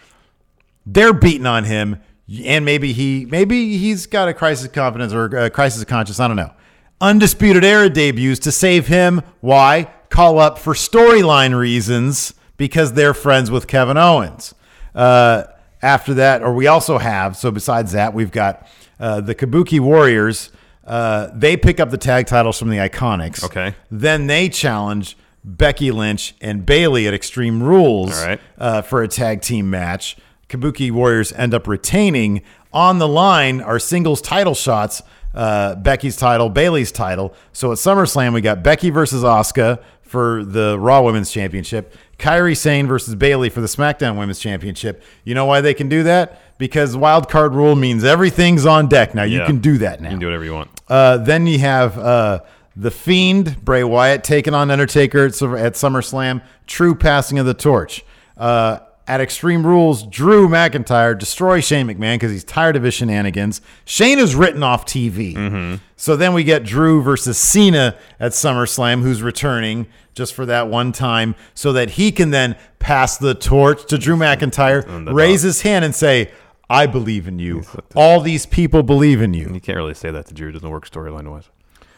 They're 0.86 1.14
beating 1.14 1.46
on 1.46 1.64
him, 1.66 1.98
and 2.44 2.64
maybe 2.66 2.94
he 2.94 3.26
maybe 3.30 3.78
he's 3.78 4.06
got 4.06 4.28
a 4.28 4.34
crisis 4.34 4.68
of 4.68 4.74
confidence 4.74 5.14
or 5.14 5.26
a 5.26 5.50
crisis 5.50 5.82
of 5.82 5.88
conscience. 5.88 6.20
I 6.20 6.28
don't 6.28 6.38
know. 6.38 6.54
Undisputed 7.00 7.64
Era 7.64 7.90
debuts 7.90 8.40
to 8.42 8.52
save 8.52 8.88
him. 8.88 9.22
Why? 9.42 9.92
Call 10.10 10.40
up 10.40 10.60
for 10.60 10.74
storyline 10.74 11.58
reasons 11.58 12.34
because 12.58 12.94
they're 12.94 13.14
friends 13.14 13.50
with 13.50 13.68
Kevin 13.68 13.98
Owens. 13.98 14.54
Uh, 14.94 15.44
after 15.82 16.14
that, 16.14 16.44
or 16.44 16.54
we 16.54 16.68
also 16.68 17.00
have, 17.00 17.36
so 17.36 17.50
besides 17.50 17.94
that, 17.94 18.14
we've 18.14 18.32
got 18.32 18.68
uh, 19.00 19.20
the 19.20 19.34
Kabuki 19.34 19.80
Warriors. 19.80 20.52
Uh, 20.86 21.30
they 21.34 21.58
pick 21.58 21.80
up 21.80 21.90
the 21.90 21.98
tag 21.98 22.28
titles 22.28 22.60
from 22.60 22.70
the 22.70 22.78
Iconics. 22.78 23.44
Okay. 23.44 23.74
Then 23.90 24.28
they 24.28 24.48
challenge 24.48 25.18
Becky 25.44 25.90
Lynch 25.92 26.36
and 26.40 26.66
Bayley 26.66 27.08
at 27.08 27.14
Extreme 27.16 27.64
Rules 27.64 28.16
All 28.20 28.28
right. 28.28 28.42
uh, 28.60 28.82
for 28.84 29.02
a 29.02 29.08
tag 29.08 29.42
team 29.42 29.70
match. 29.70 30.18
Kabuki 30.52 30.92
Warriors 30.92 31.32
end 31.34 31.54
up 31.54 31.68
retaining. 31.68 32.42
On 32.74 33.00
the 33.00 33.08
line 33.08 33.60
are 33.62 33.80
singles 33.80 34.22
title 34.22 34.54
shots 34.56 35.02
uh, 35.34 35.76
Becky's 35.76 36.16
title, 36.18 36.50
Bayley's 36.50 36.92
title. 36.92 37.34
So 37.54 37.72
at 37.72 37.78
SummerSlam, 37.78 38.34
we 38.34 38.42
got 38.42 38.64
Becky 38.64 38.90
versus 38.90 39.24
Asuka 39.24 39.82
for 40.02 40.44
the 40.44 40.78
Raw 40.78 41.02
Women's 41.04 41.32
Championship, 41.32 41.96
Kairi 42.20 42.56
Sane 42.58 42.86
versus 42.86 43.16
Bayley 43.16 43.50
for 43.50 43.62
the 43.62 43.68
SmackDown 43.68 44.18
Women's 44.18 44.40
Championship. 44.40 45.02
You 45.24 45.34
know 45.36 45.46
why 45.46 45.62
they 45.62 45.74
can 45.74 45.88
do 45.88 46.04
that? 46.04 46.42
Because 46.58 46.96
wild 46.98 47.30
card 47.30 47.54
rule 47.56 47.76
means 47.78 48.04
everything's 48.04 48.66
on 48.66 48.88
deck 48.90 49.16
now. 49.16 49.24
You 49.24 49.40
Yeah. 49.40 49.46
can 49.46 49.60
do 49.60 49.78
that 49.80 50.02
now. 50.02 50.10
You 50.10 50.14
can 50.16 50.20
do 50.20 50.26
whatever 50.28 50.44
you 50.44 50.54
want. 50.54 50.70
Uh, 50.90 51.18
then 51.18 51.48
you 51.48 51.60
have 51.60 51.98
uh, 51.98 52.40
the 52.76 52.92
Fiend 52.92 53.64
Bray 53.64 53.84
Wyatt 53.86 54.24
taking 54.26 54.54
on 54.54 54.70
Undertaker 54.70 55.26
at, 55.26 55.42
at 55.42 55.74
SummerSlam. 55.76 56.42
True 56.68 56.94
passing 56.94 57.40
of 57.40 57.46
the 57.46 57.54
torch. 57.54 58.04
Uh, 58.38 58.80
at 59.12 59.20
Extreme 59.20 59.68
Rules, 59.68 60.04
Drew 60.04 60.48
McIntyre 60.48 61.20
destroys 61.20 61.66
Shane 61.66 61.86
McMahon 61.86 62.16
because 62.16 62.32
he's 62.32 62.46
tired 62.46 62.78
of 62.78 62.84
his 62.84 62.94
shenanigans. 62.94 63.60
Shane 63.84 64.20
is 64.20 64.36
written 64.36 64.64
off 64.64 64.86
TV. 64.86 65.80
So 65.98 66.16
then 66.16 66.34
we 66.34 66.46
get 66.46 66.64
Drew 66.64 67.02
versus 67.02 67.38
Cena 67.38 67.98
at 68.22 68.32
SummerSlam, 68.32 69.02
who's 69.02 69.22
returning 69.22 69.88
just 70.14 70.34
for 70.34 70.46
that 70.46 70.70
one 70.70 70.94
time, 70.94 71.36
so 71.54 71.74
that 71.74 71.92
he 71.92 72.14
can 72.14 72.30
then 72.30 72.56
pass 72.80 73.18
the 73.18 73.36
torch 73.36 73.86
to 73.88 73.98
Drew 73.98 74.16
McIntyre, 74.16 75.14
raise 75.14 75.42
his 75.42 75.62
hand, 75.62 75.84
and 75.84 75.94
say, 75.94 76.32
I 76.70 76.86
believe 76.86 77.28
in 77.28 77.38
you. 77.38 77.64
All 77.96 78.22
these 78.22 78.46
people 78.46 78.82
believe 78.82 79.22
in 79.22 79.34
you. 79.34 79.52
You 79.54 79.60
can't 79.60 79.76
really 79.76 79.94
say 79.94 80.10
that 80.12 80.26
to 80.28 80.34
Drew. 80.34 80.48
It 80.48 80.54
doesn't 80.54 80.70
work 80.70 80.90
storyline 80.90 81.30
wise. 81.30 81.50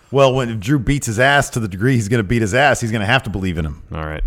Well, 0.10 0.34
when 0.34 0.60
Drew 0.60 0.80
beats 0.80 1.06
his 1.06 1.20
ass 1.20 1.52
to 1.52 1.60
the 1.60 1.68
degree 1.68 1.94
he's 1.94 2.10
going 2.10 2.24
to 2.24 2.28
beat 2.28 2.42
his 2.42 2.56
ass, 2.56 2.82
he's 2.82 2.90
going 2.92 3.02
to 3.02 3.06
have 3.06 3.22
to 3.24 3.30
believe 3.30 3.60
in 3.60 3.66
him. 3.66 3.84
All 3.94 4.04
right. 4.04 4.24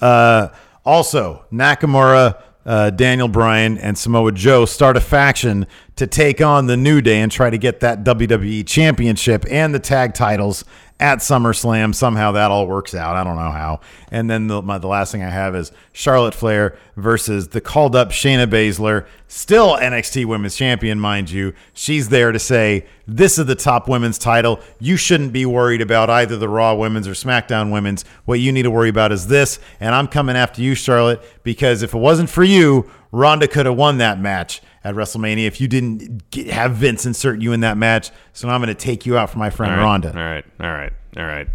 Uh, 0.00 0.50
also, 0.88 1.44
Nakamura, 1.52 2.42
uh, 2.64 2.88
Daniel 2.88 3.28
Bryan, 3.28 3.76
and 3.76 3.96
Samoa 3.96 4.32
Joe 4.32 4.64
start 4.64 4.96
a 4.96 5.02
faction 5.02 5.66
to 5.96 6.06
take 6.06 6.40
on 6.40 6.66
the 6.66 6.78
New 6.78 7.02
Day 7.02 7.20
and 7.20 7.30
try 7.30 7.50
to 7.50 7.58
get 7.58 7.80
that 7.80 8.04
WWE 8.04 8.66
Championship 8.66 9.44
and 9.50 9.74
the 9.74 9.78
tag 9.78 10.14
titles 10.14 10.64
at 11.00 11.18
SummerSlam. 11.18 11.94
Somehow 11.94 12.32
that 12.32 12.50
all 12.50 12.66
works 12.66 12.94
out. 12.94 13.16
I 13.16 13.24
don't 13.24 13.36
know 13.36 13.50
how. 13.50 13.80
And 14.10 14.28
then 14.28 14.48
the, 14.48 14.62
my, 14.62 14.78
the 14.78 14.88
last 14.88 15.12
thing 15.12 15.22
I 15.22 15.30
have 15.30 15.54
is 15.54 15.70
Charlotte 15.92 16.34
Flair 16.34 16.76
versus 16.96 17.48
the 17.48 17.60
called 17.60 17.94
up 17.94 18.10
Shayna 18.10 18.46
Baszler, 18.46 19.06
still 19.28 19.76
NXT 19.76 20.24
Women's 20.24 20.56
Champion, 20.56 20.98
mind 20.98 21.30
you. 21.30 21.54
She's 21.72 22.08
there 22.08 22.32
to 22.32 22.38
say, 22.38 22.86
This 23.06 23.38
is 23.38 23.46
the 23.46 23.54
top 23.54 23.88
women's 23.88 24.18
title. 24.18 24.60
You 24.80 24.96
shouldn't 24.96 25.32
be 25.32 25.46
worried 25.46 25.80
about 25.80 26.10
either 26.10 26.36
the 26.36 26.48
Raw 26.48 26.74
Women's 26.74 27.06
or 27.06 27.12
SmackDown 27.12 27.70
Women's. 27.70 28.04
What 28.24 28.40
you 28.40 28.52
need 28.52 28.62
to 28.62 28.70
worry 28.70 28.88
about 28.88 29.12
is 29.12 29.28
this. 29.28 29.60
And 29.80 29.94
I'm 29.94 30.08
coming 30.08 30.36
after 30.36 30.62
you, 30.62 30.74
Charlotte, 30.74 31.22
because 31.44 31.82
if 31.82 31.94
it 31.94 31.98
wasn't 31.98 32.30
for 32.30 32.44
you, 32.44 32.90
Ronda 33.10 33.48
could 33.48 33.66
have 33.66 33.76
won 33.76 33.98
that 33.98 34.20
match 34.20 34.60
at 34.84 34.94
WrestleMania 34.94 35.46
if 35.46 35.60
you 35.60 35.68
didn't 35.68 36.30
get, 36.30 36.48
have 36.48 36.72
Vince 36.72 37.06
insert 37.06 37.40
you 37.40 37.52
in 37.52 37.60
that 37.60 37.76
match. 37.76 38.10
So 38.32 38.48
now 38.48 38.54
I'm 38.54 38.60
going 38.60 38.68
to 38.68 38.74
take 38.74 39.06
you 39.06 39.16
out 39.16 39.30
for 39.30 39.38
my 39.38 39.50
friend 39.50 39.72
All 39.72 39.78
right. 39.78 39.84
Ronda. 39.84 40.08
All 40.08 40.14
right. 40.14 40.44
All 40.60 40.72
right. 40.72 40.92
All 41.16 41.24
right. 41.24 41.48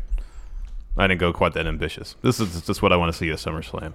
I 0.98 1.08
didn't 1.08 1.20
go 1.20 1.34
quite 1.34 1.54
that 1.54 1.66
ambitious. 1.66 2.16
This 2.22 2.40
is 2.40 2.62
just 2.62 2.82
what 2.82 2.94
I 2.94 2.98
want 2.98 3.12
to 3.12 3.18
see 3.18 3.30
at 3.32 3.38
SummerSlam. 3.38 3.94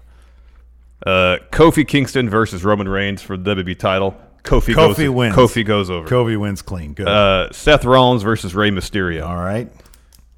Uh, 1.07 1.39
Kofi 1.53 1.87
Kingston 1.87 2.29
versus 2.29 2.65
Roman 2.65 2.89
Reigns 2.89 3.23
for 3.23 3.37
the 3.37 3.55
WWE 3.55 3.79
title. 3.79 4.17
Kofi, 4.43 4.75
Kofi 4.75 4.97
goes, 4.97 5.09
wins. 5.11 5.35
Kofi 5.37 5.65
goes 5.65 5.91
over. 5.91 6.09
Kofi 6.09 6.39
wins 6.39 6.63
clean. 6.63 6.95
Good. 6.95 7.07
Uh, 7.07 7.53
Seth 7.53 7.85
Rollins 7.85 8.23
versus 8.23 8.55
Rey 8.55 8.71
Mysterio. 8.71 9.27
All 9.27 9.37
right. 9.37 9.71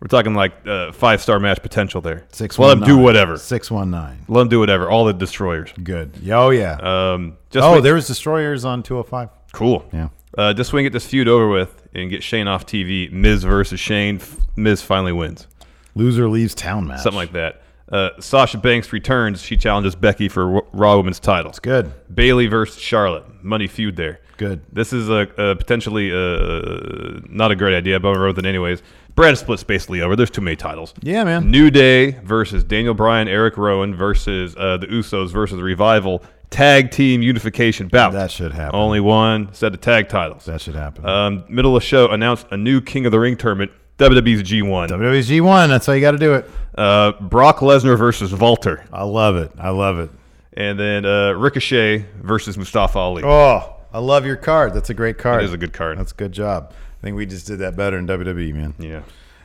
We're 0.00 0.08
talking 0.08 0.34
like 0.34 0.66
uh, 0.66 0.92
five 0.92 1.20
star 1.20 1.38
match 1.38 1.60
potential 1.62 2.00
there. 2.00 2.26
Six 2.32 2.58
Let 2.58 2.70
them 2.78 2.84
do 2.88 2.96
whatever. 2.96 3.36
Six 3.36 3.70
one 3.70 3.90
nine. 3.90 4.24
Let 4.28 4.40
them 4.40 4.48
do 4.48 4.58
whatever. 4.58 4.88
All 4.88 5.04
the 5.04 5.12
destroyers. 5.12 5.70
Good. 5.82 6.16
Yeah, 6.22 6.38
Oh 6.40 6.50
yeah. 6.50 6.78
Um, 6.80 7.36
just 7.50 7.64
oh, 7.66 7.74
wait- 7.74 7.82
there 7.82 7.94
was 7.94 8.06
destroyers 8.06 8.64
on 8.64 8.82
205. 8.82 9.28
Cool. 9.52 9.84
Yeah. 9.92 10.08
Uh, 10.38 10.54
just 10.54 10.70
so 10.70 10.76
we 10.76 10.80
can 10.82 10.86
get 10.86 10.92
this 10.94 11.06
feud 11.06 11.28
over 11.28 11.48
with 11.48 11.86
and 11.94 12.08
get 12.08 12.22
Shane 12.22 12.48
off 12.48 12.64
TV. 12.64 13.10
Miz 13.12 13.44
versus 13.44 13.78
Shane. 13.80 14.16
F- 14.16 14.38
Miz 14.56 14.80
finally 14.80 15.12
wins. 15.12 15.46
Loser 15.94 16.28
leaves 16.28 16.54
town 16.54 16.86
match. 16.86 17.00
Something 17.00 17.16
like 17.16 17.32
that. 17.32 17.62
Uh, 17.90 18.10
Sasha 18.20 18.56
Banks 18.56 18.92
returns. 18.92 19.42
She 19.42 19.56
challenges 19.56 19.96
Becky 19.96 20.28
for 20.28 20.46
Ra- 20.46 20.60
Raw 20.72 20.96
Women's 20.96 21.18
title. 21.20 21.52
good. 21.60 21.92
Bayley 22.14 22.46
versus 22.46 22.80
Charlotte. 22.80 23.24
Money 23.44 23.66
feud 23.66 23.96
there. 23.96 24.20
Good. 24.36 24.62
This 24.72 24.92
is 24.92 25.10
a, 25.10 25.26
a 25.36 25.56
potentially 25.56 26.10
uh, 26.12 27.20
not 27.28 27.50
a 27.50 27.56
great 27.56 27.74
idea, 27.76 27.98
but 28.00 28.16
I 28.16 28.18
wrote 28.18 28.38
it 28.38 28.46
anyways. 28.46 28.80
Brand 29.20 29.36
split's 29.36 29.62
basically 29.62 30.00
over. 30.00 30.16
There's 30.16 30.30
too 30.30 30.40
many 30.40 30.56
titles. 30.56 30.94
Yeah, 31.02 31.24
man. 31.24 31.50
New 31.50 31.70
Day 31.70 32.12
versus 32.24 32.64
Daniel 32.64 32.94
Bryan, 32.94 33.28
Eric 33.28 33.58
Rowan 33.58 33.94
versus 33.94 34.56
uh, 34.56 34.78
the 34.78 34.86
Usos 34.86 35.30
versus 35.30 35.60
Revival. 35.60 36.22
tag 36.48 36.90
team 36.90 37.20
unification 37.20 37.88
bout. 37.88 38.14
That 38.14 38.30
should 38.30 38.52
happen. 38.52 38.80
Only 38.80 38.98
one 38.98 39.52
set 39.52 39.74
of 39.74 39.82
tag 39.82 40.08
titles. 40.08 40.46
That 40.46 40.62
should 40.62 40.74
happen. 40.74 41.04
Um, 41.04 41.44
middle 41.50 41.76
of 41.76 41.82
the 41.82 41.86
show 41.86 42.08
announced 42.08 42.46
a 42.50 42.56
new 42.56 42.80
King 42.80 43.04
of 43.04 43.12
the 43.12 43.20
Ring 43.20 43.36
tournament. 43.36 43.72
WWE's 43.98 44.42
G1. 44.42 44.88
WWE's 44.88 45.28
G1. 45.28 45.68
That's 45.68 45.84
how 45.84 45.92
you 45.92 46.00
got 46.00 46.12
to 46.12 46.16
do 46.16 46.32
it. 46.32 46.50
Uh, 46.78 47.12
Brock 47.20 47.58
Lesnar 47.58 47.98
versus 47.98 48.34
Walter. 48.34 48.86
I 48.90 49.02
love 49.04 49.36
it. 49.36 49.52
I 49.58 49.68
love 49.68 49.98
it. 49.98 50.08
And 50.54 50.80
then 50.80 51.04
uh, 51.04 51.32
Ricochet 51.32 52.06
versus 52.22 52.56
Mustafa 52.56 52.98
Ali. 52.98 53.22
Oh, 53.22 53.76
I 53.92 53.98
love 53.98 54.24
your 54.24 54.36
card. 54.36 54.72
That's 54.72 54.88
a 54.88 54.94
great 54.94 55.18
card. 55.18 55.42
It 55.42 55.44
is 55.44 55.52
a 55.52 55.58
good 55.58 55.74
card. 55.74 55.98
That's 55.98 56.12
a 56.12 56.14
good 56.14 56.32
job. 56.32 56.72
I 57.00 57.02
think 57.02 57.16
we 57.16 57.24
just 57.24 57.46
did 57.46 57.60
that 57.60 57.76
better 57.76 57.96
in 57.98 58.06
WWE, 58.06 58.52
man. 58.52 58.74
Yeah. 58.78 59.02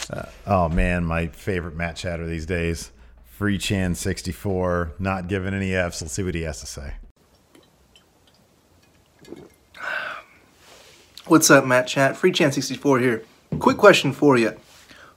Uh, 0.09 0.25
oh 0.45 0.67
man, 0.67 1.05
my 1.05 1.27
favorite 1.27 1.73
Mat 1.73 1.95
Chatter 1.95 2.27
these 2.27 2.45
days. 2.45 2.91
Free 3.23 3.57
Chan 3.57 3.95
64, 3.95 4.93
not 4.99 5.29
giving 5.29 5.53
any 5.53 5.73
Fs. 5.73 6.01
Let's 6.01 6.13
see 6.13 6.23
what 6.23 6.35
he 6.35 6.41
has 6.41 6.59
to 6.59 6.65
say. 6.65 6.95
What's 11.27 11.49
up, 11.49 11.65
Mat 11.65 11.87
Chat? 11.87 12.17
Free 12.17 12.31
Chan 12.33 12.51
64 12.51 12.99
here. 12.99 13.23
Quick 13.59 13.77
question 13.77 14.11
for 14.11 14.37
you. 14.37 14.57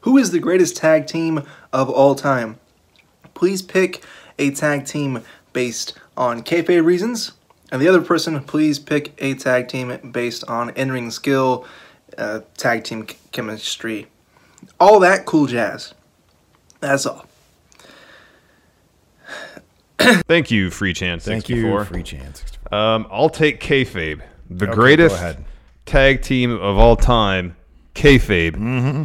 Who 0.02 0.16
is 0.16 0.30
the 0.30 0.38
greatest 0.38 0.76
tag 0.76 1.08
team 1.08 1.42
of 1.72 1.90
all 1.90 2.14
time? 2.14 2.60
Please 3.34 3.62
pick 3.62 4.04
a 4.38 4.52
tag 4.52 4.86
team 4.86 5.22
based 5.52 5.98
on 6.16 6.42
kayfabe 6.42 6.84
reasons, 6.84 7.32
and 7.72 7.82
the 7.82 7.88
other 7.88 8.00
person, 8.00 8.42
please 8.44 8.78
pick 8.78 9.12
a 9.18 9.34
tag 9.34 9.68
team 9.68 10.12
based 10.12 10.44
on 10.44 10.70
in-ring 10.70 11.10
skill, 11.10 11.66
uh, 12.18 12.40
tag 12.56 12.84
team 12.84 13.06
chemistry, 13.32 14.06
all 14.78 15.00
that 15.00 15.24
cool 15.24 15.46
jazz. 15.46 15.94
That's 16.80 17.06
all. 17.06 17.24
Thank 19.98 20.50
you, 20.50 20.70
Free 20.70 20.92
Chan. 20.92 21.20
Thank 21.20 21.48
you, 21.48 21.56
64. 21.56 21.84
Free 21.86 22.02
Chan 22.02 22.34
64. 22.34 22.78
Um, 22.78 23.06
I'll 23.10 23.28
take 23.30 23.60
kayfabe, 23.60 24.20
the 24.48 24.66
Okay, 24.66 24.74
greatest 24.74 25.38
tag 25.86 26.22
team 26.22 26.52
of 26.52 26.78
all 26.78 26.96
time. 26.96 27.56
Kayfabe. 27.94 28.52
Mm-hmm. 28.52 29.04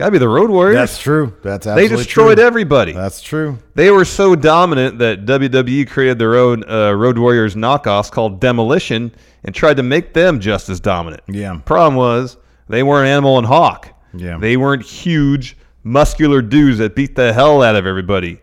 Got 0.00 0.06
to 0.06 0.12
be 0.12 0.18
the 0.18 0.30
Road 0.30 0.48
Warriors. 0.48 0.76
That's 0.76 0.98
true. 0.98 1.36
That's 1.42 1.66
they 1.66 1.86
destroyed 1.86 2.38
true. 2.38 2.46
everybody. 2.46 2.92
That's 2.92 3.20
true. 3.20 3.58
They 3.74 3.90
were 3.90 4.06
so 4.06 4.34
dominant 4.34 4.96
that 5.00 5.26
WWE 5.26 5.86
created 5.90 6.18
their 6.18 6.36
own 6.36 6.64
uh, 6.66 6.92
Road 6.92 7.18
Warriors 7.18 7.54
knockoffs 7.54 8.10
called 8.10 8.40
Demolition 8.40 9.14
and 9.44 9.54
tried 9.54 9.76
to 9.76 9.82
make 9.82 10.14
them 10.14 10.40
just 10.40 10.70
as 10.70 10.80
dominant. 10.80 11.22
Yeah. 11.28 11.60
Problem 11.66 11.96
was 11.96 12.38
they 12.66 12.82
weren't 12.82 13.08
Animal 13.08 13.36
and 13.36 13.46
Hawk. 13.46 13.92
Yeah. 14.14 14.38
They 14.38 14.56
weren't 14.56 14.86
huge, 14.86 15.58
muscular 15.84 16.40
dudes 16.40 16.78
that 16.78 16.96
beat 16.96 17.14
the 17.14 17.34
hell 17.34 17.62
out 17.62 17.76
of 17.76 17.84
everybody. 17.84 18.40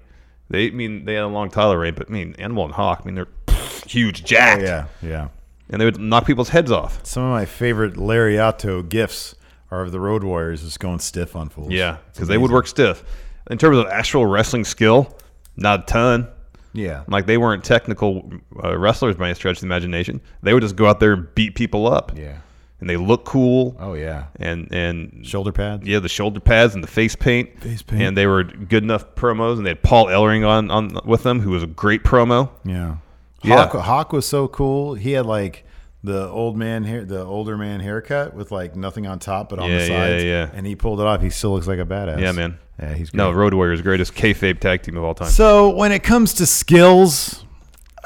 They 0.52 0.68
I 0.68 0.70
mean 0.70 1.06
they 1.06 1.16
had 1.16 1.24
a 1.24 1.28
long 1.28 1.50
title 1.50 1.76
reign, 1.76 1.96
but 1.96 2.08
I 2.08 2.14
mean 2.14 2.36
Animal 2.38 2.66
and 2.66 2.74
Hawk. 2.76 3.02
I 3.02 3.06
mean 3.08 3.16
they're 3.16 3.56
huge, 3.88 4.24
jacked. 4.24 4.62
Yeah, 4.62 4.86
yeah. 5.02 5.30
And 5.72 5.82
they 5.82 5.86
would 5.86 6.00
knock 6.00 6.28
people's 6.28 6.50
heads 6.50 6.72
off. 6.72 7.04
Some 7.04 7.24
of 7.24 7.32
my 7.32 7.46
favorite 7.46 7.96
Lariato 7.96 8.88
gifts 8.88 9.34
are 9.72 9.82
of 9.82 9.92
the 9.92 10.00
Road 10.00 10.24
Warriors 10.24 10.62
just 10.64 10.80
going 10.80 11.00
stiff 11.00 11.36
on 11.36 11.50
fools. 11.50 11.72
Yeah, 11.72 11.98
because 12.14 12.28
they 12.28 12.38
would 12.38 12.52
work 12.52 12.68
stiff. 12.68 13.04
In 13.50 13.58
terms 13.58 13.78
of 13.78 13.88
actual 13.88 14.26
wrestling 14.26 14.66
skill, 14.66 15.16
not 15.56 15.82
a 15.82 15.84
ton. 15.84 16.28
Yeah. 16.74 17.04
like 17.08 17.26
they 17.26 17.38
weren't 17.38 17.64
technical 17.64 18.30
uh, 18.64 18.78
wrestlers 18.78 19.16
by 19.16 19.26
any 19.28 19.36
stretch 19.36 19.58
of 19.58 19.62
the 19.62 19.66
imagination. 19.68 20.22
They 20.44 20.54
would 20.54 20.62
just 20.62 20.76
go 20.76 20.86
out 20.86 21.00
there 21.00 21.14
and 21.14 21.34
beat 21.34 21.56
people 21.56 21.88
up. 21.92 22.12
Yeah. 22.16 22.38
and 22.80 22.88
they 22.88 22.98
look 22.98 23.26
cool. 23.26 23.76
Oh 23.80 23.94
yeah, 23.96 24.26
and 24.36 24.68
and 24.72 25.26
shoulder 25.26 25.52
pads. 25.52 25.88
Yeah, 25.88 26.00
the 26.00 26.10
shoulder 26.10 26.40
pads 26.40 26.76
and 26.76 26.84
the 26.84 26.88
face 26.88 27.16
paint. 27.16 27.60
Face 27.62 27.82
paint. 27.82 28.02
And 28.04 28.16
they 28.18 28.28
were 28.28 28.44
good 28.44 28.84
enough 28.84 29.16
promos, 29.16 29.58
and 29.58 29.66
they 29.66 29.72
had 29.72 29.82
Paul 29.82 30.06
Ellering 30.06 30.48
on 30.48 30.70
on 30.70 31.00
with 31.04 31.24
them, 31.24 31.40
who 31.40 31.50
was 31.52 31.64
a 31.64 31.68
great 31.68 32.04
promo. 32.04 32.52
Yeah. 32.64 32.98
Yeah. 33.44 33.68
Hawk, 33.68 33.82
Hawk 33.84 34.14
was 34.14 34.28
so 34.28 34.48
cool. 34.48 34.94
He 34.94 35.14
had 35.14 35.26
like 35.26 35.66
the 36.04 36.28
old 36.30 36.56
man 36.58 36.84
hair, 36.84 37.04
the 37.06 37.24
older 37.24 37.58
man 37.58 37.80
haircut 37.80 38.34
with 38.34 38.52
like 38.52 38.76
nothing 38.76 39.08
on 39.08 39.20
top 39.20 39.50
but 39.50 39.60
on 39.60 39.70
Yeah, 39.70 39.78
the 39.80 39.88
yeah, 39.88 40.00
sides. 40.10 40.24
yeah. 40.24 40.50
And 40.54 40.66
he 40.66 40.76
pulled 40.76 41.00
it 41.00 41.06
off. 41.08 41.22
He 41.22 41.30
still 41.30 41.52
looks 41.54 41.68
like 41.68 41.80
a 41.80 41.86
badass. 41.86 42.20
Yeah, 42.22 42.32
man. 42.32 42.58
Yeah, 42.80 42.94
he's 42.94 43.10
great. 43.10 43.18
no 43.18 43.32
Road 43.32 43.54
Warriors, 43.56 43.82
greatest 43.82 44.14
kayfabe 44.14 44.60
tag 44.60 44.84
team 44.84 44.98
of 44.98 45.04
all 45.04 45.16
time. 45.16 45.30
So 45.30 45.70
when 45.76 45.92
it 45.92 46.04
comes 46.04 46.36
to 46.36 46.46
skills, 46.46 47.44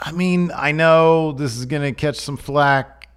I 0.02 0.12
mean, 0.14 0.52
I 0.56 0.72
know 0.72 1.34
this 1.34 1.58
is 1.58 1.66
gonna 1.66 1.92
catch 1.94 2.16
some 2.16 2.38
flack. 2.38 3.10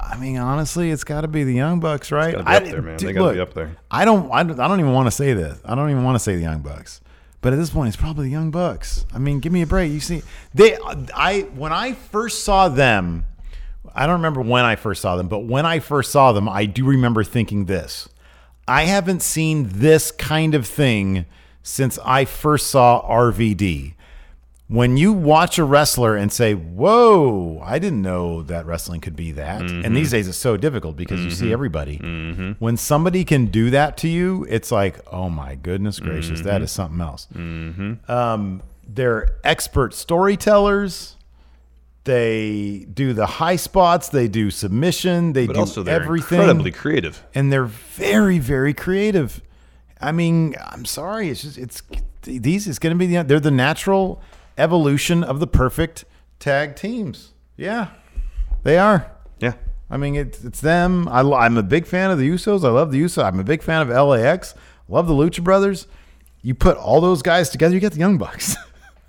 I 0.00 0.16
mean, 0.16 0.38
honestly, 0.38 0.90
it's 0.90 1.04
got 1.04 1.22
to 1.22 1.28
be 1.28 1.44
the 1.44 1.52
Young 1.54 1.80
Bucks, 1.80 2.10
right? 2.12 2.32
gotta 2.32 2.44
be 2.44 2.50
I- 2.50 2.56
up 2.56 2.64
there, 2.64 2.82
man. 2.82 2.96
They 2.98 3.12
gotta 3.12 3.34
be 3.34 3.40
up 3.40 3.52
there. 3.54 3.76
I 3.90 4.04
don't, 4.04 4.30
I 4.32 4.42
don't, 4.42 4.58
I 4.60 4.68
don't 4.68 4.80
even 4.80 4.92
want 4.92 5.06
to 5.06 5.10
say 5.10 5.32
this. 5.34 5.60
I 5.64 5.74
don't 5.74 5.90
even 5.90 6.04
want 6.04 6.14
to 6.14 6.18
say 6.20 6.34
the 6.36 6.42
Young 6.42 6.60
Bucks. 6.60 7.00
But 7.40 7.52
at 7.52 7.56
this 7.56 7.70
point, 7.70 7.88
it's 7.88 7.96
probably 7.96 8.26
the 8.26 8.32
Young 8.32 8.50
Bucks. 8.50 9.04
I 9.14 9.18
mean, 9.18 9.40
give 9.40 9.52
me 9.52 9.62
a 9.62 9.66
break. 9.66 9.92
You 9.92 10.00
see, 10.00 10.22
they, 10.54 10.76
I, 11.14 11.42
when 11.54 11.72
I 11.72 11.92
first 11.92 12.42
saw 12.44 12.68
them, 12.68 13.24
I 13.94 14.06
don't 14.06 14.16
remember 14.16 14.40
when 14.40 14.64
I 14.64 14.76
first 14.76 15.02
saw 15.02 15.16
them, 15.16 15.28
but 15.28 15.40
when 15.44 15.66
I 15.66 15.78
first 15.80 16.10
saw 16.12 16.32
them, 16.32 16.48
I 16.48 16.66
do 16.66 16.84
remember 16.84 17.24
thinking 17.24 17.64
this. 17.66 18.08
I 18.66 18.84
haven't 18.84 19.22
seen 19.22 19.68
this 19.72 20.10
kind 20.10 20.54
of 20.54 20.66
thing 20.66 21.24
since 21.62 21.98
I 22.04 22.24
first 22.24 22.68
saw 22.68 23.02
RVD. 23.08 23.94
When 24.70 24.98
you 24.98 25.14
watch 25.14 25.58
a 25.58 25.64
wrestler 25.64 26.14
and 26.14 26.30
say, 26.30 26.52
Whoa, 26.54 27.58
I 27.64 27.78
didn't 27.78 28.02
know 28.02 28.42
that 28.42 28.66
wrestling 28.66 29.00
could 29.00 29.16
be 29.16 29.32
that. 29.32 29.62
Mhm. 29.62 29.84
And 29.86 29.96
these 29.96 30.10
days 30.10 30.28
it's 30.28 30.36
so 30.36 30.58
difficult 30.58 30.94
because 30.96 31.20
you 31.24 31.30
see 31.30 31.46
Mhm. 31.46 31.52
everybody. 31.52 31.96
Mhm. 31.98 32.56
When 32.58 32.76
somebody 32.76 33.24
can 33.24 33.46
do 33.46 33.70
that 33.70 33.96
to 33.98 34.08
you, 34.08 34.46
it's 34.50 34.70
like, 34.70 34.98
Oh 35.10 35.30
my 35.30 35.54
goodness 35.54 35.98
gracious, 36.00 36.42
that 36.42 36.60
Mhm. 36.60 36.64
is 36.64 36.70
something 36.70 37.00
else. 37.00 37.26
Mhm. 37.34 38.10
Um, 38.10 38.60
they're 38.86 39.30
expert 39.42 39.94
storytellers. 39.94 41.16
They 42.04 42.86
do 42.92 43.12
the 43.12 43.26
high 43.26 43.56
spots. 43.56 44.08
They 44.08 44.28
do 44.28 44.50
submission. 44.50 45.34
They 45.34 45.46
But 45.46 45.54
do 45.54 45.60
also 45.60 45.82
they're 45.82 46.00
everything. 46.02 46.38
incredibly 46.40 46.70
creative. 46.70 47.22
and 47.34 47.52
they're 47.52 47.64
very, 47.66 48.38
very 48.38 48.72
creative. 48.72 49.42
I 50.00 50.12
mean, 50.12 50.54
I'm 50.64 50.84
sorry. 50.84 51.28
It's 51.28 51.42
just 51.42 51.58
it's 51.58 51.82
these 52.22 52.66
is 52.66 52.78
going 52.78 52.94
to 52.94 52.98
be 52.98 53.06
the 53.14 53.22
they're 53.24 53.40
the 53.40 53.50
natural 53.50 54.22
evolution 54.56 55.22
of 55.24 55.40
the 55.40 55.46
perfect 55.46 56.04
tag 56.38 56.76
teams. 56.76 57.32
Yeah, 57.56 57.88
they 58.62 58.78
are. 58.78 59.10
Yeah. 59.40 59.54
I 59.90 59.96
mean, 59.96 60.14
it's 60.14 60.44
it's 60.44 60.60
them. 60.60 61.08
I, 61.08 61.20
am 61.46 61.56
a 61.58 61.62
big 61.62 61.86
fan 61.86 62.10
of 62.10 62.18
the 62.18 62.28
Usos. 62.30 62.64
I 62.64 62.70
love 62.70 62.92
the 62.92 63.02
Usos. 63.02 63.24
I'm 63.24 63.40
a 63.40 63.44
big 63.44 63.62
fan 63.62 63.82
of 63.82 63.88
LAX. 63.88 64.54
Love 64.88 65.08
the 65.08 65.14
Lucha 65.14 65.42
Brothers. 65.42 65.86
You 66.42 66.54
put 66.54 66.76
all 66.76 67.00
those 67.00 67.20
guys 67.22 67.50
together, 67.50 67.74
you 67.74 67.80
get 67.80 67.92
the 67.92 67.98
Young 67.98 68.16
Bucks. 68.18 68.56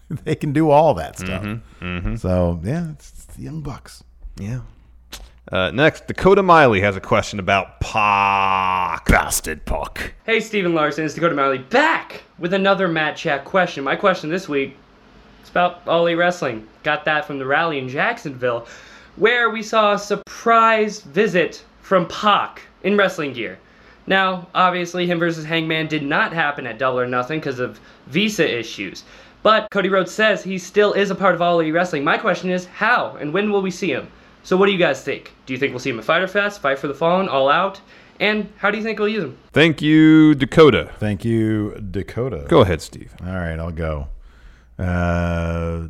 they 0.24 0.36
can 0.36 0.54
do 0.54 0.70
all 0.70 0.94
that 0.96 1.18
stuff. 1.20 1.44
Mhm, 1.44 1.62
mhm. 1.82 2.20
So 2.20 2.60
yeah, 2.64 2.92
it's, 2.92 3.12
it's 3.12 3.26
the 3.36 3.44
Young 3.44 3.62
Bucks. 3.62 4.04
Yeah. 4.38 4.62
Uh, 5.52 5.72
next, 5.72 6.06
Dakota 6.08 6.44
Miley 6.44 6.80
has 6.82 6.96
a 6.96 7.02
question 7.02 7.40
about 7.40 7.80
Pac. 7.80 9.08
Bastard 9.08 9.66
Pac. 9.66 10.14
Hey, 10.26 10.40
Stephen 10.40 10.76
Larson, 10.76 11.06
it's 11.06 11.16
Dakota 11.16 11.34
Miley 11.34 11.58
back 11.58 12.22
with 12.38 12.54
another 12.54 12.88
Mat 12.88 13.16
Chat 13.18 13.46
question. 13.46 13.84
My 13.84 13.96
question 13.96 14.30
this 14.30 14.48
week 14.48 14.78
is 15.44 15.50
about 15.50 15.82
Ollie 15.88 16.14
Wrestling. 16.14 16.68
Got 16.84 17.04
that 17.06 17.26
from 17.26 17.40
the 17.40 17.46
rally 17.48 17.80
in 17.80 17.90
Jacksonville, 17.90 18.68
where 19.16 19.50
we 19.50 19.64
saw 19.64 19.94
a 19.94 20.00
surprise 20.00 21.02
visit 21.02 21.64
from 21.82 22.08
Pac 22.08 22.62
in 22.84 22.96
wrestling 22.96 23.34
gear. 23.34 23.58
Now, 24.06 24.48
obviously, 24.56 25.08
him 25.08 25.18
versus 25.20 25.46
Hangman 25.46 25.88
did 25.88 26.04
not 26.04 26.32
happen 26.32 26.66
at 26.68 26.78
Double 26.78 27.00
or 27.00 27.08
Nothing 27.08 27.40
because 27.40 27.60
of 27.60 27.80
visa 28.08 28.48
issues. 28.60 29.04
But 29.42 29.70
Cody 29.72 29.90
Rhodes 29.90 30.12
says 30.12 30.44
he 30.44 30.58
still 30.58 30.94
is 30.94 31.12
a 31.12 31.16
part 31.16 31.34
of 31.34 31.42
All 31.42 31.60
Elite 31.60 31.74
Wrestling. 31.74 32.04
My 32.04 32.18
question 32.18 32.50
is, 32.50 32.66
how 32.66 33.16
and 33.20 33.34
when 33.34 33.52
will 33.52 33.62
we 33.62 33.72
see 33.72 33.92
him? 33.92 34.10
So, 34.44 34.58
what 34.58 34.66
do 34.66 34.72
you 34.72 34.78
guys 34.78 35.04
think? 35.04 35.34
Do 35.46 35.54
you 35.54 35.60
think 35.60 35.72
we'll 35.72 35.80
see 35.80 35.90
him 35.90 36.00
at 36.00 36.06
Fyter 36.06 36.28
Fest, 36.28 36.62
Fight 36.62 36.80
for 36.80 36.88
the 36.88 36.94
Fallen, 36.94 37.30
All 37.30 37.50
Out? 37.50 37.82
And 38.20 38.52
how 38.58 38.70
do 38.70 38.78
you 38.78 38.84
think 38.84 39.00
we'll 39.00 39.08
use 39.08 39.24
him? 39.24 39.38
Thank 39.54 39.82
you, 39.82 40.36
Dakota. 40.36 40.92
Thank 40.98 41.24
you, 41.24 41.76
Dakota. 41.92 42.46
Go 42.50 42.62
ahead, 42.62 42.82
Steve. 42.82 43.14
All 43.22 43.34
right, 43.34 43.58
I'll 43.58 43.72
go. 43.72 44.10
Uh, 44.78 45.88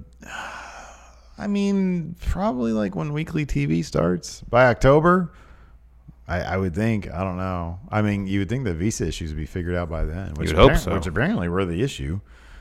I 1.37 1.47
mean, 1.47 2.15
probably 2.27 2.71
like 2.71 2.95
when 2.95 3.13
weekly 3.13 3.45
TV 3.45 3.83
starts 3.83 4.41
by 4.41 4.65
October. 4.67 5.31
I, 6.27 6.41
I 6.41 6.57
would 6.57 6.75
think. 6.75 7.11
I 7.11 7.23
don't 7.23 7.37
know. 7.37 7.79
I 7.89 8.03
mean, 8.03 8.27
you 8.27 8.39
would 8.39 8.49
think 8.49 8.63
the 8.63 8.73
visa 8.75 9.07
issues 9.07 9.31
would 9.31 9.37
be 9.37 9.47
figured 9.47 9.73
out 9.73 9.89
by 9.89 10.05
then. 10.05 10.33
Which 10.35 10.49
would 10.49 10.57
hope 10.57 10.77
so. 10.77 10.93
Which 10.93 11.07
apparently 11.07 11.49
were 11.49 11.65
the 11.65 11.81
issue. 11.81 12.19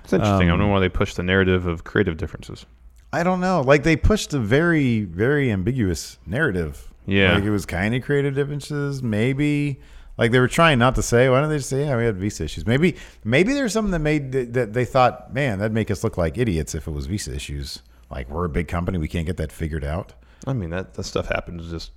It's 0.08 0.14
interesting. 0.14 0.48
I 0.48 0.52
Um, 0.52 0.58
don't 0.58 0.68
know 0.68 0.72
why 0.72 0.80
they 0.80 0.88
pushed 0.88 1.16
the 1.16 1.22
narrative 1.22 1.66
of 1.66 1.84
creative 1.84 2.16
differences. 2.16 2.64
I 3.12 3.22
don't 3.22 3.40
know. 3.40 3.60
Like 3.60 3.82
they 3.82 3.94
pushed 3.96 4.32
a 4.32 4.38
very, 4.38 5.02
very 5.04 5.50
ambiguous 5.52 6.18
narrative. 6.26 6.88
Yeah. 7.06 7.34
Like 7.34 7.44
it 7.44 7.50
was 7.50 7.66
kind 7.66 7.94
of 7.94 8.02
creative 8.02 8.34
differences, 8.34 9.02
maybe. 9.02 9.80
Like 10.16 10.30
they 10.32 10.38
were 10.40 10.48
trying 10.48 10.78
not 10.78 10.94
to 10.94 11.02
say. 11.02 11.28
Why 11.28 11.40
don't 11.40 11.48
they 11.50 11.58
just 11.58 11.68
say, 11.68 11.84
"Yeah, 11.84 11.96
we 11.96 12.04
had 12.04 12.16
visa 12.16 12.44
issues"? 12.44 12.66
Maybe, 12.66 12.96
maybe 13.22 13.52
there's 13.52 13.72
something 13.72 13.92
that 13.92 13.98
made 14.00 14.32
that- 14.32 14.52
that 14.54 14.72
they 14.72 14.84
thought, 14.84 15.32
"Man, 15.32 15.58
that'd 15.58 15.72
make 15.72 15.90
us 15.90 16.02
look 16.02 16.16
like 16.16 16.36
idiots 16.38 16.74
if 16.74 16.86
it 16.88 16.90
was 16.90 17.06
visa 17.06 17.34
issues." 17.34 17.82
Like 18.10 18.28
we're 18.30 18.46
a 18.46 18.48
big 18.48 18.66
company, 18.68 18.96
we 18.98 19.08
can't 19.08 19.26
get 19.26 19.36
that 19.36 19.52
figured 19.52 19.84
out. 19.84 20.14
I 20.46 20.54
mean, 20.54 20.70
that, 20.70 20.94
that 20.94 21.04
stuff 21.04 21.28
happens. 21.28 21.70
Just 21.70 21.90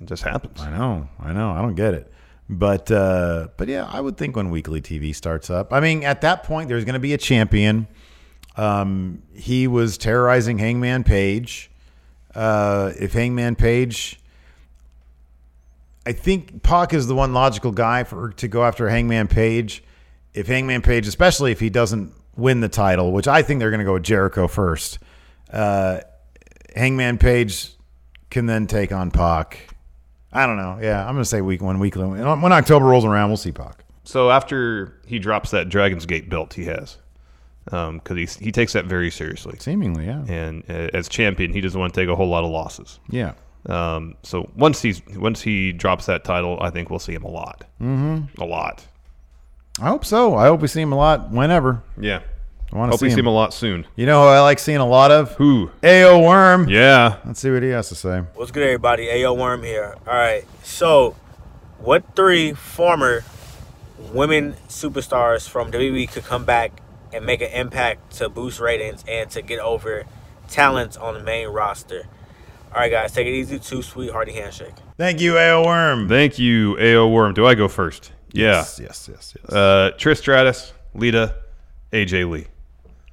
it 0.00 0.06
just 0.06 0.22
happens. 0.22 0.60
I 0.62 0.70
know, 0.70 1.08
I 1.20 1.32
know, 1.34 1.50
I 1.52 1.60
don't 1.60 1.74
get 1.74 1.92
it. 1.94 2.10
But 2.48 2.90
uh, 2.90 3.48
but 3.56 3.68
yeah, 3.68 3.88
I 3.90 4.00
would 4.00 4.16
think 4.16 4.36
when 4.36 4.50
weekly 4.50 4.80
TV 4.80 5.14
starts 5.14 5.48
up. 5.48 5.72
I 5.72 5.80
mean, 5.80 6.04
at 6.04 6.20
that 6.20 6.42
point, 6.42 6.68
there's 6.68 6.84
going 6.84 6.94
to 6.94 7.00
be 7.00 7.14
a 7.14 7.18
champion. 7.18 7.88
Um, 8.56 9.22
he 9.34 9.66
was 9.66 9.96
terrorizing 9.96 10.58
Hangman 10.58 11.04
Page. 11.04 11.70
Uh, 12.34 12.92
if 12.98 13.12
Hangman 13.12 13.56
Page, 13.56 14.20
I 16.06 16.12
think 16.12 16.62
Pac 16.62 16.92
is 16.92 17.06
the 17.06 17.14
one 17.14 17.32
logical 17.32 17.72
guy 17.72 18.04
for 18.04 18.30
to 18.32 18.48
go 18.48 18.64
after 18.64 18.88
Hangman 18.88 19.28
Page. 19.28 19.82
If 20.34 20.46
Hangman 20.46 20.82
Page, 20.82 21.06
especially 21.06 21.52
if 21.52 21.60
he 21.60 21.70
doesn't 21.70 22.12
win 22.36 22.60
the 22.60 22.68
title, 22.68 23.12
which 23.12 23.28
I 23.28 23.42
think 23.42 23.60
they're 23.60 23.70
going 23.70 23.78
to 23.78 23.84
go 23.84 23.94
with 23.94 24.02
Jericho 24.02 24.48
first, 24.48 24.98
uh, 25.50 26.00
Hangman 26.76 27.18
Page 27.18 27.72
can 28.30 28.46
then 28.46 28.66
take 28.66 28.92
on 28.92 29.10
Pac. 29.10 29.73
I 30.34 30.46
don't 30.46 30.56
know. 30.56 30.78
Yeah, 30.82 31.00
I'm 31.00 31.14
going 31.14 31.22
to 31.22 31.28
say 31.28 31.40
week 31.40 31.62
one, 31.62 31.78
week 31.78 31.96
when 31.96 32.40
when 32.40 32.52
October 32.52 32.86
rolls 32.86 33.04
around, 33.04 33.30
we'll 33.30 33.36
see 33.36 33.52
Pac. 33.52 33.84
So 34.04 34.30
after 34.30 35.00
he 35.06 35.18
drops 35.18 35.50
that 35.52 35.68
Dragon's 35.68 36.04
Gate 36.06 36.28
belt, 36.28 36.54
he 36.54 36.64
has 36.64 36.98
because 37.64 38.16
he 38.16 38.44
he 38.44 38.52
takes 38.52 38.72
that 38.74 38.84
very 38.84 39.10
seriously. 39.10 39.56
Seemingly, 39.58 40.06
yeah. 40.06 40.24
And 40.28 40.64
uh, 40.68 40.90
as 40.92 41.08
champion, 41.08 41.52
he 41.52 41.60
doesn't 41.60 41.78
want 41.78 41.94
to 41.94 42.00
take 42.00 42.08
a 42.08 42.16
whole 42.16 42.28
lot 42.28 42.44
of 42.44 42.50
losses. 42.50 42.98
Yeah. 43.08 43.32
Um, 43.66 44.16
so 44.22 44.50
once 44.56 44.82
he's 44.82 45.00
once 45.16 45.40
he 45.40 45.72
drops 45.72 46.06
that 46.06 46.24
title, 46.24 46.58
I 46.60 46.70
think 46.70 46.90
we'll 46.90 46.98
see 46.98 47.14
him 47.14 47.24
a 47.24 47.30
lot. 47.30 47.64
Mm-hmm. 47.80 48.42
A 48.42 48.44
lot. 48.44 48.86
I 49.80 49.88
hope 49.88 50.04
so. 50.04 50.36
I 50.36 50.46
hope 50.46 50.60
we 50.60 50.68
see 50.68 50.82
him 50.82 50.92
a 50.92 50.96
lot 50.96 51.30
whenever. 51.30 51.82
Yeah. 51.98 52.20
I 52.74 52.78
want 52.78 52.90
to 52.90 52.94
Hope 52.94 53.00
see 53.00 53.04
we 53.06 53.10
him. 53.10 53.14
see 53.14 53.20
him 53.20 53.26
a 53.28 53.30
lot 53.32 53.54
soon. 53.54 53.86
You 53.94 54.04
know 54.06 54.20
who 54.22 54.28
I 54.28 54.40
like 54.40 54.58
seeing 54.58 54.78
a 54.78 54.86
lot 54.86 55.12
of? 55.12 55.32
Who? 55.36 55.70
AO 55.84 56.20
Worm. 56.26 56.68
Yeah. 56.68 57.18
Let's 57.24 57.38
see 57.38 57.50
what 57.52 57.62
he 57.62 57.68
has 57.68 57.88
to 57.90 57.94
say. 57.94 58.18
What's 58.34 58.50
good, 58.50 58.64
everybody? 58.64 59.08
AO 59.24 59.32
Worm 59.34 59.62
here. 59.62 59.94
All 60.08 60.12
right. 60.14 60.44
So, 60.64 61.14
what 61.78 62.16
three 62.16 62.52
former 62.52 63.22
women 64.12 64.54
superstars 64.68 65.48
from 65.48 65.70
WWE 65.70 66.10
could 66.10 66.24
come 66.24 66.44
back 66.44 66.72
and 67.12 67.24
make 67.24 67.40
an 67.42 67.50
impact 67.52 68.16
to 68.16 68.28
boost 68.28 68.58
ratings 68.58 69.04
and 69.06 69.30
to 69.30 69.40
get 69.40 69.60
over 69.60 70.04
talents 70.48 70.96
on 70.96 71.14
the 71.14 71.20
main 71.20 71.46
roster? 71.48 72.08
All 72.74 72.80
right, 72.80 72.90
guys, 72.90 73.12
take 73.12 73.28
it 73.28 73.34
easy. 73.34 73.60
Two 73.60 73.82
sweet, 73.82 74.10
hearty 74.10 74.32
handshake. 74.32 74.74
Thank 74.98 75.20
you, 75.20 75.38
AO 75.38 75.64
Worm. 75.64 76.08
Thank 76.08 76.40
you, 76.40 76.76
AO 76.80 77.06
Worm. 77.06 77.34
Do 77.34 77.46
I 77.46 77.54
go 77.54 77.68
first? 77.68 78.10
Yeah. 78.32 78.46
Yes, 78.56 78.80
yes, 78.82 79.08
yes, 79.08 79.36
yes. 79.40 79.52
Uh, 79.54 79.92
Trish 79.96 80.16
Stratus, 80.18 80.72
Lita, 80.92 81.36
AJ 81.92 82.28
Lee. 82.28 82.46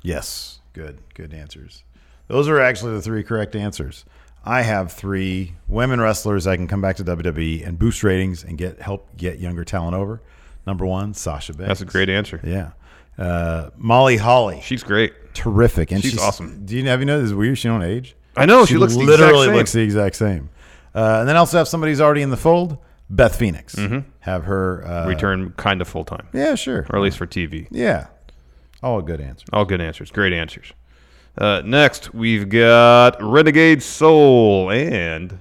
Yes. 0.01 0.59
Good. 0.73 0.99
Good 1.13 1.33
answers. 1.33 1.83
Those 2.27 2.47
are 2.47 2.59
actually 2.59 2.93
the 2.93 3.01
three 3.01 3.23
correct 3.23 3.55
answers. 3.55 4.05
I 4.43 4.61
have 4.63 4.91
three 4.91 5.53
women 5.67 5.99
wrestlers 6.01 6.47
I 6.47 6.55
can 6.55 6.67
come 6.67 6.81
back 6.81 6.95
to 6.95 7.03
WWE 7.03 7.67
and 7.67 7.77
boost 7.77 8.03
ratings 8.03 8.43
and 8.43 8.57
get 8.57 8.81
help 8.81 9.15
get 9.17 9.39
younger 9.39 9.63
talent 9.63 9.95
over. 9.95 10.21
Number 10.65 10.85
one, 10.85 11.13
Sasha 11.13 11.53
Banks. 11.53 11.67
That's 11.67 11.81
a 11.81 11.85
great 11.85 12.09
answer. 12.09 12.39
Yeah. 12.43 12.71
Uh, 13.17 13.69
Molly 13.77 14.17
Holly. 14.17 14.61
She's 14.63 14.83
great. 14.83 15.13
Terrific. 15.33 15.91
And 15.91 16.01
She's 16.01 16.17
awesome. 16.17 16.65
Do 16.65 16.75
you 16.75 16.87
have 16.87 16.99
you 17.01 17.05
know 17.05 17.19
this 17.19 17.27
is 17.27 17.33
weird? 17.35 17.57
She 17.57 17.67
don't 17.67 17.83
age. 17.83 18.15
I 18.35 18.45
know, 18.45 18.65
she 18.65 18.77
looks 18.77 18.93
the 18.95 19.01
exact 19.01 19.19
literally 19.19 19.47
same. 19.47 19.55
looks 19.55 19.71
the 19.73 19.81
exact 19.81 20.15
same. 20.15 20.49
Uh, 20.95 21.17
and 21.19 21.29
then 21.29 21.35
also 21.35 21.57
have 21.57 21.67
somebody 21.67 21.91
who's 21.91 22.01
already 22.01 22.21
in 22.21 22.29
the 22.29 22.37
fold, 22.37 22.77
Beth 23.09 23.35
Phoenix. 23.35 23.75
Mhm. 23.75 24.05
Have 24.21 24.45
her 24.45 24.85
uh, 24.87 25.07
Return 25.07 25.51
kind 25.57 25.81
of 25.81 25.87
full 25.87 26.05
time. 26.05 26.27
Yeah, 26.33 26.55
sure. 26.55 26.85
Or 26.89 26.95
at 26.95 27.01
least 27.01 27.17
for 27.17 27.27
TV. 27.27 27.67
Yeah. 27.71 28.07
All 28.83 29.01
good 29.01 29.21
answers. 29.21 29.47
All 29.53 29.65
good 29.65 29.81
answers. 29.81 30.11
Great 30.11 30.33
answers. 30.33 30.73
Uh, 31.37 31.61
next, 31.63 32.13
we've 32.13 32.49
got 32.49 33.21
Renegade 33.21 33.81
Soul 33.83 34.69
and 34.71 35.39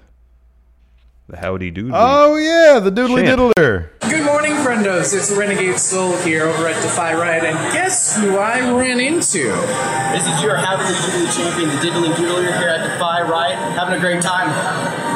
the 1.28 1.36
Howdy 1.36 1.72
Doodly. 1.72 1.90
Oh 1.94 2.36
yeah, 2.36 2.78
the 2.80 2.90
doodly 2.92 3.24
Champ. 3.24 3.54
diddler. 3.56 3.90
Good 4.08 4.24
morning, 4.24 4.52
friendos. 4.52 5.16
It's 5.16 5.30
Renegade 5.32 5.78
Soul 5.78 6.16
here 6.18 6.44
over 6.46 6.66
at 6.68 6.80
Defy 6.82 7.14
Riot, 7.14 7.44
and 7.44 7.56
guess 7.72 8.16
who 8.16 8.36
I 8.36 8.60
ran 8.76 9.00
into? 9.00 9.48
This 10.12 10.26
is 10.26 10.42
your 10.42 10.56
Howdy 10.56 10.82
Doodly 10.84 11.36
champion, 11.36 11.68
the 11.70 11.80
Diddling 11.82 12.12
Doodler 12.12 12.58
here 12.58 12.68
at 12.68 12.86
Defy 12.92 13.22
Riot. 13.22 13.56
Having 13.78 13.94
a 13.94 14.00
great 14.00 14.22
time. 14.22 14.48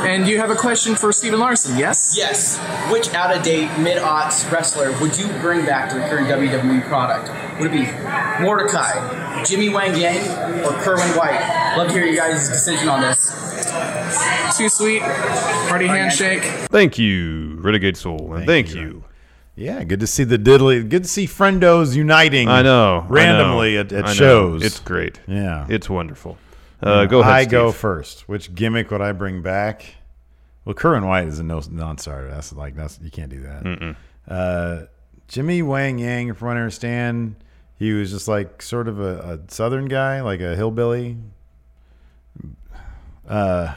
And 0.04 0.28
you 0.28 0.38
have 0.38 0.50
a 0.50 0.54
question 0.54 0.94
for 0.94 1.12
Steven 1.12 1.40
Larson, 1.40 1.78
yes? 1.78 2.14
Yes. 2.16 2.58
Which 2.92 3.12
out 3.14 3.34
of 3.34 3.42
date 3.42 3.70
mid 3.78 3.96
aughts 3.98 4.50
wrestler 4.52 4.92
would 5.00 5.16
you 5.18 5.28
bring 5.40 5.64
back 5.64 5.88
to 5.90 5.94
the 5.96 6.02
current 6.02 6.28
WWE 6.28 6.86
product? 6.86 7.30
Would 7.60 7.72
it 7.72 7.72
be 7.72 8.42
Mordecai, 8.44 9.42
Jimmy 9.44 9.70
Wang 9.70 9.98
Yang, 9.98 10.18
or 10.64 10.72
Kerwin 10.82 11.08
White? 11.16 11.74
Love 11.78 11.88
to 11.88 11.94
hear 11.94 12.04
you 12.04 12.16
guys' 12.16 12.48
decision 12.48 12.88
on 12.88 13.00
this. 13.00 13.26
Too 14.58 14.68
sweet. 14.68 15.00
Party 15.02 15.86
handshake. 15.86 16.42
Thank 16.68 16.98
you, 16.98 17.56
Renegade 17.60 17.96
Soul. 17.96 18.34
And 18.34 18.46
thank, 18.46 18.74
you. 18.74 19.04
Yeah, 19.56 19.84
good 19.84 20.00
to 20.00 20.06
see 20.06 20.24
the 20.24 20.38
diddly. 20.38 20.86
Good 20.88 21.04
to 21.04 21.08
see 21.08 21.26
friendos 21.26 21.94
uniting. 21.96 22.48
I 22.48 22.62
know. 22.62 23.06
randomly 23.08 23.76
I 23.78 23.80
at, 23.80 23.90
know, 23.92 23.98
at 23.98 24.04
I 24.04 24.08
know. 24.08 24.14
shows. 24.14 24.64
It's 24.64 24.80
great. 24.80 25.20
Yeah, 25.26 25.66
It's 25.68 25.88
wonderful. 25.88 26.36
Uh, 26.84 27.06
go 27.06 27.20
ahead. 27.20 27.32
I 27.32 27.44
go 27.46 27.72
first. 27.72 28.28
Which 28.28 28.54
gimmick 28.54 28.90
would 28.90 29.00
I 29.00 29.12
bring 29.12 29.42
back? 29.42 29.84
Well, 30.64 30.74
Kerwin 30.74 31.06
White 31.06 31.28
is 31.28 31.38
a 31.38 31.42
no 31.42 31.60
non-starter. 31.70 32.30
That's 32.30 32.52
like 32.52 32.76
that's 32.76 32.98
you 33.02 33.10
can't 33.10 33.30
do 33.30 33.42
that. 33.42 33.96
Uh, 34.28 34.86
Jimmy 35.28 35.62
Wang 35.62 35.98
Yang, 35.98 36.28
if 36.28 36.42
I 36.42 36.50
understand, 36.50 37.36
he 37.78 37.92
was 37.92 38.10
just 38.10 38.28
like 38.28 38.62
sort 38.62 38.88
of 38.88 39.00
a, 39.00 39.38
a 39.46 39.52
southern 39.52 39.86
guy, 39.86 40.20
like 40.20 40.40
a 40.40 40.54
hillbilly. 40.56 41.16
Uh, 43.28 43.74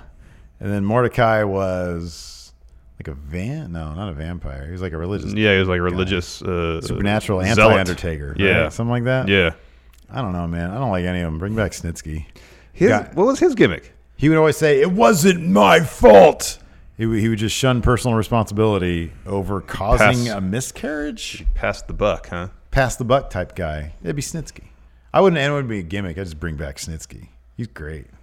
and 0.60 0.72
then 0.72 0.84
Mordecai 0.84 1.44
was 1.44 2.52
like 3.00 3.08
a 3.08 3.14
van. 3.14 3.72
No, 3.72 3.94
not 3.94 4.10
a 4.10 4.14
vampire. 4.14 4.66
He 4.66 4.72
was 4.72 4.82
like 4.82 4.94
a 4.94 4.98
religious. 4.98 5.34
Yeah, 5.34 5.54
he 5.54 5.60
was 5.60 5.68
like 5.70 5.80
a 5.80 5.84
religious, 5.84 6.42
uh, 6.42 6.82
supernatural 6.82 7.42
zealot. 7.44 7.60
anti-undertaker. 7.60 8.30
right? 8.30 8.40
Yeah. 8.40 8.70
something 8.70 8.92
like 8.92 9.04
that. 9.06 9.28
Yeah. 9.28 9.52
I 10.10 10.22
don't 10.22 10.34
know, 10.34 10.48
man. 10.48 10.72
I 10.72 10.76
don't 10.76 10.90
like 10.92 11.06
any 11.06 11.20
of 11.20 11.26
them. 11.26 11.38
Bring 11.38 11.56
back 11.56 11.72
Snitsky. 11.72 12.26
His, 12.78 12.90
Guy- 12.90 13.10
what 13.14 13.26
was 13.26 13.40
his 13.40 13.56
gimmick? 13.56 13.94
he 14.18 14.30
would 14.30 14.38
always 14.38 14.58
say, 14.58 14.82
"It 14.82 14.92
wasn't 14.92 15.46
my 15.48 15.80
fault." 15.82 16.60
He, 16.98 17.06
would- 17.06 17.20
he 17.20 17.30
would 17.30 17.40
just 17.40 17.56
shun 17.56 17.82
personal 17.82 18.16
responsibility 18.18 19.12
over 19.26 19.62
causing 19.62 20.26
Pass. 20.26 20.36
a 20.36 20.42
miscarriage. 20.42 21.46
Pass 21.56 21.82
the 21.84 21.94
buck, 21.94 22.30
huh? 22.30 22.48
Pass 22.72 22.96
the 22.96 23.04
buck 23.06 23.30
type 23.30 23.56
guy. 23.56 23.94
It'd 24.04 24.16
be 24.16 24.22
Snitsky. 24.22 24.66
I 25.14 25.22
wouldn't. 25.22 25.40
It 25.42 25.50
wouldn't 25.50 25.70
be 25.70 25.80
a 25.80 25.84
gimmick. 25.84 26.18
I'd 26.18 26.24
just 26.26 26.40
bring 26.40 26.56
back 26.56 26.78
Snitsky. 26.78 27.30
He's 27.56 27.68
great. 27.68 28.06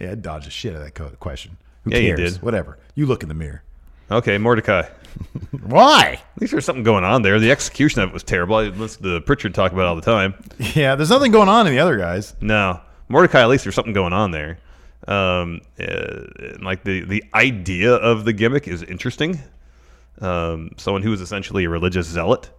Yeah, 0.00 0.10
I'd 0.10 0.22
dodge 0.22 0.44
the 0.44 0.50
shit 0.50 0.72
out 0.72 0.78
of 0.78 0.84
that 0.86 0.94
co- 0.94 1.10
question. 1.20 1.56
Who 1.84 1.90
Yeah, 1.92 1.98
you 1.98 2.16
cares? 2.16 2.32
did. 2.34 2.42
Whatever. 2.42 2.78
You 2.96 3.06
look 3.06 3.22
in 3.22 3.28
the 3.28 3.34
mirror. 3.34 3.62
Okay, 4.10 4.38
Mordecai. 4.38 4.82
Why? 5.62 6.20
At 6.34 6.40
least 6.40 6.50
there's 6.50 6.64
something 6.64 6.82
going 6.82 7.04
on 7.04 7.22
there. 7.22 7.38
The 7.38 7.52
execution 7.52 8.02
of 8.02 8.10
it 8.10 8.12
was 8.12 8.24
terrible. 8.24 8.56
I 8.56 8.64
listened 8.64 9.04
to 9.04 9.20
Prichard 9.20 9.54
talk 9.54 9.70
about 9.70 9.82
it 9.82 9.86
all 9.86 9.94
the 9.96 10.02
time. 10.02 10.34
Yeah, 10.74 10.96
there's 10.96 11.10
nothing 11.10 11.30
going 11.30 11.48
on 11.48 11.66
in 11.68 11.72
the 11.72 11.78
other 11.78 11.96
guys. 11.96 12.34
No, 12.40 12.80
Mordecai. 13.08 13.40
At 13.42 13.48
least 13.48 13.64
there's 13.64 13.74
something 13.74 13.92
going 13.94 14.12
on 14.12 14.30
there. 14.30 14.58
Um, 15.06 15.60
uh, 15.78 16.22
like 16.62 16.84
the 16.84 17.00
the 17.04 17.22
idea 17.34 17.94
of 17.94 18.24
the 18.24 18.32
gimmick 18.32 18.66
is 18.68 18.82
interesting. 18.82 19.38
Um, 20.20 20.70
someone 20.76 21.02
who 21.02 21.12
is 21.12 21.20
essentially 21.20 21.64
a 21.64 21.68
religious 21.68 22.06
zealot. 22.06 22.50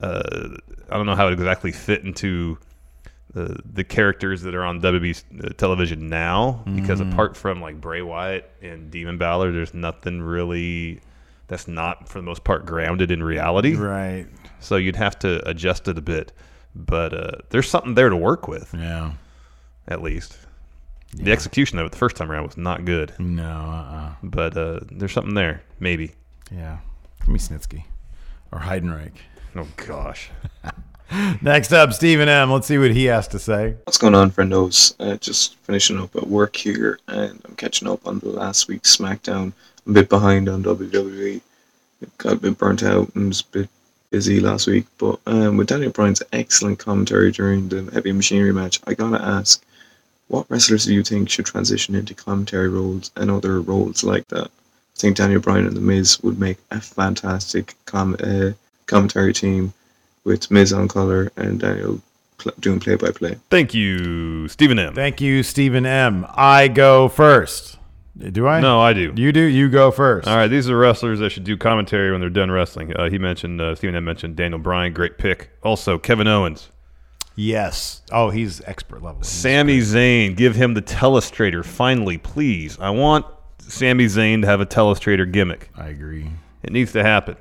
Uh, 0.00 0.48
I 0.88 0.96
don't 0.96 1.06
know 1.06 1.16
how 1.16 1.28
it 1.28 1.32
exactly 1.32 1.72
fit 1.72 2.04
into 2.04 2.58
the 3.32 3.58
the 3.64 3.84
characters 3.84 4.42
that 4.42 4.54
are 4.54 4.64
on 4.64 4.80
WB 4.80 5.22
uh, 5.44 5.48
television 5.56 6.08
now, 6.08 6.62
because 6.74 7.00
Mhm. 7.00 7.12
apart 7.12 7.36
from 7.36 7.60
like 7.60 7.80
Bray 7.80 8.02
Wyatt 8.02 8.50
and 8.62 8.90
Demon 8.90 9.18
Balor, 9.18 9.52
there's 9.52 9.74
nothing 9.74 10.20
really 10.22 11.00
that's 11.48 11.66
not 11.66 12.08
for 12.08 12.18
the 12.18 12.22
most 12.24 12.44
part 12.44 12.64
grounded 12.66 13.10
in 13.10 13.22
reality. 13.22 13.74
Right. 13.74 14.26
So 14.60 14.76
you'd 14.76 14.96
have 14.96 15.18
to 15.20 15.46
adjust 15.48 15.88
it 15.88 15.98
a 15.98 16.02
bit, 16.02 16.32
but 16.76 17.12
uh, 17.12 17.30
there's 17.50 17.68
something 17.68 17.94
there 17.94 18.08
to 18.08 18.16
work 18.16 18.46
with. 18.46 18.72
Yeah. 18.76 19.12
At 19.90 20.02
least. 20.02 20.38
The 21.12 21.32
execution 21.32 21.78
of 21.80 21.86
it 21.86 21.92
the 21.92 21.98
first 21.98 22.16
time 22.16 22.30
around 22.30 22.46
was 22.46 22.56
not 22.56 22.84
good. 22.84 23.12
No, 23.18 23.42
uh-uh. 23.42 24.12
But 24.22 24.56
uh, 24.56 24.80
there's 24.92 25.12
something 25.12 25.34
there, 25.34 25.62
maybe. 25.80 26.12
Yeah. 26.52 26.78
Give 27.20 27.28
me 27.28 27.38
Snitsky 27.40 27.84
or 28.52 28.60
Heidenreich. 28.60 29.12
Oh 29.56 29.66
gosh. 29.76 30.30
Next 31.42 31.72
up, 31.72 31.92
Stephen 31.92 32.28
M. 32.28 32.52
Let's 32.52 32.68
see 32.68 32.78
what 32.78 32.92
he 32.92 33.06
has 33.06 33.26
to 33.28 33.40
say. 33.40 33.74
What's 33.84 33.98
going 33.98 34.14
on, 34.14 34.30
friendos? 34.30 34.94
Uh, 35.00 35.16
just 35.16 35.56
finishing 35.56 35.98
up 35.98 36.14
at 36.14 36.28
work 36.28 36.54
here, 36.54 37.00
and 37.08 37.40
I'm 37.44 37.56
catching 37.56 37.88
up 37.88 38.06
on 38.06 38.20
the 38.20 38.28
last 38.28 38.68
week's 38.68 38.96
SmackDown. 38.96 39.52
I'm 39.86 39.90
a 39.90 39.92
bit 39.92 40.08
behind 40.08 40.48
on 40.48 40.62
WWE. 40.62 41.40
Got 42.18 42.32
a 42.34 42.36
bit 42.36 42.56
burnt 42.58 42.84
out 42.84 43.12
and 43.16 43.28
was 43.28 43.40
a 43.40 43.46
bit 43.46 43.68
busy 44.10 44.38
last 44.38 44.68
week. 44.68 44.86
But 44.98 45.18
um, 45.26 45.56
with 45.56 45.66
Daniel 45.66 45.90
Bryan's 45.90 46.22
excellent 46.32 46.78
commentary 46.78 47.32
during 47.32 47.68
the 47.68 47.90
Heavy 47.92 48.12
Machinery 48.12 48.52
match, 48.52 48.80
I 48.86 48.94
gotta 48.94 49.20
ask, 49.22 49.64
what 50.30 50.46
wrestlers 50.48 50.84
do 50.84 50.94
you 50.94 51.02
think 51.02 51.28
should 51.28 51.46
transition 51.46 51.94
into 51.96 52.14
commentary 52.14 52.68
roles 52.68 53.10
and 53.16 53.30
other 53.30 53.60
roles 53.60 54.04
like 54.04 54.26
that? 54.28 54.46
I 54.46 54.96
think 54.96 55.16
Daniel 55.16 55.40
Bryan 55.40 55.66
and 55.66 55.76
The 55.76 55.80
Miz 55.80 56.20
would 56.22 56.38
make 56.38 56.58
a 56.70 56.80
fantastic 56.80 57.74
com- 57.84 58.16
uh, 58.22 58.50
commentary 58.86 59.32
team 59.32 59.72
with 60.24 60.50
Miz 60.50 60.72
on 60.72 60.86
color 60.86 61.32
and 61.36 61.58
Daniel 61.58 62.00
pl- 62.38 62.52
doing 62.60 62.78
play 62.78 62.94
by 62.94 63.10
play. 63.10 63.36
Thank 63.50 63.74
you, 63.74 64.46
Stephen 64.48 64.78
M. 64.78 64.94
Thank 64.94 65.20
you, 65.20 65.42
Stephen 65.42 65.84
M. 65.84 66.26
I 66.30 66.68
go 66.68 67.08
first. 67.08 67.78
Do 68.16 68.46
I? 68.46 68.60
No, 68.60 68.80
I 68.80 68.92
do. 68.92 69.12
You 69.16 69.32
do. 69.32 69.40
You 69.40 69.68
go 69.68 69.90
first. 69.90 70.28
All 70.28 70.36
right, 70.36 70.48
these 70.48 70.68
are 70.68 70.76
wrestlers 70.76 71.18
that 71.20 71.30
should 71.30 71.44
do 71.44 71.56
commentary 71.56 72.12
when 72.12 72.20
they're 72.20 72.28
done 72.28 72.50
wrestling. 72.50 72.94
Uh, 72.94 73.08
he 73.08 73.18
mentioned 73.18 73.60
uh, 73.60 73.74
Stephen 73.74 73.96
M 73.96 74.04
mentioned 74.04 74.36
Daniel 74.36 74.58
Bryan, 74.60 74.92
great 74.92 75.16
pick. 75.18 75.50
Also, 75.62 75.96
Kevin 75.98 76.28
Owens. 76.28 76.68
Yes. 77.40 78.02
Oh, 78.12 78.28
he's 78.30 78.60
expert 78.66 79.02
level. 79.02 79.22
Sami 79.22 79.78
Zayn, 79.78 80.36
give 80.36 80.54
him 80.56 80.74
the 80.74 80.82
telestrator 80.82 81.64
finally, 81.64 82.18
please. 82.18 82.78
I 82.78 82.90
want 82.90 83.24
Sami 83.60 84.04
Zayn 84.06 84.42
to 84.42 84.46
have 84.46 84.60
a 84.60 84.66
telestrator 84.66 85.30
gimmick. 85.30 85.70
I 85.76 85.88
agree. 85.88 86.30
It 86.62 86.70
needs 86.72 86.92
to 86.92 87.02
happen. 87.02 87.36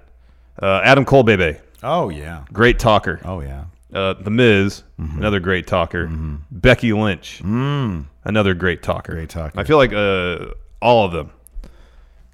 Uh, 0.62 0.82
Adam 0.84 1.04
Cole, 1.04 1.24
baby. 1.24 1.58
Oh 1.84 2.10
yeah. 2.10 2.46
Great 2.54 2.80
talker. 2.80 3.20
Oh 3.26 3.42
yeah. 3.42 3.66
Uh, 3.94 4.14
the 4.14 4.30
Miz, 4.30 4.84
another 4.98 5.40
great 5.40 5.66
talker. 5.68 6.08
Becky 6.52 6.94
Lynch, 6.94 7.42
Mm. 7.44 8.06
another 8.24 8.54
great 8.54 8.84
talker. 8.84 9.14
Great 9.14 9.30
talker. 9.30 9.60
I 9.60 9.64
feel 9.64 9.78
like 9.78 9.92
uh, 9.94 10.54
all 10.82 11.06
of 11.06 11.12
them 11.12 11.32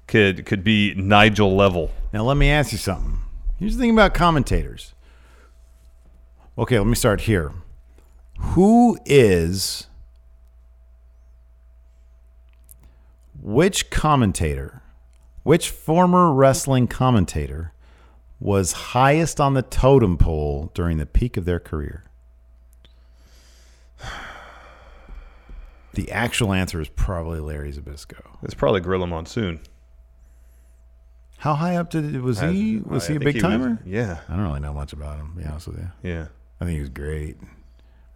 could 0.06 0.44
could 0.46 0.62
be 0.62 0.94
Nigel 0.94 1.56
level. 1.56 1.90
Now 2.12 2.24
let 2.24 2.36
me 2.36 2.50
ask 2.50 2.72
you 2.72 2.78
something. 2.78 3.18
Here's 3.58 3.76
the 3.76 3.80
thing 3.82 3.90
about 3.90 4.12
commentators. 4.14 4.92
Okay, 6.58 6.78
let 6.78 6.86
me 6.86 6.94
start 6.94 7.22
here. 7.22 7.52
Who 8.38 8.98
is 9.04 9.86
which 13.40 13.90
commentator, 13.90 14.82
which 15.42 15.70
former 15.70 16.32
wrestling 16.32 16.86
commentator 16.86 17.72
was 18.40 18.72
highest 18.72 19.40
on 19.40 19.54
the 19.54 19.62
totem 19.62 20.16
pole 20.16 20.70
during 20.74 20.98
the 20.98 21.06
peak 21.06 21.36
of 21.36 21.44
their 21.44 21.60
career? 21.60 22.04
The 25.94 26.10
actual 26.10 26.52
answer 26.52 26.78
is 26.80 26.88
probably 26.90 27.40
Larry 27.40 27.72
Zbyszko. 27.72 28.20
It's 28.42 28.52
probably 28.52 28.80
Gorilla 28.80 29.06
Monsoon. 29.06 29.60
How 31.38 31.54
high 31.54 31.76
up 31.76 31.88
did 31.90 32.20
was 32.20 32.42
I- 32.42 32.52
he? 32.52 32.78
Was 32.78 33.04
I 33.08 33.12
he 33.12 33.16
a 33.16 33.20
big 33.20 33.28
he 33.36 33.42
was- 33.42 33.42
timer? 33.42 33.78
yeah. 33.86 34.20
I 34.28 34.32
don't 34.36 34.42
really 34.44 34.60
know 34.60 34.74
much 34.74 34.92
about 34.92 35.16
him. 35.18 35.32
To 35.36 35.42
be 35.42 35.44
honest 35.48 35.68
with 35.68 35.78
you. 35.78 35.88
Yeah. 36.02 36.26
I 36.60 36.64
think 36.64 36.74
he 36.76 36.80
was 36.80 36.88
great. 36.90 37.36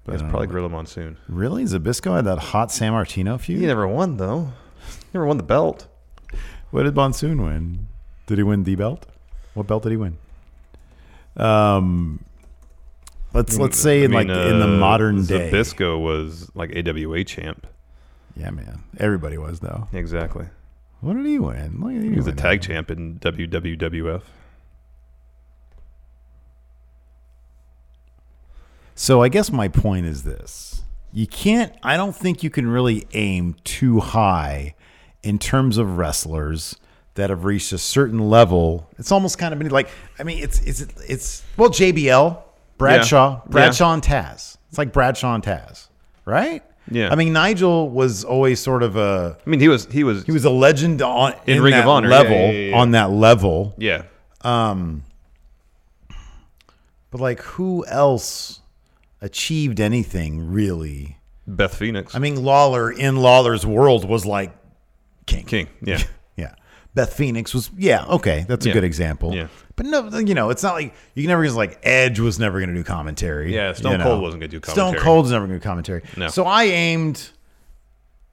But 0.04 0.14
It's 0.14 0.22
probably 0.22 0.46
know. 0.46 0.52
Gorilla 0.52 0.68
Monsoon. 0.70 1.16
Really, 1.28 1.64
Zbyszko 1.64 2.16
had 2.16 2.24
that 2.24 2.38
hot 2.38 2.68
Sammartino 2.70 3.38
feud. 3.38 3.60
He 3.60 3.66
never 3.66 3.86
won 3.86 4.16
though. 4.16 4.52
He 4.88 5.08
Never 5.14 5.26
won 5.26 5.36
the 5.36 5.42
belt. 5.42 5.86
What 6.70 6.84
did 6.84 6.94
Monsoon 6.94 7.42
win? 7.42 7.88
Did 8.26 8.38
he 8.38 8.44
win 8.44 8.64
the 8.64 8.76
belt? 8.76 9.06
What 9.54 9.66
belt 9.66 9.82
did 9.82 9.90
he 9.90 9.96
win? 9.96 10.16
Um, 11.36 12.24
let's 13.34 13.56
let's 13.58 13.78
say 13.78 14.02
I 14.02 14.04
in 14.04 14.12
like 14.12 14.26
mean, 14.28 14.36
in 14.36 14.58
the 14.58 14.66
uh, 14.66 14.78
modern 14.78 15.24
day. 15.24 15.50
Zbyszko 15.50 16.00
was 16.00 16.50
like 16.54 16.74
AWA 16.74 17.24
champ. 17.24 17.66
Yeah, 18.36 18.50
man. 18.50 18.82
Everybody 18.98 19.36
was 19.38 19.60
though. 19.60 19.88
Exactly. 19.92 20.46
What 21.00 21.14
did 21.14 21.26
he 21.26 21.38
win? 21.38 21.80
He 22.12 22.16
was 22.16 22.26
a 22.26 22.32
tag 22.32 22.62
champ 22.62 22.90
in 22.90 23.18
WWWF. 23.20 24.22
So 29.00 29.22
I 29.22 29.30
guess 29.30 29.50
my 29.50 29.66
point 29.68 30.04
is 30.04 30.24
this. 30.24 30.82
You 31.10 31.26
can't 31.26 31.72
I 31.82 31.96
don't 31.96 32.14
think 32.14 32.42
you 32.42 32.50
can 32.50 32.66
really 32.66 33.06
aim 33.14 33.56
too 33.64 33.98
high 33.98 34.74
in 35.22 35.38
terms 35.38 35.78
of 35.78 35.96
wrestlers 35.96 36.76
that 37.14 37.30
have 37.30 37.44
reached 37.46 37.72
a 37.72 37.78
certain 37.78 38.28
level. 38.28 38.90
It's 38.98 39.10
almost 39.10 39.38
kind 39.38 39.54
of 39.54 39.58
been 39.58 39.70
like 39.70 39.88
I 40.18 40.22
mean 40.22 40.42
it's 40.42 40.60
it's 40.64 40.82
it's 41.08 41.42
well 41.56 41.70
JBL, 41.70 42.42
Bradshaw, 42.76 43.36
Yeah. 43.36 43.40
Bradshaw 43.50 43.94
and 43.94 44.02
Taz. 44.02 44.58
It's 44.68 44.76
like 44.76 44.92
Bradshaw 44.92 45.34
and 45.34 45.42
Taz, 45.42 45.88
right? 46.26 46.62
Yeah. 46.90 47.10
I 47.10 47.14
mean 47.14 47.32
Nigel 47.32 47.88
was 47.88 48.22
always 48.22 48.60
sort 48.60 48.82
of 48.82 48.96
a 48.98 49.34
I 49.46 49.48
mean, 49.48 49.60
he 49.60 49.68
was 49.68 49.86
he 49.86 50.04
was 50.04 50.24
he 50.26 50.32
was 50.32 50.44
a 50.44 50.50
legend 50.50 51.00
on 51.00 51.32
In 51.46 51.62
Ring 51.62 51.72
of 51.72 51.88
Honor, 51.88 52.08
level 52.08 52.32
yeah, 52.36 52.50
yeah. 52.50 52.76
on 52.76 52.90
that 52.90 53.10
level. 53.10 53.74
Yeah. 53.78 54.02
Um 54.42 55.04
but 57.10 57.22
like 57.22 57.40
who 57.40 57.86
else 57.86 58.60
achieved 59.20 59.80
anything 59.80 60.50
really? 60.52 61.18
Beth 61.46 61.74
Phoenix. 61.74 62.14
I 62.14 62.18
mean 62.18 62.42
Lawler 62.42 62.90
in 62.90 63.16
Lawler's 63.16 63.66
world 63.66 64.08
was 64.08 64.24
like 64.26 64.54
king. 65.26 65.44
King. 65.44 65.68
Yeah. 65.82 66.02
yeah. 66.36 66.54
Beth 66.94 67.12
Phoenix 67.12 67.54
was 67.54 67.70
yeah, 67.76 68.04
okay, 68.06 68.44
that's 68.48 68.66
a 68.66 68.68
Yeah. 68.68 68.74
good 68.74 68.84
example. 68.84 69.34
Yeah. 69.34 69.48
But 69.76 69.86
no, 69.86 70.08
you 70.18 70.34
know, 70.34 70.50
it's 70.50 70.62
not 70.62 70.74
like 70.74 70.94
you 71.14 71.22
can 71.22 71.28
never 71.28 71.44
just 71.44 71.56
like 71.56 71.78
Edge 71.82 72.20
was 72.20 72.38
never 72.38 72.58
going 72.58 72.68
to 72.68 72.74
do 72.74 72.84
commentary. 72.84 73.54
Yeah, 73.54 73.72
Stone 73.72 73.92
you 73.92 73.98
know. 73.98 74.04
Cold 74.04 74.22
wasn't 74.22 74.40
gonna 74.42 74.48
do 74.48 74.60
commentary. 74.60 74.92
Stone. 74.92 75.04
Cold's 75.04 75.30
never 75.30 75.46
going 75.46 75.58
to 75.58 75.64
do 75.64 75.68
commentary. 75.68 76.02
No. 76.16 76.28
So 76.28 76.44
I 76.44 76.64
aimed 76.64 77.30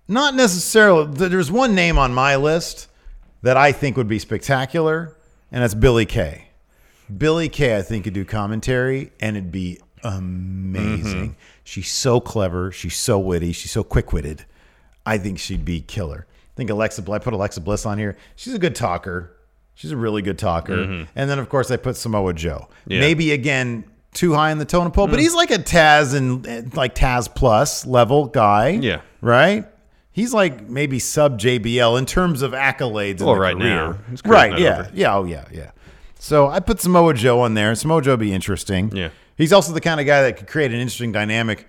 not 0.07 0.35
necessarily 0.35 1.05
there's 1.27 1.51
one 1.51 1.75
name 1.75 1.97
on 1.97 2.13
my 2.13 2.35
list 2.35 2.87
that 3.43 3.57
I 3.57 3.71
think 3.71 3.97
would 3.97 4.07
be 4.07 4.19
spectacular 4.19 5.15
and 5.51 5.63
that's 5.63 5.73
Billie 5.73 6.05
Kay. 6.05 6.49
Billie 7.15 7.49
Kay 7.49 7.77
I 7.77 7.81
think 7.81 8.03
could 8.03 8.13
do 8.13 8.25
commentary 8.25 9.11
and 9.19 9.37
it'd 9.37 9.51
be 9.51 9.79
amazing. 10.07 11.31
Mhm. 11.31 11.35
She's 11.63 11.91
so 11.91 12.19
clever, 12.19 12.71
she's 12.71 12.95
so 12.95 13.19
witty, 13.19 13.51
she's 13.51 13.71
so 13.71 13.83
quick-witted. 13.83 14.45
I 15.05 15.17
think 15.17 15.39
she'd 15.39 15.65
be 15.65 15.81
killer. 15.81 16.25
I 16.29 16.53
think 16.57 16.69
Alexa 16.69 17.03
I 17.11 17.19
put 17.19 17.33
Alexa 17.33 17.61
Bliss 17.61 17.85
on 17.85 17.97
here. 17.97 18.17
She's 18.35 18.53
a 18.53 18.59
good 18.59 18.75
talker. 18.75 19.31
She's 19.75 19.91
a 19.91 19.97
really 19.97 20.21
good 20.21 20.37
talker. 20.39 20.75
Mhm. 20.77 21.07
And 21.15 21.29
then 21.29 21.37
of 21.39 21.49
course 21.49 21.69
I 21.69 21.77
put 21.77 21.95
Samoa 21.95 22.33
Joe. 22.33 22.67
Yeah. 22.87 22.99
Maybe 22.99 23.31
again 23.31 23.83
too 24.13 24.33
high 24.33 24.49
in 24.51 24.57
the 24.57 24.65
totem 24.65 24.91
pole, 24.91 25.05
but 25.07 25.19
Mm. 25.19 25.21
he's 25.21 25.35
like 25.35 25.51
a 25.51 25.59
Taz 25.59 26.15
and 26.15 26.45
and 26.47 26.75
like 26.75 26.95
Taz 26.95 27.33
plus 27.33 27.85
level 27.85 28.25
guy. 28.25 28.69
Yeah. 28.69 29.01
Right? 29.21 29.65
He's 30.11 30.33
like 30.33 30.67
maybe 30.67 30.97
sub 30.97 31.39
JBL 31.39 31.95
in 31.95 32.07
terms 32.07 32.41
of 32.41 32.53
accolades. 32.53 33.19
in 33.19 33.25
Well, 33.27 33.35
the 33.35 33.41
right 33.41 33.55
career. 33.55 33.75
now. 33.75 33.95
Right, 34.25 34.57
yeah. 34.57 34.79
over. 34.79 34.89
Yeah, 34.95 35.15
oh 35.15 35.25
yeah, 35.25 35.45
yeah. 35.51 35.71
So 36.19 36.47
I 36.47 36.59
put 36.59 36.81
Samoa 36.81 37.13
Joe 37.13 37.41
on 37.41 37.53
there. 37.53 37.75
Samoa 37.75 38.01
Joe 38.01 38.13
would 38.13 38.19
be 38.21 38.33
interesting. 38.33 38.91
Yeah. 38.95 39.09
He's 39.37 39.53
also 39.53 39.71
the 39.73 39.81
kind 39.81 39.99
of 39.99 40.05
guy 40.05 40.23
that 40.23 40.37
could 40.37 40.47
create 40.47 40.71
an 40.73 40.79
interesting 40.79 41.11
dynamic 41.11 41.67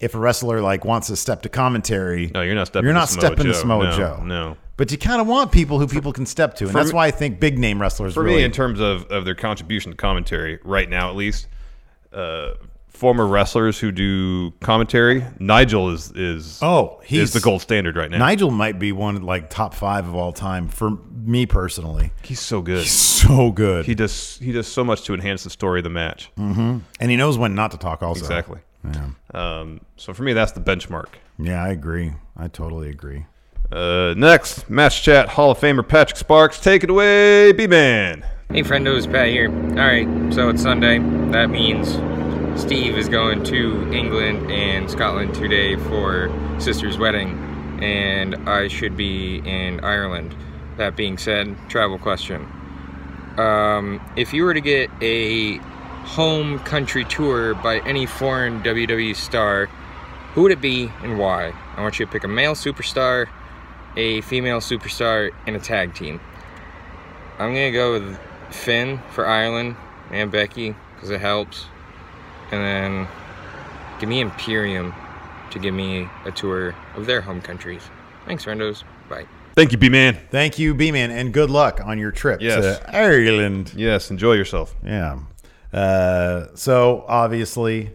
if 0.00 0.14
a 0.14 0.18
wrestler 0.18 0.60
like 0.60 0.84
wants 0.84 1.06
to 1.08 1.16
step 1.16 1.42
to 1.42 1.48
commentary. 1.48 2.30
No, 2.34 2.42
you're 2.42 2.54
not 2.54 2.66
stepping 2.66 2.84
You're 2.84 2.92
to 2.92 2.98
not 3.00 3.08
Samoa 3.08 3.26
stepping 3.26 3.46
to 3.46 3.52
Joe. 3.52 3.58
Samoa 3.58 3.84
No, 3.84 3.96
Joe. 3.96 4.22
no. 4.24 4.56
But 4.76 4.92
you 4.92 4.98
kind 4.98 5.22
of 5.22 5.26
want 5.26 5.52
people 5.52 5.78
who 5.78 5.86
people 5.86 6.12
can 6.12 6.26
step 6.26 6.54
to, 6.56 6.64
and 6.64 6.72
For 6.72 6.78
that's 6.78 6.90
me- 6.92 6.96
why 6.96 7.06
I 7.06 7.10
think 7.10 7.40
big 7.40 7.58
name 7.58 7.80
wrestlers 7.80 8.12
For 8.12 8.22
really 8.22 8.36
me, 8.38 8.44
in 8.44 8.52
terms 8.52 8.78
of, 8.78 9.06
of 9.06 9.24
their 9.24 9.34
contribution 9.34 9.90
to 9.92 9.96
commentary, 9.96 10.58
right 10.64 10.88
now 10.90 11.08
at 11.08 11.16
least, 11.16 11.46
uh, 12.12 12.50
former 12.96 13.26
wrestlers 13.26 13.78
who 13.78 13.92
do 13.92 14.50
commentary, 14.60 15.24
Nigel 15.38 15.90
is 15.90 16.10
is 16.12 16.58
Oh, 16.62 16.98
is 17.02 17.08
he's 17.08 17.32
the 17.32 17.40
gold 17.40 17.62
standard 17.62 17.96
right 17.96 18.10
now. 18.10 18.18
Nigel 18.18 18.50
might 18.50 18.78
be 18.78 18.92
one 18.92 19.22
like 19.22 19.50
top 19.50 19.74
five 19.74 20.08
of 20.08 20.14
all 20.14 20.32
time 20.32 20.68
for 20.68 20.90
me 21.24 21.46
personally. 21.46 22.12
He's 22.22 22.40
so 22.40 22.62
good. 22.62 22.78
He's 22.82 22.92
so 22.92 23.50
good. 23.52 23.84
He 23.86 23.94
does 23.94 24.38
he 24.38 24.52
does 24.52 24.66
so 24.66 24.82
much 24.82 25.02
to 25.04 25.14
enhance 25.14 25.44
the 25.44 25.50
story 25.50 25.80
of 25.80 25.84
the 25.84 25.90
match. 25.90 26.30
hmm 26.36 26.78
And 27.00 27.10
he 27.10 27.16
knows 27.16 27.38
when 27.38 27.54
not 27.54 27.70
to 27.72 27.76
talk. 27.78 28.02
Also, 28.02 28.20
Exactly. 28.20 28.60
Yeah. 28.84 29.10
Um, 29.34 29.80
so 29.96 30.14
for 30.14 30.22
me, 30.22 30.32
that's 30.32 30.52
the 30.52 30.60
benchmark. 30.60 31.06
Yeah, 31.38 31.62
I 31.62 31.68
agree. 31.68 32.14
I 32.36 32.48
totally 32.48 32.88
agree. 32.88 33.26
Uh, 33.70 34.14
next, 34.16 34.70
Mat 34.70 34.92
Chat 34.92 35.28
Hall 35.30 35.50
of 35.50 35.58
Famer 35.58 35.86
Patrick 35.86 36.16
Sparks. 36.16 36.60
Take 36.60 36.84
it 36.84 36.90
away, 36.90 37.50
B 37.52 37.66
Man. 37.66 38.24
Hey, 38.48 38.62
friendos, 38.62 39.10
Pat 39.10 39.26
here. 39.28 39.50
Alright, 39.50 40.32
so 40.32 40.48
it's 40.50 40.62
Sunday. 40.62 40.98
That 41.32 41.50
means 41.50 41.96
Steve 42.56 42.96
is 42.96 43.08
going 43.10 43.44
to 43.44 43.92
England 43.92 44.50
and 44.50 44.90
Scotland 44.90 45.34
today 45.34 45.76
for 45.76 46.30
sister's 46.58 46.96
wedding, 46.96 47.30
and 47.82 48.34
I 48.48 48.68
should 48.68 48.96
be 48.96 49.36
in 49.44 49.80
Ireland. 49.80 50.34
That 50.78 50.96
being 50.96 51.18
said, 51.18 51.54
travel 51.68 51.98
question. 51.98 52.46
Um, 53.36 54.00
if 54.16 54.32
you 54.32 54.44
were 54.44 54.54
to 54.54 54.62
get 54.62 54.90
a 55.02 55.58
home 56.06 56.58
country 56.60 57.04
tour 57.04 57.54
by 57.54 57.80
any 57.80 58.06
foreign 58.06 58.62
WWE 58.62 59.14
star, 59.14 59.66
who 60.32 60.42
would 60.42 60.52
it 60.52 60.62
be 60.62 60.90
and 61.02 61.18
why? 61.18 61.52
I 61.76 61.82
want 61.82 61.98
you 61.98 62.06
to 62.06 62.10
pick 62.10 62.24
a 62.24 62.28
male 62.28 62.54
superstar, 62.54 63.28
a 63.96 64.22
female 64.22 64.60
superstar, 64.60 65.30
and 65.46 65.56
a 65.56 65.60
tag 65.60 65.94
team. 65.94 66.20
I'm 67.38 67.52
gonna 67.52 67.70
go 67.70 67.92
with 67.92 68.18
Finn 68.50 68.98
for 69.10 69.26
Ireland 69.26 69.76
and 70.10 70.32
Becky 70.32 70.74
because 70.94 71.10
it 71.10 71.20
helps, 71.20 71.66
and 72.52 72.62
then 72.62 73.08
give 74.00 74.08
me 74.08 74.20
Imperium 74.20 74.94
to 75.50 75.58
give 75.58 75.74
me 75.74 76.08
a 76.24 76.30
tour 76.32 76.74
of 76.94 77.06
their 77.06 77.20
home 77.20 77.40
countries. 77.40 77.82
Thanks, 78.26 78.44
friendos. 78.44 78.82
Bye. 79.08 79.26
Thank 79.54 79.72
you, 79.72 79.78
B 79.78 79.88
Man. 79.88 80.18
Thank 80.30 80.58
you, 80.58 80.74
B 80.74 80.92
Man, 80.92 81.10
and 81.10 81.32
good 81.32 81.48
luck 81.50 81.80
on 81.84 81.98
your 81.98 82.10
trip 82.10 82.40
Yes. 82.42 82.78
to 82.78 82.96
Ireland. 82.96 83.72
Yes, 83.74 84.10
enjoy 84.10 84.32
yourself. 84.34 84.74
Yeah. 84.84 85.18
Uh, 85.72 86.46
so 86.54 87.04
obviously, 87.08 87.90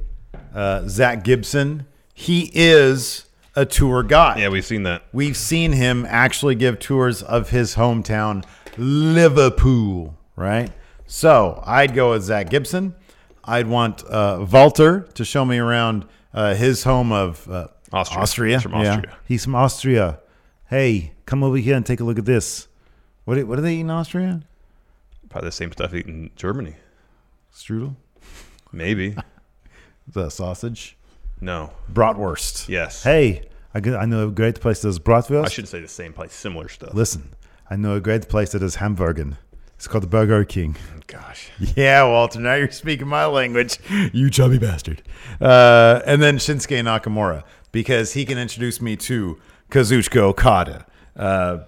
uh, 0.55 0.87
Zack 0.87 1.23
Gibson, 1.23 1.85
he 2.13 2.49
is 2.53 3.25
a 3.55 3.65
tour 3.65 4.01
guide. 4.03 4.39
Yeah, 4.39 4.49
we've 4.49 4.65
seen 4.65 4.83
that. 4.83 5.03
We've 5.11 5.37
seen 5.37 5.73
him 5.73 6.05
actually 6.09 6.55
give 6.55 6.79
tours 6.79 7.21
of 7.21 7.49
his 7.49 7.75
hometown, 7.75 8.43
Liverpool, 8.77 10.17
right? 10.35 10.71
So 11.05 11.61
I'd 11.65 11.93
go 11.93 12.11
with 12.11 12.23
Zack 12.23 12.49
Gibson. 12.49 12.95
I'd 13.51 13.67
want 13.67 14.03
uh, 14.09 14.45
Walter 14.51 15.01
to 15.15 15.25
show 15.25 15.43
me 15.45 15.57
around 15.57 16.05
uh, 16.33 16.53
his 16.55 16.83
home 16.83 17.11
of 17.11 17.49
uh, 17.49 17.67
Austria. 17.91 18.21
Austria. 18.21 18.55
He's 18.55 18.63
from 18.63 18.71
Yeah. 18.73 18.93
Austria. 18.95 19.17
He's 19.27 19.43
from 19.43 19.55
Austria. 19.55 20.19
Hey, 20.69 21.11
come 21.25 21.43
over 21.43 21.57
here 21.57 21.75
and 21.75 21.85
take 21.85 21.99
a 21.99 22.03
look 22.03 22.17
at 22.17 22.25
this. 22.25 22.67
What 23.25 23.35
do, 23.35 23.45
what 23.45 23.57
do 23.57 23.61
they 23.61 23.75
eat 23.75 23.81
in 23.81 23.89
Austria? 23.89 24.41
Probably 25.29 25.47
the 25.49 25.51
same 25.51 25.71
stuff 25.71 25.93
eaten 25.93 26.13
in 26.25 26.29
Germany. 26.35 26.75
Strudel. 27.53 27.95
Maybe. 28.71 29.15
That 30.13 30.31
sausage? 30.31 30.97
No. 31.39 31.71
Bratwurst. 31.93 32.67
Yes. 32.67 33.03
Hey, 33.03 33.47
I, 33.73 33.77
I 33.77 34.05
know 34.05 34.27
a 34.27 34.31
great 34.31 34.59
place 34.59 34.81
that 34.81 34.87
does 34.89 34.99
bratwurst. 34.99 35.45
I 35.45 35.49
should 35.49 35.67
say 35.67 35.79
the 35.79 35.87
same 35.87 36.11
place, 36.11 36.33
similar 36.33 36.67
stuff. 36.67 36.93
Listen, 36.93 37.29
I 37.69 37.75
know 37.77 37.95
a 37.95 38.01
great 38.01 38.27
place 38.27 38.51
that 38.51 38.59
does 38.59 38.75
hamburger. 38.75 39.37
It's 39.81 39.87
called 39.87 40.03
the 40.03 40.07
Burger 40.07 40.45
King. 40.45 40.75
Gosh. 41.07 41.49
Yeah, 41.75 42.03
Walter, 42.03 42.39
now 42.39 42.53
you're 42.53 42.69
speaking 42.69 43.07
my 43.07 43.25
language. 43.25 43.79
You 44.13 44.29
chubby 44.29 44.59
bastard. 44.59 45.01
Uh, 45.41 46.01
and 46.05 46.21
then 46.21 46.37
Shinsuke 46.37 46.79
Nakamura, 46.83 47.41
because 47.71 48.13
he 48.13 48.23
can 48.23 48.37
introduce 48.37 48.79
me 48.79 48.95
to 48.97 49.39
Kazuchika 49.71 50.17
Okada. 50.17 50.85
Uh, 51.15 51.61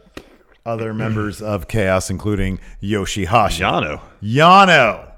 other 0.64 0.94
members 1.04 1.42
of 1.42 1.68
Chaos, 1.68 2.12
including 2.12 2.60
Yoshihashi. 2.84 3.62
Yano. 3.62 4.00
Yano. 4.22 5.12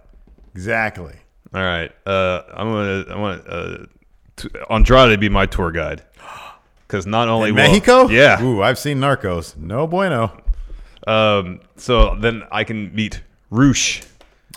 Exactly. 0.54 1.16
All 1.54 1.62
right. 1.64 1.91
Uh, 2.06 2.43
I'm 2.54 2.68
gonna. 2.72 3.06
I 3.14 3.20
want 3.20 3.43
uh, 3.46 3.78
t- 4.38 4.48
Andrade 4.70 5.12
to 5.12 5.18
be 5.18 5.28
my 5.28 5.46
tour 5.46 5.70
guide. 5.72 6.02
Because 6.88 7.06
not 7.06 7.28
only 7.28 7.50
In 7.50 7.56
will- 7.56 7.64
Mexico? 7.64 8.08
yeah. 8.08 8.41
Ooh, 8.41 8.62
I've 8.64 8.80
seen 8.80 9.00
Narcos. 9.00 9.58
No 9.58 9.86
bueno. 9.86 10.32
Um, 11.08 11.60
so 11.78 12.16
then 12.20 12.43
I 12.51 12.64
can 12.64 12.93
meet 12.95 13.22
Rush. 13.49 14.01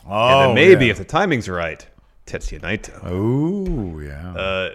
and 0.05 0.13
Oh, 0.13 0.41
then 0.47 0.55
maybe 0.55 0.87
yeah. 0.87 0.93
if 0.93 0.99
the 0.99 1.05
timing's 1.05 1.49
right, 1.49 1.85
Tetsuya 2.27 2.61
Naito. 2.61 3.11
Ooh, 3.13 4.01
yeah. 4.01 4.33
Uh, 4.33 4.71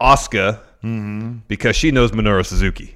Asuka, 0.00 0.58
Mhm. 0.82 1.40
because 1.48 1.76
she 1.76 1.90
knows 1.90 2.10
Minoru 2.12 2.44
Suzuki. 2.44 2.94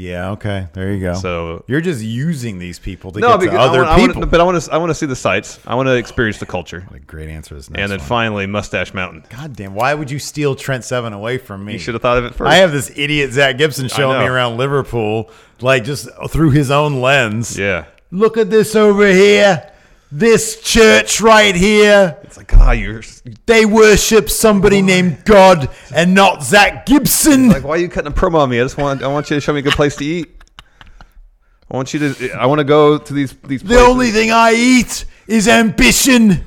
Yeah, 0.00 0.30
okay. 0.30 0.66
There 0.72 0.92
you 0.92 1.00
go. 1.00 1.14
So 1.14 1.62
You're 1.66 1.82
just 1.82 2.02
using 2.02 2.58
these 2.58 2.78
people 2.78 3.12
to 3.12 3.20
no, 3.20 3.36
get 3.36 3.50
to 3.50 3.58
other 3.58 3.84
I 3.84 3.98
want, 3.98 4.00
people. 4.00 4.16
I 4.16 4.18
want, 4.20 4.30
but 4.30 4.40
I 4.40 4.44
want 4.44 4.62
to. 4.62 4.72
I 4.72 4.78
want 4.78 4.90
to 4.90 4.94
see 4.94 5.06
the 5.06 5.14
sights. 5.16 5.60
I 5.66 5.74
want 5.74 5.88
to 5.88 5.94
experience 5.94 6.38
the 6.38 6.46
culture. 6.46 6.80
What 6.88 6.96
a 6.96 7.00
great 7.00 7.28
answer 7.28 7.54
this 7.54 7.68
next 7.68 7.82
And 7.82 7.92
then 7.92 7.98
one. 7.98 8.08
finally, 8.08 8.46
Mustache 8.46 8.94
Mountain. 8.94 9.24
God 9.28 9.54
damn, 9.54 9.74
why 9.74 9.92
would 9.92 10.10
you 10.10 10.18
steal 10.18 10.54
Trent 10.54 10.84
Seven 10.84 11.12
away 11.12 11.36
from 11.36 11.64
me? 11.64 11.74
You 11.74 11.78
should 11.78 11.94
have 11.94 12.02
thought 12.02 12.16
of 12.16 12.24
it 12.24 12.34
first. 12.34 12.50
I 12.50 12.56
have 12.56 12.72
this 12.72 12.90
idiot 12.96 13.32
Zack 13.32 13.58
Gibson 13.58 13.88
showing 13.88 14.18
me 14.20 14.26
around 14.26 14.56
Liverpool, 14.56 15.30
like 15.60 15.84
just 15.84 16.08
through 16.30 16.50
his 16.50 16.70
own 16.70 17.00
lens. 17.02 17.58
Yeah. 17.58 17.84
Look 18.10 18.38
at 18.38 18.48
this 18.48 18.74
over 18.74 19.06
here. 19.06 19.70
This 20.12 20.60
church 20.60 21.20
right 21.20 21.54
here. 21.54 22.18
It's 22.22 22.36
like, 22.36 22.52
ah, 22.56 22.72
you're. 22.72 23.02
They 23.46 23.64
worship 23.64 24.28
somebody 24.28 24.82
named 24.82 25.24
God 25.24 25.68
and 25.94 26.14
not 26.14 26.42
Zack 26.42 26.86
Gibson. 26.86 27.48
Like, 27.48 27.62
why 27.62 27.76
are 27.76 27.78
you 27.78 27.88
cutting 27.88 28.10
a 28.10 28.14
promo 28.14 28.40
on 28.40 28.50
me? 28.50 28.60
I 28.60 28.64
just 28.64 28.76
want. 28.76 29.02
I 29.02 29.06
want 29.06 29.30
you 29.30 29.36
to 29.36 29.40
show 29.40 29.52
me 29.52 29.60
a 29.60 29.62
good 29.62 29.74
place 29.74 29.94
to 29.96 30.04
eat. 30.04 30.28
I 31.70 31.76
want 31.76 31.94
you 31.94 32.12
to. 32.12 32.32
I 32.32 32.46
want 32.46 32.58
to 32.58 32.64
go 32.64 32.98
to 32.98 33.14
these 33.14 33.34
these. 33.44 33.62
the 33.62 33.78
only 33.78 34.10
thing 34.10 34.32
I 34.32 34.52
eat 34.52 35.04
is 35.28 35.46
ambition. 35.46 36.44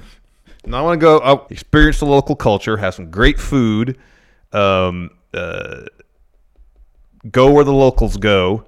And 0.65 0.75
I 0.75 0.81
want 0.81 0.99
to 0.99 1.03
go 1.03 1.21
out, 1.21 1.51
experience 1.51 1.99
the 1.99 2.05
local 2.05 2.35
culture, 2.35 2.77
have 2.77 2.95
some 2.95 3.11
great 3.11 3.39
food, 3.39 3.97
um, 4.53 5.09
uh, 5.33 5.81
go 7.29 7.51
where 7.51 7.65
the 7.65 7.73
locals 7.73 8.15
go, 8.15 8.65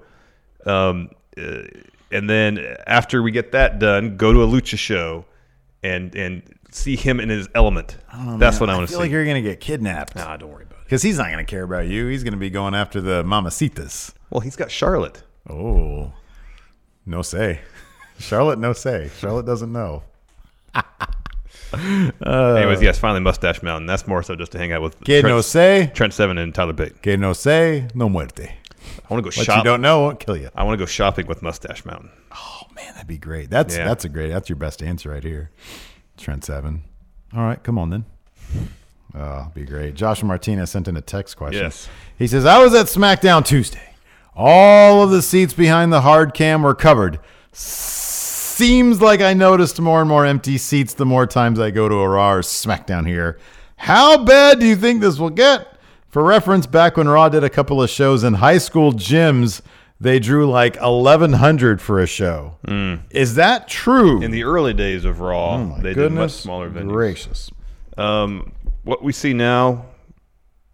um, 0.66 1.08
uh, 1.38 1.62
and 2.10 2.28
then 2.28 2.76
after 2.86 3.22
we 3.22 3.30
get 3.30 3.52
that 3.52 3.78
done, 3.78 4.16
go 4.16 4.32
to 4.32 4.42
a 4.42 4.46
lucha 4.46 4.78
show, 4.78 5.24
and 5.82 6.14
and 6.14 6.42
see 6.70 6.96
him 6.96 7.20
in 7.20 7.28
his 7.28 7.48
element. 7.54 7.96
Oh, 8.12 8.36
That's 8.38 8.56
man, 8.56 8.68
what 8.68 8.70
I 8.70 8.76
want 8.76 8.86
to 8.88 8.92
see. 8.92 8.92
feel 8.94 9.00
like 9.00 9.10
you're 9.10 9.24
gonna 9.26 9.42
get 9.42 9.60
kidnapped. 9.60 10.16
Nah, 10.16 10.36
don't 10.36 10.50
worry 10.50 10.64
about 10.64 10.80
it. 10.80 10.84
Because 10.84 11.02
he's 11.02 11.18
not 11.18 11.30
gonna 11.30 11.44
care 11.44 11.62
about 11.64 11.86
you. 11.88 12.06
He's 12.06 12.22
gonna 12.24 12.36
be 12.36 12.50
going 12.50 12.74
after 12.74 13.00
the 13.00 13.22
mamacitas. 13.24 14.12
Well, 14.30 14.40
he's 14.40 14.56
got 14.56 14.70
Charlotte. 14.70 15.22
Oh, 15.48 16.12
no 17.04 17.22
say. 17.22 17.60
Charlotte, 18.18 18.58
no 18.58 18.72
say. 18.72 19.10
Charlotte 19.18 19.46
doesn't 19.46 19.72
know. 19.72 20.02
Uh, 21.72 22.54
Anyways, 22.54 22.80
yes, 22.80 22.98
finally 22.98 23.20
Mustache 23.20 23.62
Mountain. 23.62 23.86
That's 23.86 24.06
more 24.06 24.22
so 24.22 24.34
just 24.36 24.52
to 24.52 24.58
hang 24.58 24.72
out 24.72 24.82
with 24.82 24.98
Que 25.00 25.20
Trent, 25.20 25.34
no 25.34 25.40
sé. 25.40 25.92
Trent 25.92 26.14
Seven 26.14 26.38
and 26.38 26.54
Tyler 26.54 26.72
Bate. 26.72 27.02
Que 27.02 27.16
no 27.16 27.32
sé, 27.32 27.92
no 27.94 28.08
muerte. 28.08 28.54
I 29.08 29.14
want 29.14 29.24
to 29.24 29.30
go 29.30 29.36
What 29.38 29.46
shop. 29.46 29.58
you 29.58 29.64
don't 29.64 29.80
know 29.80 30.00
won't 30.02 30.18
kill 30.20 30.36
you. 30.36 30.50
I 30.54 30.64
want 30.64 30.74
to 30.78 30.82
go 30.82 30.86
shopping 30.86 31.26
with 31.26 31.40
Mustache 31.42 31.84
Mountain. 31.84 32.10
Oh 32.34 32.62
man, 32.74 32.92
that'd 32.94 33.06
be 33.06 33.18
great. 33.18 33.50
That's 33.50 33.76
Yeah. 33.76 33.84
that's 33.86 34.04
a 34.04 34.08
great. 34.08 34.28
That's 34.30 34.48
your 34.48 34.56
best 34.56 34.82
answer 34.82 35.10
right 35.10 35.22
here. 35.22 35.50
Trent 36.16 36.44
Seven. 36.44 36.82
All 37.34 37.42
right, 37.44 37.62
come 37.62 37.78
on 37.78 37.90
then. 37.90 38.04
Oh, 39.14 39.50
be 39.54 39.64
great. 39.64 39.94
Joshua 39.94 40.26
Martinez 40.26 40.70
sent 40.70 40.88
in 40.88 40.96
a 40.96 41.00
text 41.00 41.36
question. 41.36 41.62
Yes. 41.62 41.88
He 42.18 42.26
says, 42.26 42.44
I 42.44 42.58
was 42.62 42.74
at 42.74 42.86
SmackDown 42.86 43.44
Tuesday. 43.44 43.94
All 44.34 45.02
of 45.02 45.10
the 45.10 45.22
seats 45.22 45.54
behind 45.54 45.92
the 45.92 46.02
hard 46.02 46.34
cam 46.34 46.62
were 46.62 46.74
covered. 46.74 47.18
Seems 47.52 49.00
like 49.00 49.20
I 49.20 49.32
noticed 49.34 49.80
more 49.80 50.00
and 50.00 50.08
more 50.08 50.26
empty 50.26 50.58
seats 50.58 50.94
the 50.94 51.06
more 51.06 51.26
times 51.26 51.58
I 51.58 51.70
go 51.70 51.88
to 51.88 51.94
a 51.96 52.08
Raw 52.08 52.32
or 52.34 52.40
SmackDown 52.42 53.06
here. 53.06 53.38
How 53.76 54.22
bad 54.24 54.60
do 54.60 54.66
you 54.66 54.76
think 54.76 55.00
this 55.00 55.18
will 55.18 55.30
get? 55.30 55.75
For 56.16 56.22
reference, 56.24 56.64
back 56.66 56.96
when 56.96 57.10
Raw 57.10 57.28
did 57.28 57.44
a 57.44 57.50
couple 57.50 57.82
of 57.82 57.90
shows 57.90 58.24
in 58.24 58.32
high 58.32 58.56
school 58.56 58.94
gyms, 58.94 59.60
they 60.00 60.18
drew 60.18 60.48
like 60.50 60.76
1,100 60.80 61.78
for 61.78 62.00
a 62.00 62.06
show. 62.06 62.56
Is 63.10 63.34
that 63.34 63.68
true? 63.68 64.22
In 64.22 64.30
the 64.30 64.42
early 64.44 64.72
days 64.72 65.04
of 65.04 65.20
Raw, 65.20 65.56
Oh 65.56 65.76
they 65.82 65.92
did 65.92 66.12
much 66.12 66.30
smaller 66.30 66.70
venues. 66.70 66.88
gracious. 66.88 67.50
Um, 67.98 68.52
what 68.84 69.02
we 69.02 69.12
see 69.12 69.34
now, 69.34 69.84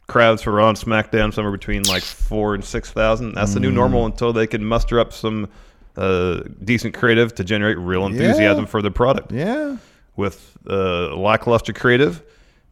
crowds 0.06 0.42
for 0.42 0.52
Raw 0.52 0.68
and 0.68 0.78
SmackDown 0.78 1.34
somewhere 1.34 1.50
between 1.50 1.82
like 1.88 2.04
four 2.04 2.54
and 2.54 2.64
six 2.64 2.92
thousand. 2.92 3.34
That's 3.34 3.52
the 3.54 3.58
new 3.58 3.72
Mm. 3.72 3.74
normal 3.74 4.06
until 4.06 4.32
they 4.32 4.46
can 4.46 4.64
muster 4.64 5.00
up 5.00 5.12
some 5.12 5.48
uh, 5.96 6.42
decent 6.62 6.94
creative 6.94 7.34
to 7.34 7.42
generate 7.42 7.78
real 7.78 8.06
enthusiasm 8.06 8.62
Yeah. 8.62 8.70
for 8.70 8.80
the 8.80 8.92
product. 8.92 9.32
Yeah. 9.32 9.78
With 10.14 10.56
uh, 10.70 11.16
lackluster 11.16 11.72
creative, 11.72 12.22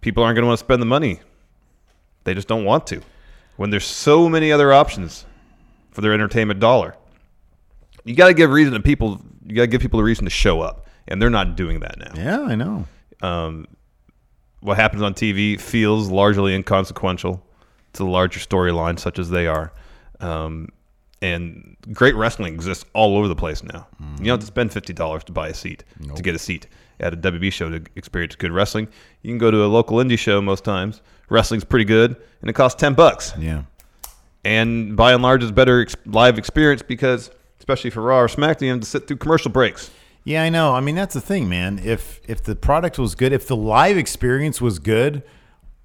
people 0.03 0.23
aren't 0.23 0.37
going 0.37 0.45
to 0.45 0.47
want 0.47 0.61
to 0.61 0.64
spend 0.64 0.81
the 0.81 0.87
money. 0.87 1.18
They 2.31 2.35
just 2.35 2.47
don't 2.47 2.64
want 2.64 2.87
to. 2.87 3.03
When 3.57 3.70
there's 3.70 3.85
so 3.85 4.28
many 4.28 4.53
other 4.53 4.72
options 4.72 5.26
for 5.91 6.01
their 6.01 6.12
entertainment 6.12 6.61
dollar, 6.61 6.95
you 8.05 8.14
got 8.14 8.28
to 8.28 8.35
give 8.35 8.53
reason 8.53 8.72
to 8.74 8.78
people. 8.78 9.20
You 9.45 9.57
got 9.57 9.62
to 9.62 9.66
give 9.66 9.81
people 9.81 9.99
a 9.99 10.05
reason 10.05 10.26
to 10.26 10.31
show 10.31 10.61
up, 10.61 10.87
and 11.09 11.20
they're 11.20 11.28
not 11.28 11.57
doing 11.57 11.81
that 11.81 11.99
now. 11.99 12.12
Yeah, 12.14 12.41
I 12.43 12.55
know. 12.55 12.87
Um, 13.20 13.66
what 14.61 14.76
happens 14.76 15.03
on 15.03 15.12
TV 15.12 15.61
feels 15.61 16.09
largely 16.09 16.55
inconsequential 16.55 17.45
to 17.95 17.99
the 18.05 18.09
larger 18.09 18.39
storyline, 18.39 18.97
such 18.97 19.18
as 19.18 19.28
they 19.31 19.49
are. 19.49 19.72
Um, 20.20 20.68
and 21.20 21.76
great 21.93 22.14
wrestling 22.14 22.55
exists 22.55 22.85
all 22.95 23.16
over 23.16 23.26
the 23.26 23.35
place 23.35 23.64
now. 23.64 23.89
You 23.99 24.26
don't 24.26 24.26
have 24.28 24.41
to 24.41 24.47
spend 24.47 24.72
fifty 24.72 24.93
dollars 24.93 25.24
to 25.24 25.33
buy 25.33 25.49
a 25.49 25.55
seat 25.55 25.83
to 26.14 26.22
get 26.22 26.37
a 26.37 26.39
seat 26.39 26.68
at 27.01 27.12
a 27.12 27.16
WB 27.16 27.53
show 27.53 27.70
to 27.70 27.83
experience 27.97 28.37
good 28.37 28.53
wrestling. 28.53 28.87
You 29.22 29.33
can 29.33 29.39
go 29.39 29.51
to 29.51 29.64
a 29.64 29.66
local 29.66 29.97
indie 29.97 30.16
show 30.16 30.41
most 30.41 30.62
times. 30.62 31.03
Wrestling's 31.31 31.64
pretty 31.64 31.87
good, 31.87 32.16
and 32.41 32.51
it 32.51 32.53
costs 32.53 32.78
ten 32.78 32.95
bucks. 32.95 33.33
Yeah. 33.39 33.62
And 34.45 34.97
by 34.97 35.12
and 35.12 35.22
large, 35.22 35.43
it's 35.43 35.53
better 35.53 35.83
ex- 35.83 35.97
live 36.07 36.39
experience 36.39 36.83
because, 36.83 37.31
especially 37.59 37.91
for 37.91 38.03
Raw 38.03 38.20
or 38.20 38.28
SmackDown, 38.28 38.62
you 38.62 38.70
have 38.72 38.81
to 38.81 38.87
sit 38.87 39.07
through 39.07 39.18
commercial 39.18 39.51
breaks. 39.51 39.91
Yeah, 40.24 40.43
I 40.43 40.49
know. 40.51 40.74
I 40.74 40.81
mean, 40.81 40.95
that's 40.95 41.14
the 41.14 41.20
thing, 41.20 41.49
man. 41.49 41.81
If 41.83 42.20
if 42.28 42.43
the 42.43 42.55
product 42.55 42.99
was 42.99 43.14
good, 43.14 43.33
if 43.33 43.47
the 43.47 43.57
live 43.57 43.97
experience 43.97 44.61
was 44.61 44.78
good, 44.78 45.22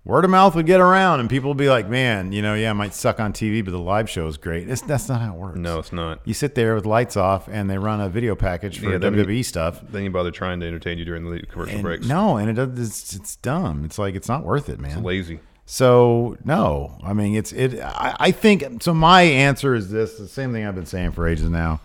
word 0.06 0.24
of 0.24 0.32
mouth 0.32 0.56
would 0.56 0.66
get 0.66 0.80
around, 0.80 1.20
and 1.20 1.30
people 1.30 1.49
would 1.49 1.58
be 1.58 1.68
like, 1.68 1.89
"Man, 1.89 2.32
you 2.32 2.41
know, 2.41 2.53
yeah, 2.53 2.72
it 2.72 2.76
might 2.76 2.93
suck 2.93 3.20
on 3.20 3.34
TV, 3.34 3.66
but 3.66 3.72
the 3.72 3.80
live 3.80 4.10
show 4.10 4.28
is 4.28 4.38
great." 4.38 4.70
It's, 4.70 4.82
that's 4.82 5.10
not 5.10 5.20
how 5.20 5.34
it 5.34 5.38
works. 5.38 5.58
No, 5.58 5.80
it's 5.80 5.91
not. 5.91 6.22
You 6.26 6.34
sit 6.34 6.56
there 6.56 6.76
with 6.76 6.86
lights 6.86 7.18
off, 7.18 7.47
and 7.47 7.70
they 7.70 7.78
run 7.78 7.99
a 7.99 8.08
video 8.08 8.36
package 8.36 8.80
for 8.80 8.91
Yeah, 8.91 8.97
WWE 8.99 9.38
you- 9.38 9.43
stuff. 9.43 9.82
Then 9.91 10.03
you 10.03 10.10
bother 10.12 10.32
trying 10.32 10.60
to 10.62 10.68
entertain 10.68 10.97
you 10.97 11.06
during 11.06 11.30
the 11.30 11.45
commercial 11.47 11.74
And 11.76 11.84
breaks. 11.84 12.06
No, 12.08 12.38
and 12.38 12.49
it 12.49 12.53
does. 12.53 12.78
It's, 12.80 13.14
it's 13.16 13.36
dumb. 13.38 13.84
It's 13.84 13.97
like 13.99 14.16
it's 14.16 14.30
not 14.30 14.43
worth 14.45 14.70
it, 14.70 14.80
man. 14.80 14.91
It's 14.97 15.01
lazy. 15.06 15.39
So 15.68 16.38
no, 16.45 16.97
I 17.03 17.14
mean 17.14 17.36
it's 17.36 17.51
it. 17.51 17.80
I, 17.82 18.16
I 18.20 18.32
think 18.32 18.84
so. 18.84 18.93
My 18.93 19.24
answer 19.24 19.74
is 19.74 19.89
this: 19.89 20.18
the 20.18 20.28
same 20.28 20.53
thing 20.53 20.66
I've 20.66 20.76
been 20.76 20.86
saying 20.86 21.14
for 21.14 21.28
ages 21.28 21.49
now. 21.49 21.82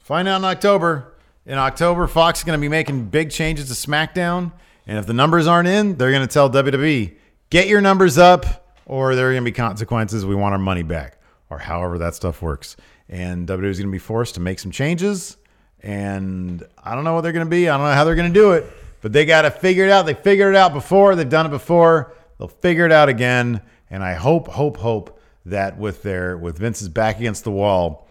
Find 0.00 0.26
out 0.26 0.38
in 0.38 0.44
October. 0.44 1.08
In 1.46 1.58
October, 1.58 2.06
Fox 2.06 2.40
is 2.40 2.44
going 2.44 2.56
to 2.56 2.60
be 2.60 2.68
making 2.68 3.06
big 3.06 3.30
changes 3.30 3.66
to 3.68 3.74
SmackDown, 3.90 4.52
and 4.86 4.98
if 4.98 5.06
the 5.06 5.12
numbers 5.12 5.46
aren't 5.46 5.68
in, 5.68 5.96
they're 5.96 6.10
going 6.10 6.26
to 6.26 6.32
tell 6.32 6.50
WWE, 6.50 7.16
"Get 7.50 7.68
your 7.68 7.80
numbers 7.80 8.18
up, 8.18 8.66
or 8.86 9.14
there 9.14 9.28
are 9.28 9.32
going 9.32 9.44
to 9.44 9.50
be 9.50 9.54
consequences. 9.54 10.26
We 10.26 10.34
want 10.34 10.52
our 10.52 10.58
money 10.58 10.82
back, 10.82 11.18
or 11.50 11.58
however 11.58 11.98
that 11.98 12.14
stuff 12.14 12.42
works." 12.42 12.76
And 13.08 13.46
WWE 13.46 13.68
is 13.68 13.78
going 13.78 13.88
to 13.88 13.92
be 13.92 13.98
forced 13.98 14.34
to 14.34 14.40
make 14.40 14.58
some 14.58 14.70
changes, 14.70 15.36
and 15.82 16.62
I 16.82 16.94
don't 16.94 17.04
know 17.04 17.14
what 17.14 17.22
they're 17.22 17.32
going 17.32 17.46
to 17.46 17.50
be. 17.50 17.68
I 17.68 17.76
don't 17.76 17.86
know 17.86 17.92
how 17.92 18.04
they're 18.04 18.14
going 18.14 18.32
to 18.32 18.40
do 18.40 18.52
it, 18.52 18.66
but 19.00 19.12
they 19.12 19.24
got 19.24 19.42
to 19.42 19.50
figure 19.50 19.84
it 19.84 19.90
out. 19.90 20.06
They 20.06 20.14
figured 20.14 20.54
it 20.54 20.56
out 20.56 20.72
before. 20.72 21.14
They've 21.16 21.28
done 21.28 21.46
it 21.46 21.50
before. 21.50 22.14
They'll 22.38 22.48
figure 22.48 22.86
it 22.86 22.92
out 22.92 23.08
again. 23.08 23.60
And 23.90 24.02
I 24.02 24.14
hope, 24.14 24.48
hope, 24.48 24.78
hope 24.78 25.20
that 25.46 25.78
with 25.78 26.02
their 26.02 26.36
with 26.38 26.58
Vince's 26.58 26.88
back 26.88 27.18
against 27.18 27.44
the 27.44 27.50
wall, 27.50 28.08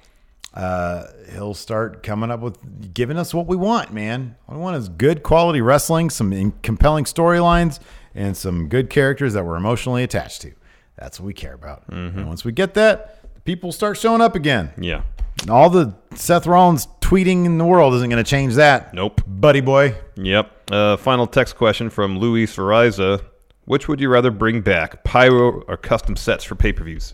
uh, 0.53 1.05
he'll 1.31 1.53
start 1.53 2.03
coming 2.03 2.31
up 2.31 2.39
with 2.39 2.93
giving 2.93 3.17
us 3.17 3.33
what 3.33 3.47
we 3.47 3.55
want, 3.55 3.93
man. 3.93 4.35
What 4.45 4.55
we 4.57 4.61
want 4.61 4.77
is 4.77 4.89
good 4.89 5.23
quality 5.23 5.61
wrestling, 5.61 6.09
some 6.09 6.33
in- 6.33 6.53
compelling 6.63 7.05
storylines, 7.05 7.79
and 8.13 8.35
some 8.35 8.67
good 8.67 8.89
characters 8.89 9.33
that 9.33 9.45
we're 9.45 9.55
emotionally 9.55 10.03
attached 10.03 10.41
to. 10.41 10.51
That's 10.97 11.19
what 11.19 11.25
we 11.25 11.33
care 11.33 11.53
about. 11.53 11.83
And 11.87 12.27
once 12.27 12.43
we 12.45 12.51
get 12.51 12.73
that, 12.75 13.23
the 13.33 13.41
people 13.41 13.71
start 13.71 13.97
showing 13.97 14.21
up 14.21 14.35
again. 14.35 14.71
Yeah. 14.77 15.03
And 15.41 15.49
all 15.49 15.69
the 15.69 15.95
Seth 16.13 16.45
Rollins 16.45 16.87
tweeting 16.99 17.45
in 17.45 17.57
the 17.57 17.65
world 17.65 17.93
isn't 17.95 18.09
going 18.09 18.23
to 18.23 18.29
change 18.29 18.55
that. 18.55 18.93
Nope. 18.93 19.21
Buddy 19.25 19.61
boy. 19.61 19.95
Yep. 20.15 20.71
Uh, 20.71 20.97
final 20.97 21.25
text 21.25 21.55
question 21.55 21.89
from 21.89 22.19
Luis 22.19 22.55
Ariza. 22.57 23.23
Which 23.65 23.87
would 23.87 23.99
you 23.99 24.09
rather 24.09 24.31
bring 24.31 24.61
back, 24.61 25.03
pyro 25.03 25.61
or 25.61 25.77
custom 25.77 26.15
sets 26.15 26.43
for 26.43 26.55
pay 26.55 26.73
per 26.73 26.83
views? 26.83 27.13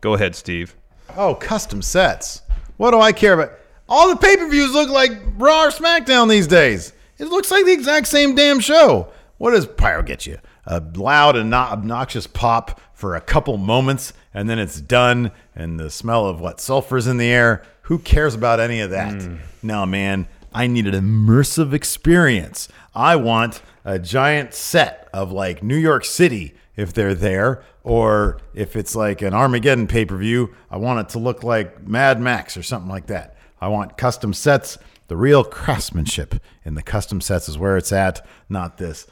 Go 0.00 0.14
ahead, 0.14 0.34
Steve. 0.34 0.74
Oh, 1.16 1.34
custom 1.34 1.82
sets. 1.82 2.42
What 2.80 2.92
do 2.92 3.00
I 3.02 3.12
care 3.12 3.34
about? 3.34 3.52
All 3.90 4.08
the 4.08 4.16
pay 4.16 4.38
per 4.38 4.48
views 4.48 4.72
look 4.72 4.88
like 4.88 5.10
Raw 5.36 5.64
or 5.64 5.68
SmackDown 5.68 6.30
these 6.30 6.46
days. 6.46 6.94
It 7.18 7.26
looks 7.26 7.50
like 7.50 7.66
the 7.66 7.74
exact 7.74 8.06
same 8.06 8.34
damn 8.34 8.58
show. 8.58 9.12
What 9.36 9.50
does 9.50 9.66
pyro 9.66 10.02
get 10.02 10.26
you? 10.26 10.38
A 10.64 10.82
loud 10.94 11.36
and 11.36 11.50
not 11.50 11.72
obnoxious 11.72 12.26
pop 12.26 12.80
for 12.94 13.14
a 13.14 13.20
couple 13.20 13.58
moments, 13.58 14.14
and 14.32 14.48
then 14.48 14.58
it's 14.58 14.80
done, 14.80 15.30
and 15.54 15.78
the 15.78 15.90
smell 15.90 16.24
of 16.24 16.40
what 16.40 16.58
sulfur's 16.58 17.06
in 17.06 17.18
the 17.18 17.26
air. 17.26 17.62
Who 17.82 17.98
cares 17.98 18.34
about 18.34 18.60
any 18.60 18.80
of 18.80 18.88
that? 18.88 19.12
Hmm. 19.12 19.36
No, 19.62 19.84
man. 19.84 20.26
I 20.54 20.66
need 20.66 20.86
an 20.86 20.94
immersive 20.94 21.74
experience. 21.74 22.66
I 22.94 23.16
want 23.16 23.60
a 23.84 23.98
giant 23.98 24.54
set 24.54 25.06
of 25.12 25.30
like 25.30 25.62
New 25.62 25.76
York 25.76 26.06
City 26.06 26.54
if 26.80 26.94
they're 26.94 27.14
there, 27.14 27.62
or 27.84 28.38
if 28.54 28.74
it's 28.74 28.96
like 28.96 29.22
an 29.22 29.34
Armageddon 29.34 29.86
pay 29.86 30.04
per 30.04 30.16
view, 30.16 30.54
I 30.70 30.78
want 30.78 31.00
it 31.00 31.08
to 31.10 31.18
look 31.18 31.44
like 31.44 31.86
Mad 31.86 32.20
Max 32.20 32.56
or 32.56 32.62
something 32.62 32.90
like 32.90 33.06
that. 33.06 33.36
I 33.60 33.68
want 33.68 33.98
custom 33.98 34.32
sets. 34.32 34.78
The 35.08 35.16
real 35.16 35.44
craftsmanship 35.44 36.36
in 36.64 36.74
the 36.74 36.82
custom 36.82 37.20
sets 37.20 37.48
is 37.48 37.58
where 37.58 37.76
it's 37.76 37.92
at, 37.92 38.26
not 38.48 38.78
this 38.78 39.06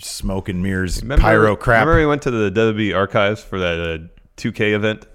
smoke 0.00 0.48
and 0.48 0.62
mirrors 0.62 1.00
pyro 1.00 1.56
crap. 1.56 1.86
Remember 1.86 2.00
we 2.00 2.06
went 2.06 2.22
to 2.22 2.30
the 2.30 2.50
WWE 2.50 2.94
archives 2.94 3.42
for 3.42 3.58
that 3.58 3.80
uh, 3.80 3.98
2K 4.36 4.74
event, 4.74 5.06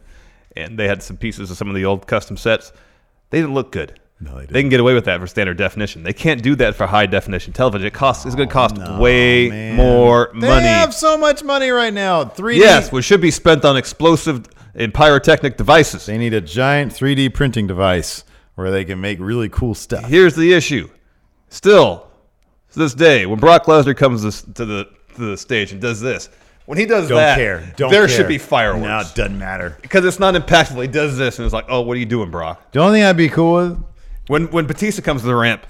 and 0.55 0.79
they 0.79 0.87
had 0.87 1.03
some 1.03 1.17
pieces 1.17 1.51
of 1.51 1.57
some 1.57 1.69
of 1.69 1.75
the 1.75 1.85
old 1.85 2.07
custom 2.07 2.37
sets. 2.37 2.71
They 3.29 3.39
didn't 3.39 3.53
look 3.53 3.71
good. 3.71 3.99
No, 4.21 4.37
they, 4.37 4.45
they 4.47 4.61
can 4.61 4.69
get 4.69 4.81
away 4.81 4.93
with 4.93 5.05
that 5.05 5.21
for 5.21 5.27
standard 5.27 5.57
definition. 5.57 6.03
They 6.03 6.11
can't 6.11 6.43
do 6.43 6.55
that 6.57 6.75
for 6.75 6.85
high 6.85 7.05
definition 7.05 7.53
television. 7.53 7.87
It 7.87 7.93
costs. 7.93 8.25
It's 8.25 8.35
going 8.35 8.49
to 8.49 8.53
oh, 8.53 8.67
cost 8.67 8.99
way 8.99 9.73
more 9.73 10.31
They 10.33 10.47
money. 10.47 10.63
They 10.63 10.69
have 10.69 10.93
so 10.93 11.17
much 11.17 11.41
money 11.43 11.69
right 11.69 11.93
now. 11.93 12.25
3D. 12.25 12.57
Yes, 12.57 12.91
which 12.91 13.05
should 13.05 13.21
be 13.21 13.31
spent 13.31 13.63
on 13.63 13.77
explosive 13.77 14.45
and 14.75 14.93
pyrotechnic 14.93 15.55
devices. 15.55 16.05
They 16.05 16.17
need 16.17 16.33
a 16.33 16.41
giant 16.41 16.91
3D 16.91 17.33
printing 17.33 17.65
device 17.65 18.25
where 18.55 18.71
they 18.71 18.83
can 18.83 18.99
make 18.99 19.19
really 19.21 19.47
cool 19.47 19.73
stuff. 19.73 20.05
Here's 20.05 20.35
the 20.35 20.51
issue. 20.51 20.89
Still, 21.47 22.07
to 22.73 22.79
this 22.79 22.93
day, 22.93 23.25
when 23.25 23.39
Brock 23.39 23.65
Lesnar 23.65 23.95
comes 23.95 24.21
to 24.43 24.65
the 24.65 24.89
to 25.15 25.21
the 25.31 25.37
stage 25.37 25.71
and 25.71 25.81
does 25.81 26.01
this, 26.01 26.29
when 26.65 26.77
he 26.77 26.85
does 26.85 27.07
Don't 27.07 27.17
that, 27.17 27.37
care. 27.37 27.73
Don't 27.77 27.89
there 27.89 28.05
care. 28.05 28.17
should 28.17 28.27
be 28.27 28.37
fireworks. 28.37 28.83
No, 28.83 28.99
it 28.99 29.15
doesn't 29.15 29.39
matter. 29.39 29.77
because 29.81 30.05
it's 30.05 30.19
not 30.19 30.35
impactful. 30.35 30.81
He 30.81 30.87
does 30.87 31.17
this, 31.17 31.39
and 31.39 31.45
it's 31.45 31.53
like, 31.53 31.65
oh, 31.67 31.81
what 31.81 31.95
are 31.97 31.99
you 31.99 32.05
doing, 32.05 32.29
Brock? 32.29 32.71
The 32.71 32.79
only 32.79 32.99
thing 32.99 33.05
I'd 33.05 33.17
be 33.17 33.29
cool 33.29 33.55
with 33.55 33.83
when 34.29 34.49
when 34.51 34.67
Batista 34.67 35.01
comes 35.01 35.21
to 35.21 35.27
the 35.27 35.35
ramp 35.35 35.65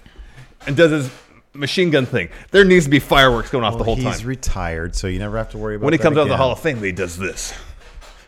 and 0.68 0.76
does 0.76 0.92
his 0.92 1.12
machine 1.54 1.90
gun 1.90 2.06
thing, 2.06 2.30
there 2.52 2.64
needs 2.66 2.86
to 2.86 2.92
be 2.92 3.00
fireworks 3.00 3.50
going 3.50 3.64
off 3.64 3.78
the 3.78 3.84
whole 3.84 3.96
time. 3.96 4.06
he's 4.06 4.20
time. 4.20 4.28
retired, 4.28 4.96
so 4.96 5.08
you 5.08 5.18
never 5.18 5.38
have 5.38 5.50
to 5.52 5.58
worry 5.58 5.76
about 5.76 5.86
when 5.86 5.94
he 5.94 5.98
that 5.98 6.04
comes 6.04 6.18
out 6.18 6.22
of 6.22 6.28
the 6.28 6.34
again. 6.36 6.44
Hall 6.44 6.52
of 6.52 6.60
Fame, 6.60 6.84
he 6.84 6.92
does 6.92 7.18
this. 7.18 7.54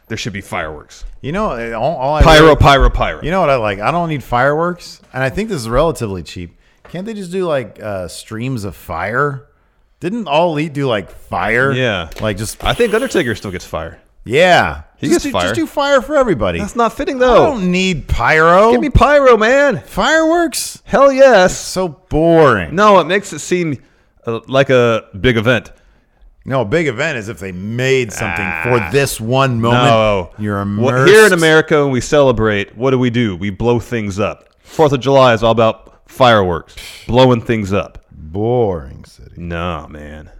There 0.07 0.17
should 0.17 0.33
be 0.33 0.41
fireworks. 0.41 1.05
You 1.21 1.31
know, 1.31 1.73
all, 1.73 1.95
all 1.97 2.15
I 2.15 2.23
Pyro, 2.23 2.55
pyro, 2.55 2.89
pyro. 2.89 3.21
You 3.21 3.31
know 3.31 3.41
what 3.41 3.49
I 3.49 3.55
like? 3.57 3.79
I 3.79 3.91
don't 3.91 4.09
need 4.09 4.23
fireworks, 4.23 5.01
and 5.13 5.21
I 5.21 5.29
think 5.29 5.49
this 5.49 5.61
is 5.61 5.69
relatively 5.69 6.23
cheap. 6.23 6.57
Can't 6.89 7.05
they 7.05 7.13
just 7.13 7.31
do 7.31 7.45
like 7.45 7.81
uh, 7.81 8.07
streams 8.07 8.63
of 8.63 8.75
fire? 8.75 9.47
Didn't 9.99 10.27
All 10.27 10.53
Elite 10.53 10.73
do 10.73 10.87
like 10.87 11.11
fire? 11.11 11.71
Yeah, 11.71 12.09
like 12.21 12.37
just. 12.37 12.63
I 12.63 12.73
think 12.73 12.93
Undertaker 12.93 13.35
still 13.35 13.51
gets 13.51 13.65
fire. 13.65 14.01
Yeah, 14.23 14.83
He 15.01 15.07
just 15.07 15.11
gets 15.11 15.23
do, 15.25 15.31
fire. 15.31 15.41
Just 15.47 15.55
do 15.55 15.67
fire 15.67 16.01
for 16.01 16.15
everybody. 16.15 16.59
That's 16.59 16.75
not 16.75 16.93
fitting 16.93 17.17
though. 17.17 17.33
I 17.43 17.47
don't 17.47 17.71
need 17.71 18.07
pyro. 18.07 18.71
Give 18.71 18.79
me 18.81 18.89
pyro, 18.89 19.35
man. 19.35 19.79
Fireworks? 19.81 20.81
Hell 20.85 21.11
yes. 21.11 21.57
so 21.59 21.87
boring. 21.89 22.75
No, 22.75 22.99
it 22.99 23.07
makes 23.07 23.33
it 23.33 23.39
seem 23.39 23.81
uh, 24.25 24.39
like 24.47 24.69
a 24.69 25.09
big 25.19 25.37
event. 25.37 25.71
No, 26.45 26.61
a 26.61 26.65
big 26.65 26.87
event 26.87 27.17
is 27.19 27.29
if 27.29 27.39
they 27.39 27.51
made 27.51 28.11
something 28.11 28.51
for 28.63 28.79
this 28.91 29.19
one 29.21 29.61
moment. 29.61 29.83
No, 29.83 30.31
You're 30.39 30.55
Well, 30.55 30.61
immersed. 30.63 31.11
here 31.13 31.25
in 31.27 31.33
America, 31.33 31.83
when 31.83 31.91
we 31.91 32.01
celebrate, 32.01 32.75
what 32.75 32.91
do 32.91 32.97
we 32.99 33.09
do? 33.11 33.35
We 33.35 33.51
blow 33.51 33.79
things 33.79 34.19
up. 34.19 34.49
Fourth 34.59 34.91
of 34.91 35.01
July 35.01 35.33
is 35.33 35.43
all 35.43 35.51
about 35.51 36.09
fireworks, 36.09 36.75
blowing 37.05 37.41
things 37.41 37.71
up. 37.73 38.05
Boring 38.11 39.05
city. 39.05 39.33
No, 39.37 39.87
man. 39.89 40.31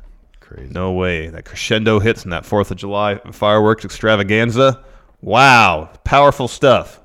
Crazy. 0.54 0.74
No 0.74 0.92
way. 0.92 1.28
That 1.30 1.46
crescendo 1.46 2.00
hits 2.00 2.26
in 2.26 2.32
that 2.32 2.46
Fourth 2.46 2.72
of 2.72 2.78
July 2.78 3.20
fireworks 3.32 3.86
extravaganza. 3.86 4.84
Wow, 5.22 5.90
powerful 6.04 6.48
stuff. 6.48 7.00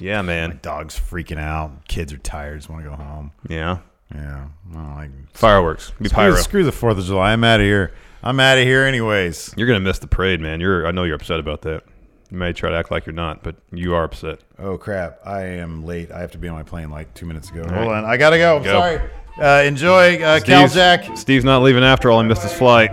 Yeah, 0.00 0.22
man. 0.22 0.58
Dog's 0.62 0.98
freaking 0.98 1.38
out. 1.38 1.86
Kids 1.86 2.12
are 2.12 2.18
tired. 2.18 2.58
Just 2.58 2.68
want 2.68 2.82
to 2.82 2.90
go 2.90 2.96
home. 2.96 3.32
Yeah. 3.48 3.78
Yeah. 4.12 4.48
I 4.70 4.74
don't 4.74 4.94
like 4.96 5.10
Fireworks. 5.32 5.92
Be 6.00 6.08
screw, 6.08 6.16
pyro. 6.16 6.36
Screw 6.36 6.64
the 6.64 6.72
Fourth 6.72 6.98
of 6.98 7.04
July. 7.04 7.32
I'm 7.32 7.44
out 7.44 7.60
of 7.60 7.66
here. 7.66 7.92
I'm 8.22 8.40
out 8.40 8.58
of 8.58 8.64
here 8.64 8.82
anyways. 8.84 9.54
You're 9.56 9.66
gonna 9.66 9.80
miss 9.80 9.98
the 9.98 10.06
parade, 10.06 10.40
man. 10.40 10.60
You're. 10.60 10.86
I 10.86 10.90
know 10.90 11.04
you're 11.04 11.16
upset 11.16 11.38
about 11.38 11.62
that. 11.62 11.84
You 12.30 12.38
may 12.38 12.52
try 12.52 12.70
to 12.70 12.76
act 12.76 12.90
like 12.90 13.06
you're 13.06 13.12
not, 13.12 13.42
but 13.44 13.56
you 13.70 13.94
are 13.94 14.02
upset. 14.04 14.40
Oh 14.58 14.78
crap! 14.78 15.20
I 15.24 15.42
am 15.42 15.84
late. 15.84 16.10
I 16.10 16.20
have 16.20 16.32
to 16.32 16.38
be 16.38 16.48
on 16.48 16.54
my 16.54 16.62
plane 16.62 16.90
like 16.90 17.12
two 17.14 17.26
minutes 17.26 17.50
ago. 17.50 17.62
All 17.62 17.68
Hold 17.68 17.88
right. 17.88 17.98
on. 17.98 18.04
I 18.04 18.16
gotta 18.16 18.38
go. 18.38 18.60
Go. 18.60 18.72
Sorry. 18.72 19.10
Uh, 19.40 19.62
enjoy 19.64 20.16
uh, 20.22 20.40
Cal 20.40 20.68
Steve's- 20.68 20.74
Jack. 20.74 21.16
Steve's 21.16 21.44
not 21.44 21.62
leaving 21.62 21.82
after 21.84 22.10
all. 22.10 22.20
He 22.22 22.28
missed 22.28 22.42
his 22.42 22.52
flight. 22.52 22.92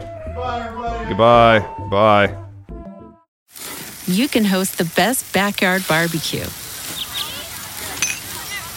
Goodbye. 1.07 1.59
Bye. 1.89 2.35
you 4.07 4.27
can 4.27 4.45
host 4.45 4.77
the 4.77 4.85
best 4.95 5.31
backyard 5.33 5.83
barbecue. 5.87 6.45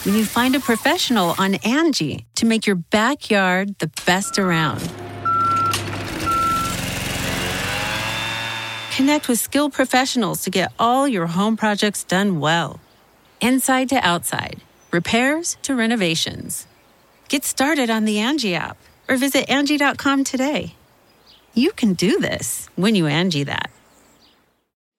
When 0.05 0.15
you 0.15 0.23
find 0.25 0.55
a 0.55 0.59
professional 0.59 1.33
on 1.39 1.55
Angie 1.55 2.27
to 2.35 2.45
make 2.45 2.67
your 2.67 2.75
backyard 2.75 3.79
the 3.79 3.89
best 4.05 4.37
around. 4.37 4.79
Connect 8.95 9.27
with 9.27 9.39
skilled 9.39 9.73
professionals 9.73 10.43
to 10.43 10.49
get 10.49 10.71
all 10.79 11.07
your 11.07 11.25
home 11.27 11.57
projects 11.57 12.03
done 12.03 12.39
well. 12.39 12.79
Inside 13.41 13.89
to 13.89 13.95
outside, 13.95 14.61
repairs 14.91 15.57
to 15.63 15.75
renovations. 15.75 16.67
Get 17.27 17.43
started 17.43 17.89
on 17.89 18.05
the 18.05 18.19
Angie 18.19 18.53
app 18.53 18.77
or 19.07 19.17
visit 19.17 19.49
Angie.com 19.49 20.23
today. 20.23 20.75
You 21.55 21.71
can 21.71 21.93
do 21.93 22.19
this 22.19 22.69
when 22.75 22.93
you 22.93 23.07
Angie 23.07 23.43
that. 23.43 23.71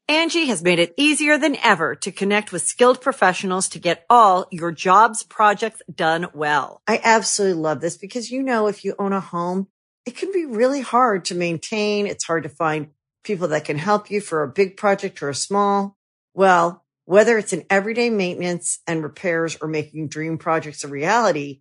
Angie 0.08 0.46
has 0.46 0.62
made 0.62 0.78
it 0.78 0.94
easier 0.96 1.38
than 1.38 1.56
ever 1.62 1.94
to 1.96 2.12
connect 2.12 2.52
with 2.52 2.62
skilled 2.62 3.00
professionals 3.00 3.68
to 3.68 3.78
get 3.78 4.04
all 4.08 4.46
your 4.50 4.72
jobs 4.72 5.22
projects 5.22 5.82
done 5.92 6.26
well. 6.32 6.80
I 6.86 7.00
absolutely 7.02 7.60
love 7.60 7.80
this 7.80 7.96
because, 7.96 8.30
you 8.30 8.42
know, 8.42 8.66
if 8.66 8.84
you 8.84 8.94
own 8.98 9.12
a 9.12 9.20
home, 9.20 9.68
it 10.04 10.16
can 10.16 10.32
be 10.32 10.44
really 10.44 10.80
hard 10.80 11.24
to 11.26 11.34
maintain. 11.34 12.06
It's 12.06 12.24
hard 12.24 12.44
to 12.44 12.48
find 12.48 12.88
people 13.24 13.48
that 13.48 13.64
can 13.64 13.78
help 13.78 14.10
you 14.10 14.20
for 14.20 14.42
a 14.42 14.48
big 14.48 14.76
project 14.76 15.22
or 15.22 15.28
a 15.28 15.34
small. 15.34 15.96
Well, 16.34 16.84
whether 17.04 17.38
it's 17.38 17.52
in 17.52 17.66
everyday 17.70 18.10
maintenance 18.10 18.80
and 18.86 19.02
repairs 19.02 19.56
or 19.60 19.68
making 19.68 20.08
dream 20.08 20.38
projects 20.38 20.84
a 20.84 20.88
reality, 20.88 21.60